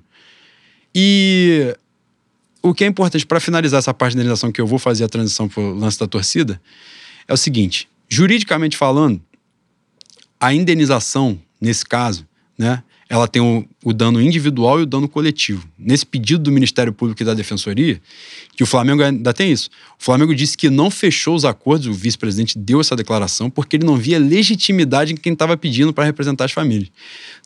[0.93, 1.76] E
[2.61, 5.09] o que é importante para finalizar essa parte da indenização, que eu vou fazer a
[5.09, 6.61] transição para o lance da torcida,
[7.27, 9.22] é o seguinte: juridicamente falando,
[10.39, 12.27] a indenização, nesse caso,
[12.57, 15.68] né, ela tem o, o, dano individual e o dano coletivo.
[15.77, 18.02] Nesse pedido do Ministério Público e da Defensoria,
[18.56, 19.69] que o Flamengo ainda tem isso.
[19.99, 23.86] O Flamengo disse que não fechou os acordos, o vice-presidente deu essa declaração, porque ele
[23.86, 26.90] não via legitimidade em quem estava pedindo para representar as famílias.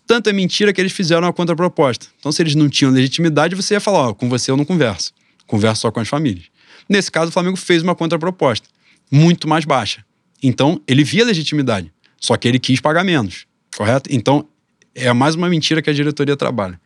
[0.08, 2.08] Tanto é mentira que eles fizeram a contraproposta.
[2.20, 5.12] Então, se eles não tinham legitimidade, você ia falar: ó, com você eu não converso,
[5.46, 6.46] converso só com as famílias.
[6.88, 8.68] Nesse caso, o Flamengo fez uma contraproposta,
[9.12, 10.06] muito mais baixa.
[10.42, 13.46] Então, ele via legitimidade, só que ele quis pagar menos,
[13.76, 14.10] correto?
[14.12, 14.48] Então,
[14.96, 16.80] é mais uma mentira que a diretoria trabalha.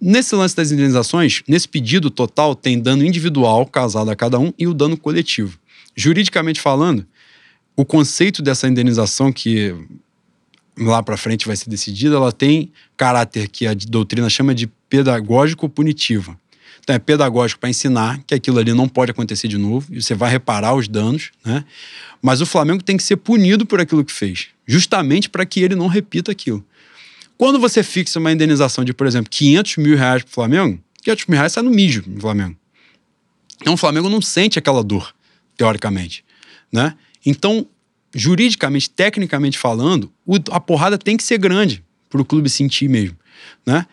[0.00, 4.66] Nesse lance das indenizações, nesse pedido total, tem dano individual causado a cada um e
[4.66, 5.58] o dano coletivo.
[5.94, 7.06] Juridicamente falando,
[7.76, 9.74] o conceito dessa indenização que
[10.78, 15.68] lá para frente vai ser decidida, ela tem caráter que a doutrina chama de pedagógico
[15.68, 16.36] punitivo.
[16.82, 20.14] Então é pedagógico para ensinar que aquilo ali não pode acontecer de novo e você
[20.14, 21.64] vai reparar os danos, né?
[22.22, 25.74] Mas o Flamengo tem que ser punido por aquilo que fez, justamente para que ele
[25.74, 26.64] não repita aquilo.
[27.40, 31.26] Quando você fixa uma indenização de, por exemplo, 500 mil reais para o Flamengo, 500
[31.26, 32.54] mil reais sai no mijo no Flamengo.
[33.62, 35.14] Então o Flamengo não sente aquela dor,
[35.56, 36.22] teoricamente.
[36.70, 36.94] Né?
[37.24, 37.66] Então,
[38.14, 40.12] juridicamente, tecnicamente falando,
[40.50, 43.16] a porrada tem que ser grande para o clube sentir mesmo.
[43.64, 43.86] Né?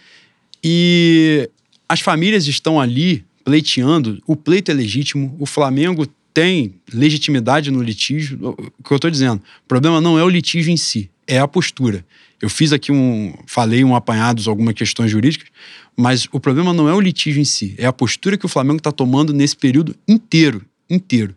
[0.62, 1.50] E
[1.88, 8.58] as famílias estão ali pleiteando, o pleito é legítimo, o Flamengo tem legitimidade no litígio.
[8.78, 11.48] O que eu estou dizendo, o problema não é o litígio em si, é a
[11.48, 12.06] postura.
[12.42, 13.34] Eu fiz aqui um.
[13.48, 15.50] Falei um apanhado de algumas questões jurídicas,
[15.96, 18.78] mas o problema não é o litígio em si, é a postura que o Flamengo
[18.78, 21.36] está tomando nesse período inteiro inteiro.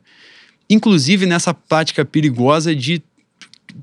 [0.68, 3.02] Inclusive nessa prática perigosa de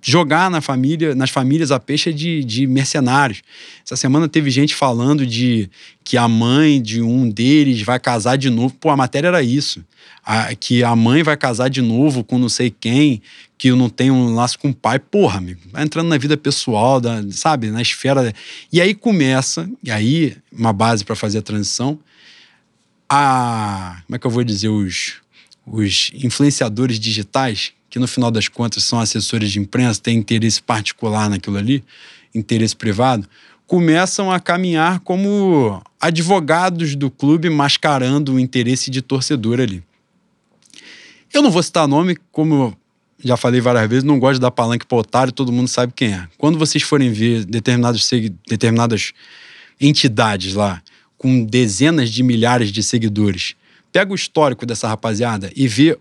[0.01, 3.41] jogar na família, nas famílias a peixe de, de mercenários.
[3.85, 5.69] Essa semana teve gente falando de
[6.03, 8.75] que a mãe de um deles vai casar de novo.
[8.79, 9.83] Pô, a matéria era isso.
[10.25, 13.21] A, que a mãe vai casar de novo com não sei quem,
[13.57, 14.99] que não tem um laço com o pai.
[14.99, 18.33] Porra, amigo, vai entrando na vida pessoal, da, sabe, na esfera.
[18.71, 21.99] E aí começa, e aí, uma base para fazer a transição,
[23.09, 24.01] a.
[24.05, 24.69] Como é que eu vou dizer?
[24.69, 25.15] Os,
[25.65, 31.29] os influenciadores digitais que no final das contas são assessores de imprensa, têm interesse particular
[31.29, 31.83] naquilo ali,
[32.33, 33.27] interesse privado,
[33.65, 39.83] começam a caminhar como advogados do clube mascarando o interesse de torcedor ali.
[41.33, 42.75] Eu não vou citar nome, como
[43.23, 46.13] já falei várias vezes, não gosto de dar palanque para otário, todo mundo sabe quem
[46.13, 46.27] é.
[46.37, 48.09] Quando vocês forem ver determinados
[48.47, 49.11] determinadas
[49.79, 50.81] entidades lá
[51.17, 53.55] com dezenas de milhares de seguidores,
[53.91, 55.97] pega o histórico dessa rapaziada e vê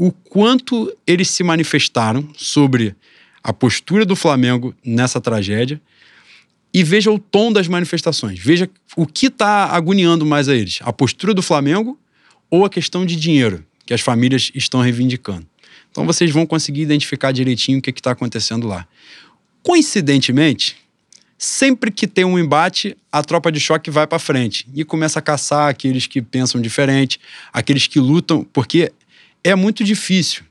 [0.00, 2.96] o quanto eles se manifestaram sobre
[3.44, 5.78] a postura do Flamengo nessa tragédia
[6.72, 8.38] e veja o tom das manifestações.
[8.38, 8.66] Veja
[8.96, 12.00] o que está agoniando mais a eles: a postura do Flamengo
[12.50, 15.46] ou a questão de dinheiro que as famílias estão reivindicando.
[15.90, 18.88] Então vocês vão conseguir identificar direitinho o que está acontecendo lá.
[19.62, 20.78] Coincidentemente,
[21.36, 25.22] sempre que tem um embate, a tropa de choque vai para frente e começa a
[25.22, 27.20] caçar aqueles que pensam diferente,
[27.52, 28.92] aqueles que lutam, porque
[29.42, 30.42] é muito difícil.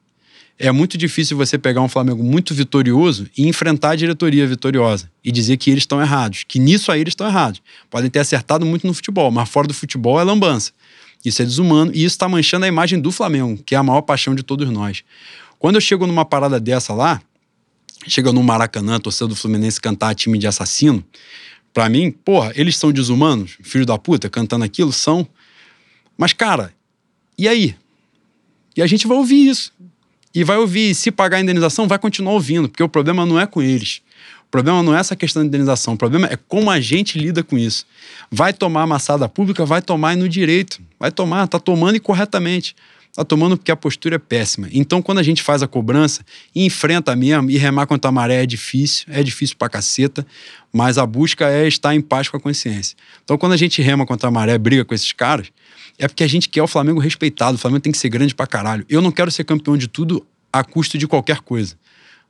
[0.61, 5.31] É muito difícil você pegar um Flamengo muito vitorioso e enfrentar a diretoria vitoriosa e
[5.31, 7.61] dizer que eles estão errados, que nisso aí eles estão errados.
[7.89, 10.73] Podem ter acertado muito no futebol, mas fora do futebol é lambança.
[11.23, 14.01] Isso é desumano e isso está manchando a imagem do Flamengo, que é a maior
[14.01, 15.01] paixão de todos nós.
[15.57, 17.21] Quando eu chego numa parada dessa lá,
[18.05, 21.03] chega no Maracanã, a torcida do Fluminense cantar time de assassino,
[21.73, 25.25] para mim, porra, eles são desumanos, filho da puta, cantando aquilo, são.
[26.17, 26.73] Mas, cara,
[27.37, 27.75] e aí?
[28.79, 29.73] E a gente vai ouvir isso.
[30.33, 33.45] E vai ouvir, se pagar a indenização, vai continuar ouvindo, porque o problema não é
[33.45, 34.01] com eles.
[34.47, 37.43] O problema não é essa questão de indenização, o problema é como a gente lida
[37.43, 37.85] com isso.
[38.31, 40.81] Vai tomar amassada pública, vai tomar no direito.
[40.97, 42.73] Vai tomar, tá tomando e corretamente.
[43.13, 44.69] Tá tomando porque a postura é péssima.
[44.71, 46.25] Então, quando a gente faz a cobrança
[46.55, 50.25] enfrenta mesmo, e remar contra a maré é difícil, é difícil pra caceta,
[50.71, 52.95] mas a busca é estar em paz com a consciência.
[53.25, 55.47] Então, quando a gente rema contra a maré, briga com esses caras,
[55.99, 57.55] é porque a gente quer o Flamengo respeitado.
[57.55, 58.85] O Flamengo tem que ser grande pra caralho.
[58.89, 61.75] Eu não quero ser campeão de tudo a custo de qualquer coisa.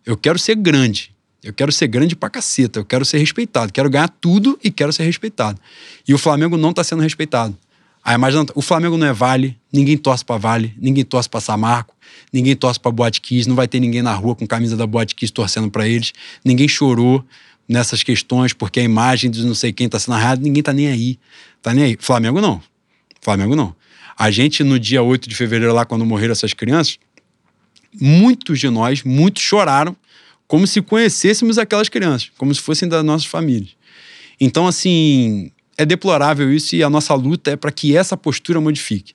[0.06, 1.16] Eu quero ser grande.
[1.42, 4.92] Eu quero ser grande pra caceta, eu quero ser respeitado, quero ganhar tudo e quero
[4.92, 5.58] ser respeitado.
[6.06, 7.58] E o Flamengo não tá sendo respeitado.
[8.04, 11.96] A imagem, o Flamengo não é Vale, ninguém torce para Vale, ninguém torce para Samarco,
[12.34, 15.16] ninguém torce para Boate Kiss, não vai ter ninguém na rua com camisa da Boate
[15.16, 16.14] Kiss torcendo para eles,
[16.44, 17.24] ninguém chorou
[17.68, 20.88] nessas questões porque a imagem de não sei quem tá sendo narrada, ninguém tá nem
[20.88, 21.18] aí.
[21.62, 21.98] Tá nem aí.
[22.00, 22.62] Flamengo não.
[23.22, 23.76] Flamengo não.
[24.18, 27.00] A gente no dia 8 de fevereiro lá quando morreram essas crianças,
[28.00, 29.96] muitos de nós, muitos choraram
[30.48, 33.76] como se conhecêssemos aquelas crianças, como se fossem das nossas famílias.
[34.42, 39.14] Então, assim, é deplorável isso e a nossa luta é para que essa postura modifique.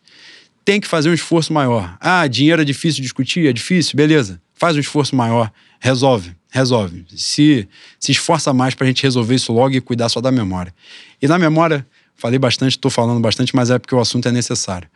[0.65, 1.97] Tem que fazer um esforço maior.
[2.01, 3.47] Ah, dinheiro é difícil discutir?
[3.47, 3.97] É difícil?
[3.97, 4.41] Beleza.
[4.55, 5.53] Faz um esforço maior.
[5.79, 6.35] Resolve.
[6.51, 7.05] Resolve.
[7.17, 7.69] Se,
[7.99, 10.73] se esforça mais para a gente resolver isso logo e cuidar só da memória.
[11.21, 11.87] E na memória,
[12.17, 14.89] falei bastante, estou falando bastante, mas é porque o assunto é necessário.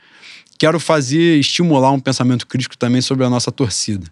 [0.59, 4.07] Quero fazer, estimular um pensamento crítico também sobre a nossa torcida.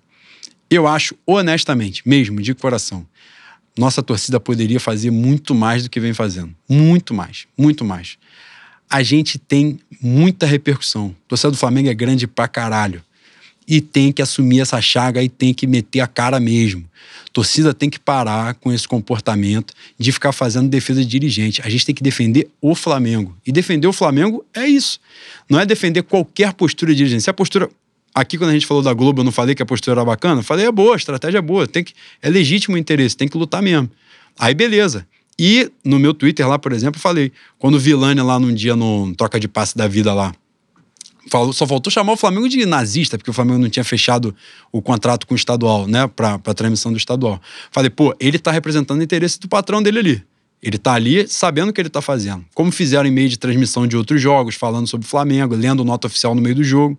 [0.70, 3.06] Eu acho, honestamente, mesmo, de coração,
[3.76, 6.54] nossa torcida poderia fazer muito mais do que vem fazendo.
[6.68, 8.16] Muito mais, muito mais.
[8.88, 11.14] A gente tem muita repercussão.
[11.26, 13.02] A torcida do Flamengo é grande pra caralho.
[13.66, 16.84] E tem que assumir essa chaga e tem que meter a cara mesmo.
[17.32, 21.60] Torcida tem que parar com esse comportamento de ficar fazendo defesa de dirigente.
[21.64, 23.36] A gente tem que defender o Flamengo.
[23.46, 25.00] E defender o Flamengo é isso.
[25.48, 27.24] Não é defender qualquer postura de dirigente.
[27.24, 27.68] Se a postura
[28.16, 30.40] Aqui, quando a gente falou da Globo, eu não falei que a postura era bacana?
[30.40, 33.28] Eu falei, é boa, a estratégia é boa, tem que, é legítimo o interesse, tem
[33.28, 33.90] que lutar mesmo.
[34.38, 35.06] Aí, beleza.
[35.38, 38.74] E no meu Twitter lá, por exemplo, eu falei, quando o Vilani lá num dia
[38.74, 40.34] no Troca de Passe da Vida lá,
[41.30, 44.34] falou, só faltou chamar o Flamengo de nazista, porque o Flamengo não tinha fechado
[44.72, 47.40] o contrato com o estadual, né, pra, pra transmissão do estadual.
[47.70, 50.24] Falei, pô, ele tá representando o interesse do patrão dele ali.
[50.62, 52.44] Ele tá ali sabendo o que ele tá fazendo.
[52.54, 56.06] Como fizeram em meio de transmissão de outros jogos, falando sobre o Flamengo, lendo nota
[56.06, 56.98] oficial no meio do jogo.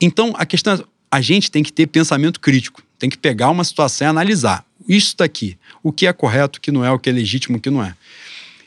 [0.00, 3.64] Então, a questão é, a gente tem que ter pensamento crítico, tem que pegar uma
[3.64, 4.64] situação e analisar.
[4.88, 7.60] Isso daqui, o que é correto, o que não é, o que é legítimo, o
[7.60, 7.94] que não é.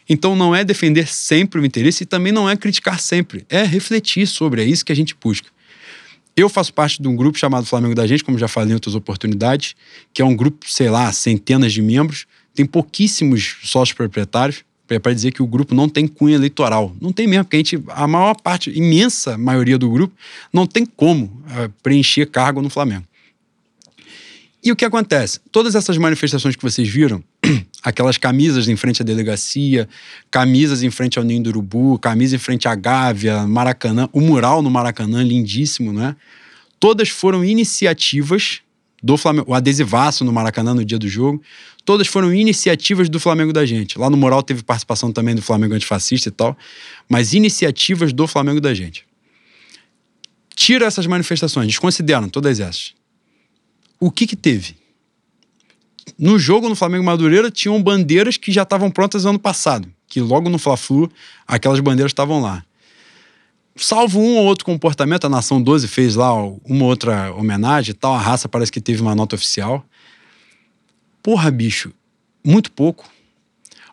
[0.08, 4.28] Então, não é defender sempre o interesse e também não é criticar sempre, é refletir
[4.28, 5.50] sobre, é isso que a gente busca.
[6.36, 8.94] Eu faço parte de um grupo chamado Flamengo da Gente, como já falei em outras
[8.94, 9.74] oportunidades,
[10.14, 15.14] que é um grupo, sei lá, centenas de membros, tem pouquíssimos sócios proprietários, é para
[15.14, 16.96] dizer que o grupo não tem cunha eleitoral.
[17.02, 20.16] Não tem mesmo, porque a, gente, a maior parte, imensa maioria do grupo,
[20.54, 23.06] não tem como uh, preencher cargo no Flamengo.
[24.64, 25.40] E o que acontece?
[25.52, 27.24] Todas essas manifestações que vocês viram,
[27.86, 29.88] aquelas camisas em frente à delegacia,
[30.32, 34.64] camisas em frente ao Ninho do Urubu, camisa em frente à Gávea, Maracanã, o mural
[34.64, 36.16] no Maracanã, lindíssimo, né?
[36.80, 38.62] Todas foram iniciativas
[39.04, 41.40] do Flamengo, o adesivaço no Maracanã no dia do jogo,
[41.86, 44.00] todas foram iniciativas do Flamengo da gente.
[44.00, 46.58] Lá no Moral teve participação também do Flamengo antifascista e tal,
[47.08, 49.06] mas iniciativas do Flamengo da gente.
[50.56, 52.96] Tira essas manifestações, desconsideram todas essas.
[54.00, 54.76] O que que teve?
[56.18, 60.50] No jogo no Flamengo Madureira tinham bandeiras que já estavam prontas ano passado, que logo
[60.50, 61.12] no Fla-Flu
[61.48, 62.64] aquelas bandeiras estavam lá
[63.76, 68.14] salvo um ou outro comportamento, a Nação 12 fez lá uma outra homenagem e tal,
[68.14, 69.86] a raça parece que teve uma nota oficial.
[71.22, 71.92] Porra, bicho,
[72.44, 73.10] muito pouco.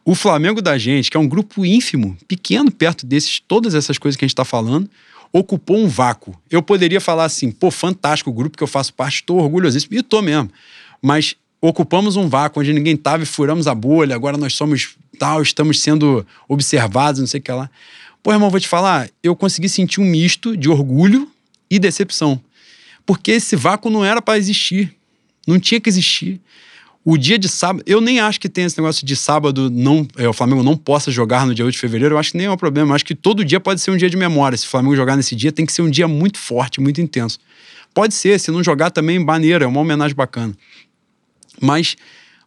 [0.04, 4.16] O Flamengo da gente, que é um grupo ínfimo, pequeno perto desses, todas essas coisas
[4.16, 4.88] que a gente está falando,
[5.32, 6.36] ocupou um vácuo.
[6.50, 10.00] Eu poderia falar assim, pô, fantástico o grupo que eu faço parte, estou orgulhosíssimo, e
[10.00, 10.50] estou mesmo.
[11.00, 15.40] Mas ocupamos um vácuo onde ninguém estava e furamos a bolha, agora nós somos tal,
[15.40, 17.70] estamos sendo observados, não sei o que lá.
[18.20, 21.30] Pô, irmão, vou te falar, eu consegui sentir um misto de orgulho
[21.70, 22.40] e decepção.
[23.06, 24.94] Porque esse vácuo não era para existir.
[25.46, 26.40] Não tinha que existir.
[27.04, 30.28] O dia de sábado, eu nem acho que tem esse negócio de sábado, não, é,
[30.28, 32.50] o Flamengo não possa jogar no dia 8 de fevereiro, eu acho que nem é
[32.50, 32.90] um problema.
[32.90, 34.56] Eu acho que todo dia pode ser um dia de memória.
[34.56, 37.40] Se o Flamengo jogar nesse dia, tem que ser um dia muito forte, muito intenso.
[37.92, 40.54] Pode ser, se não jogar também, maneiro, é uma homenagem bacana.
[41.62, 41.96] Mas,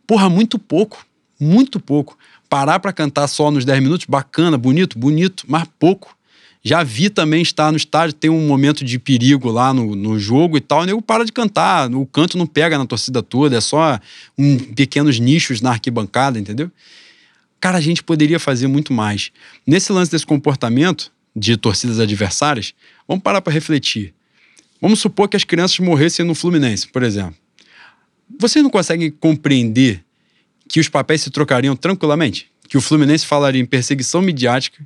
[0.06, 1.06] porra, muito pouco,
[1.40, 2.18] muito pouco.
[2.50, 6.16] Parar para cantar só nos 10 minutos, bacana, bonito, bonito, mas pouco.
[6.62, 10.58] Já vi também estar no estádio, tem um momento de perigo lá no, no jogo
[10.58, 13.62] e tal, o nego para de cantar, o canto não pega na torcida toda, é
[13.62, 14.00] só
[14.36, 16.72] um, pequenos nichos na arquibancada, entendeu?
[17.62, 19.32] Cara, a gente poderia fazer muito mais.
[19.66, 22.74] Nesse lance desse comportamento de torcidas adversárias,
[23.08, 24.14] vamos parar para refletir.
[24.82, 27.36] Vamos supor que as crianças morressem no Fluminense, por exemplo.
[28.40, 30.04] Vocês não conseguem compreender
[30.68, 32.48] que os papéis se trocariam tranquilamente?
[32.68, 34.86] Que o Fluminense falaria em perseguição midiática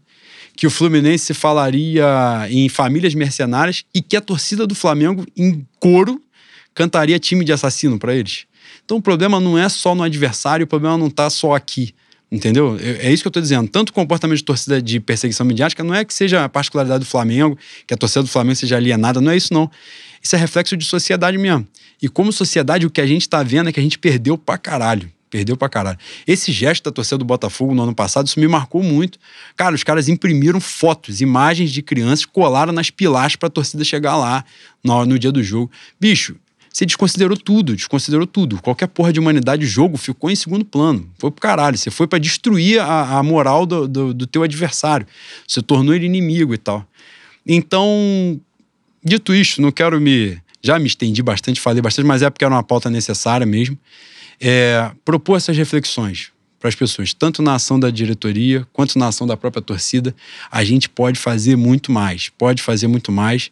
[0.60, 2.06] que o Fluminense falaria
[2.50, 6.22] em famílias mercenárias e que a torcida do Flamengo, em coro,
[6.76, 8.46] cantaria time de assassino para eles.
[8.84, 11.96] Então o problema não é só no adversário, o problema não está só aqui.
[12.30, 12.78] Entendeu?
[12.78, 13.70] É, é isso que eu estou dizendo.
[13.70, 17.10] Tanto o comportamento de torcida de perseguição midiática não é que seja a particularidade do
[17.10, 17.58] Flamengo,
[17.88, 19.72] que a torcida do Flamengo seja alienada, não é isso, não.
[20.22, 21.68] Isso é reflexo de sociedade mesmo.
[22.02, 24.58] E como sociedade, o que a gente está vendo é que a gente perdeu pra
[24.58, 25.12] caralho.
[25.30, 25.98] Perdeu pra caralho.
[26.26, 29.20] Esse gesto da torcida do Botafogo no ano passado, isso me marcou muito.
[29.56, 34.44] Cara, os caras imprimiram fotos, imagens de crianças, colaram nas pilastras pra torcida chegar lá
[34.84, 35.70] no, no dia do jogo.
[36.00, 36.36] Bicho,
[36.72, 38.62] você desconsiderou tudo, desconsiderou tudo.
[38.62, 41.10] Qualquer porra de humanidade, o jogo ficou em segundo plano.
[41.18, 41.78] Foi pro caralho.
[41.78, 45.06] Você foi para destruir a, a moral do, do, do, teu adversário.
[45.48, 46.88] Você tornou ele inimigo e tal.
[47.46, 48.40] Então,
[49.04, 50.40] dito isto, não quero me.
[50.62, 53.78] Já me estendi bastante, falei bastante, mas é porque era uma pauta necessária mesmo
[54.40, 59.26] é, propor essas reflexões para as pessoas, tanto na ação da diretoria quanto na ação
[59.26, 60.14] da própria torcida.
[60.52, 63.50] A gente pode fazer muito mais, pode fazer muito mais.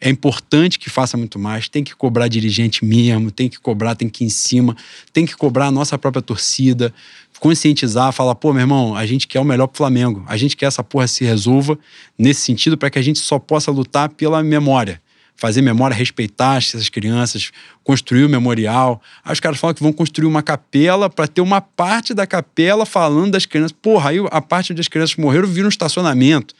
[0.00, 1.68] É importante que faça muito mais.
[1.68, 4.76] Tem que cobrar dirigente mesmo, tem que cobrar, tem que ir em cima,
[5.12, 6.92] tem que cobrar a nossa própria torcida,
[7.38, 10.24] conscientizar, falar, pô, meu irmão, a gente quer o melhor pro Flamengo.
[10.26, 11.78] A gente quer essa porra se resolva
[12.18, 15.00] nesse sentido para que a gente só possa lutar pela memória
[15.38, 17.52] fazer memória, respeitar essas crianças,
[17.84, 19.00] construir o memorial.
[19.24, 22.84] Aí os caras falam que vão construir uma capela para ter uma parte da capela
[22.84, 23.70] falando das crianças.
[23.70, 26.54] Porra, aí a parte das crianças que morreram vira um estacionamento.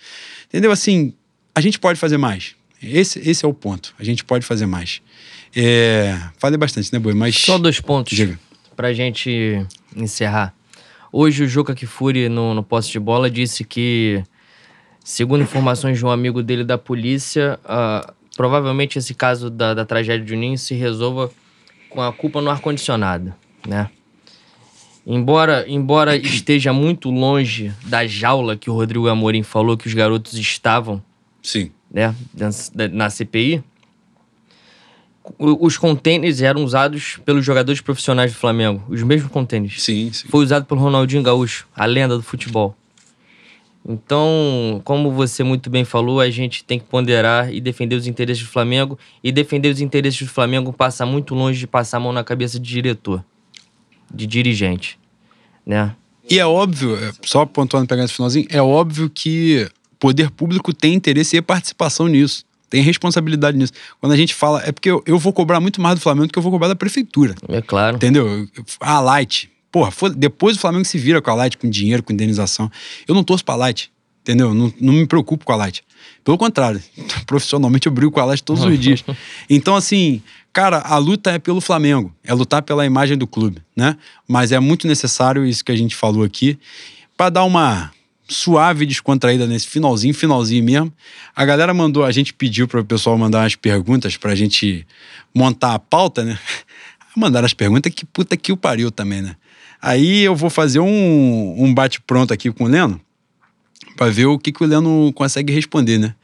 [0.46, 0.70] Entendeu?
[0.70, 1.12] Assim,
[1.54, 2.54] a gente pode fazer mais.
[2.80, 3.92] Esse, esse é o ponto.
[3.98, 5.02] A gente pode fazer mais.
[5.54, 7.14] É, falei bastante, né, Boi?
[7.14, 7.36] Mas.
[7.36, 8.38] Só dois pontos Diga.
[8.76, 10.54] pra gente encerrar.
[11.12, 14.22] Hoje o Juca Kifuri, no, no poste de bola, disse que,
[15.02, 20.24] segundo informações de um amigo dele da polícia, uh, provavelmente esse caso da, da tragédia
[20.24, 21.30] de Juninho se resolva
[21.88, 23.34] com a culpa no ar-condicionado,
[23.66, 23.88] né?
[25.06, 30.34] Embora, embora esteja muito longe da jaula que o Rodrigo Amorim falou que os garotos
[30.34, 31.02] estavam,
[31.42, 32.14] sim, né,
[32.92, 33.64] na CPI,
[35.38, 39.82] os contêineres eram usados pelos jogadores profissionais do Flamengo, os mesmos contêineres.
[39.82, 40.28] Sim, sim.
[40.28, 42.76] Foi usado pelo Ronaldinho Gaúcho, a lenda do futebol.
[43.86, 48.42] Então, como você muito bem falou, a gente tem que ponderar e defender os interesses
[48.42, 48.98] do Flamengo.
[49.24, 52.60] E defender os interesses do Flamengo passa muito longe de passar a mão na cabeça
[52.60, 53.24] de diretor,
[54.12, 54.98] de dirigente,
[55.64, 55.94] né?
[56.30, 59.66] E é óbvio, é, só pontuando pegando esse finalzinho, é óbvio que
[59.98, 62.44] poder público tem interesse e participação nisso.
[62.70, 63.72] Tem responsabilidade nisso.
[64.00, 66.32] Quando a gente fala, é porque eu, eu vou cobrar muito mais do Flamengo do
[66.32, 67.34] que eu vou cobrar da prefeitura.
[67.48, 67.96] É claro.
[67.96, 68.46] Entendeu?
[68.80, 72.12] A Light, Porra, foi, depois o Flamengo se vira com a Light, com dinheiro, com
[72.12, 72.70] indenização.
[73.06, 73.90] Eu não torço pra Light,
[74.22, 74.54] entendeu?
[74.54, 75.84] Não, não me preocupo com a Light.
[76.24, 76.82] Pelo contrário,
[77.26, 79.04] profissionalmente eu brigo com a Light todos os dias.
[79.50, 80.22] Então, assim,
[80.52, 83.96] cara, a luta é pelo Flamengo, é lutar pela imagem do clube, né?
[84.26, 86.58] Mas é muito necessário isso que a gente falou aqui,
[87.16, 87.90] para dar uma
[88.28, 90.92] suave descontraída nesse finalzinho, finalzinho mesmo.
[91.34, 94.86] A galera mandou, a gente pediu para o pessoal mandar umas perguntas para a gente
[95.34, 96.38] montar a pauta, né?
[97.16, 99.34] Mandaram as perguntas que puta que o pariu também, né?
[99.80, 103.00] Aí eu vou fazer um, um bate-pronto aqui com o Leno
[103.96, 106.14] para ver o que, que o Leno consegue responder, né?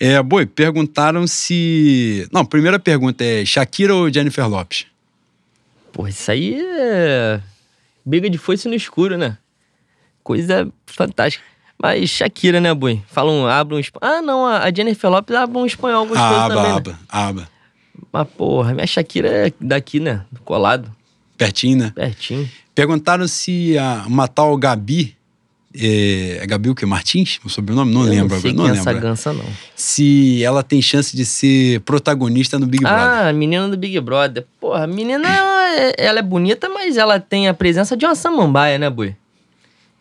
[0.00, 2.26] É, boi, perguntaram se.
[2.32, 4.86] Não, primeira pergunta é Shakira ou Jennifer Lopes?
[5.92, 7.40] Pô, isso aí é.
[8.04, 9.36] Briga de foice no escuro, né?
[10.28, 11.42] Coisa fantástica.
[11.82, 13.00] Mas Shakira, né, Boi?
[13.06, 14.14] Falam, abre um espanhol.
[14.14, 16.72] Ah, não, a Jennifer Lopes abre um espanhol gostoso aba, também.
[16.72, 16.98] Aba, né?
[17.08, 17.48] aba.
[18.12, 20.26] Mas, porra, minha Shakira é daqui, né?
[20.44, 20.94] Colado.
[21.38, 21.92] Pertinho, né?
[21.94, 22.46] Pertinho.
[22.74, 25.16] Perguntaram se a, uma tal Gabi,
[25.74, 26.84] é, é Gabi o que?
[26.84, 27.40] Martins?
[27.42, 27.90] O sobrenome?
[27.90, 28.68] Não eu lembro não sei agora.
[28.68, 28.90] Não lembro.
[28.90, 29.46] essa gança, não.
[29.74, 33.28] Se ela tem chance de ser protagonista no Big Brother.
[33.28, 34.44] Ah, menina do Big Brother.
[34.60, 38.76] Porra, a menina, ela é, é bonita, mas ela tem a presença de uma samambaia,
[38.76, 39.16] né, boi?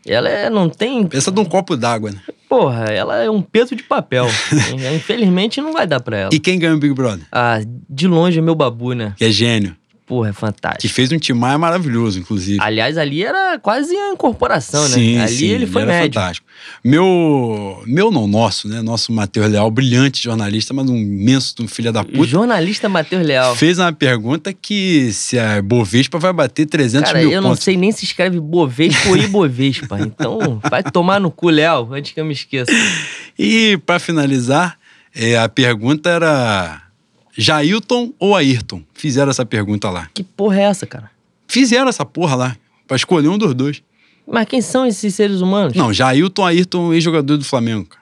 [0.08, 1.06] Ela é, não tem.
[1.06, 2.20] Pensa de um copo d'água, né?
[2.48, 4.26] Porra, ela é um peso de papel.
[4.96, 6.30] Infelizmente não vai dar pra ela.
[6.34, 7.26] E quem ganha o Big Brother?
[7.32, 7.60] Ah,
[7.90, 9.14] de longe é meu babu, né?
[9.18, 9.76] Que é gênio.
[10.08, 10.82] Porra, é fantástico.
[10.84, 12.60] Que fez um timar maravilhoso, inclusive.
[12.62, 14.88] Aliás, ali era quase a incorporação, né?
[14.88, 16.14] Sim, ali sim, ele foi era médio.
[16.14, 16.48] fantástico.
[16.82, 18.82] Meu, meu não, nosso, né?
[18.82, 22.24] Nosso Matheus Leal, brilhante jornalista, mas um imenso um filho da puta.
[22.24, 23.54] Jornalista Matheus Leal.
[23.58, 27.66] Fez uma pergunta que se a Bovespa vai bater 300 Cara, mil eu não pontos.
[27.66, 30.00] sei nem se escreve Bovespa ou Ibovespa.
[30.08, 32.72] então, vai tomar no cu, Léo, antes que eu me esqueça.
[33.38, 34.78] E para finalizar,
[35.14, 36.87] é, a pergunta era
[37.38, 38.82] Jailton ou Ayrton?
[38.94, 40.10] Fizeram essa pergunta lá.
[40.14, 41.12] Que porra é essa, cara?
[41.48, 42.58] Fizeram essa porra lá,
[42.88, 43.82] pra escolher um dos dois.
[44.30, 45.74] Mas quem são esses seres humanos?
[45.74, 47.86] Não, Jailton, Ayrton, ex-jogador do Flamengo.
[47.86, 48.02] cara.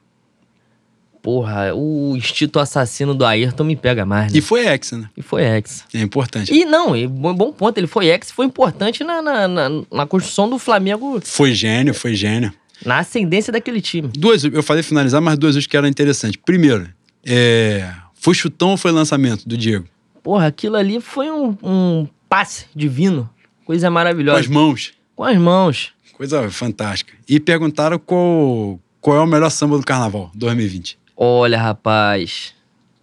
[1.22, 4.38] Porra, o instinto assassino do Ayrton me pega mais, né?
[4.38, 5.10] E foi ex, né?
[5.18, 5.84] E foi ex.
[5.94, 6.53] É importante.
[6.53, 10.48] E não, e bom ponto, ele foi ex, foi importante na, na, na, na construção
[10.48, 12.53] do Flamengo, Foi gênio, foi gênio.
[12.86, 14.07] na ascendência daquele time.
[14.16, 16.40] Duas, eu falei finalizar, mas duas coisas que eram interessantes.
[16.45, 16.88] Primeiro,
[17.26, 17.91] é,
[18.26, 19.85] foi chutão ou foi lançamento do Diego?
[20.23, 23.30] Porra, aquilo ali foi um, um passe divino.
[23.64, 24.39] Coisa Com maravilhosa.
[24.39, 24.93] as mãos.
[25.15, 25.93] Com as mãos.
[26.11, 27.14] Coisa fantástica.
[27.30, 30.97] E perguntaram qual, qual é o melhor samba do carnaval 2020.
[31.15, 32.56] Olha, rapaz.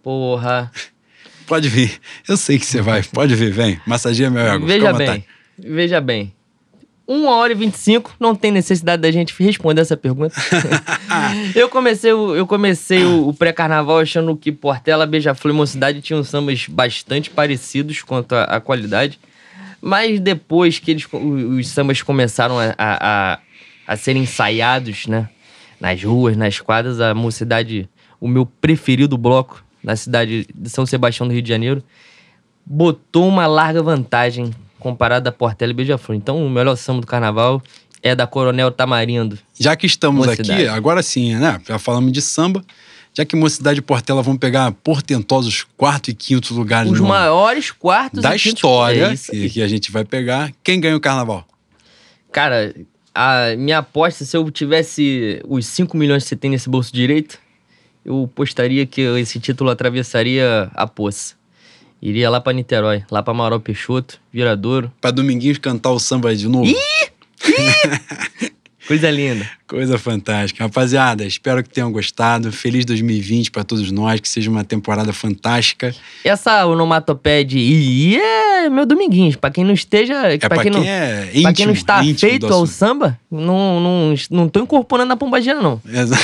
[0.03, 0.69] Porra.
[1.47, 2.01] Pode vir.
[2.27, 3.01] Eu sei que você vai.
[3.01, 3.79] Pode vir, vem.
[3.87, 4.67] Massageia meu ego.
[4.67, 5.09] Veja vontade.
[5.09, 5.25] bem.
[5.57, 6.33] Veja bem.
[7.07, 10.33] 1 hora e 25, não tem necessidade da gente responder essa pergunta.
[11.55, 16.23] eu comecei, o- eu comecei o, o pré-carnaval achando que Portela, Beija-Flor e Mocidade tinham
[16.23, 19.19] sambas bastante parecidos quanto à qualidade.
[19.81, 23.39] Mas depois que eles, os sambas começaram a, a,
[23.85, 25.27] a, serem ensaiados, né?
[25.81, 27.89] Nas ruas, nas quadras, a Mocidade,
[28.21, 31.83] o meu preferido bloco na cidade de São Sebastião do Rio de Janeiro,
[32.65, 34.51] botou uma larga vantagem
[34.83, 36.15] comparada a Portela e Beija-Flor.
[36.15, 37.61] Então, o melhor samba do carnaval
[38.03, 39.39] é da Coronel Tamarindo.
[39.59, 40.51] Já que estamos Mocidade.
[40.51, 41.59] aqui, agora sim, né?
[41.67, 42.63] Já falamos de samba.
[43.15, 47.69] Já que Mocidade e Portela vão pegar portentosos quarto e quinto lugares Os no- maiores
[47.71, 50.51] quartos da e quintos- história É que a gente vai pegar.
[50.63, 51.45] Quem ganha o carnaval?
[52.31, 52.73] Cara,
[53.13, 57.37] a minha aposta, se eu tivesse os 5 milhões que você tem nesse bolso direito,
[58.03, 61.35] eu apostaria que esse título atravessaria a poça.
[62.05, 64.91] Iria lá pra Niterói, lá pra Amaral Peixoto, Viradouro.
[64.99, 66.69] Pra Dominguinhos cantar o samba de novo.
[68.85, 69.49] Coisa linda.
[69.65, 70.65] Coisa fantástica.
[70.65, 72.51] Rapaziada, espero que tenham gostado.
[72.51, 75.95] Feliz 2020 pra todos nós, que seja uma temporada fantástica.
[76.25, 79.37] Essa onomatopeia de i é meu Dominguinhos.
[79.37, 80.15] Pra quem não esteja.
[80.27, 83.17] É pra pra quem, quem, não, é íntimo, pra quem não está feito ao samba,
[83.31, 85.81] não, não, não tô incorporando a pombagira, não.
[85.87, 86.17] Exa-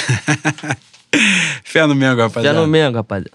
[1.64, 2.60] Fé no Mengo, rapaziada.
[2.60, 3.32] no Mengo, rapaziada.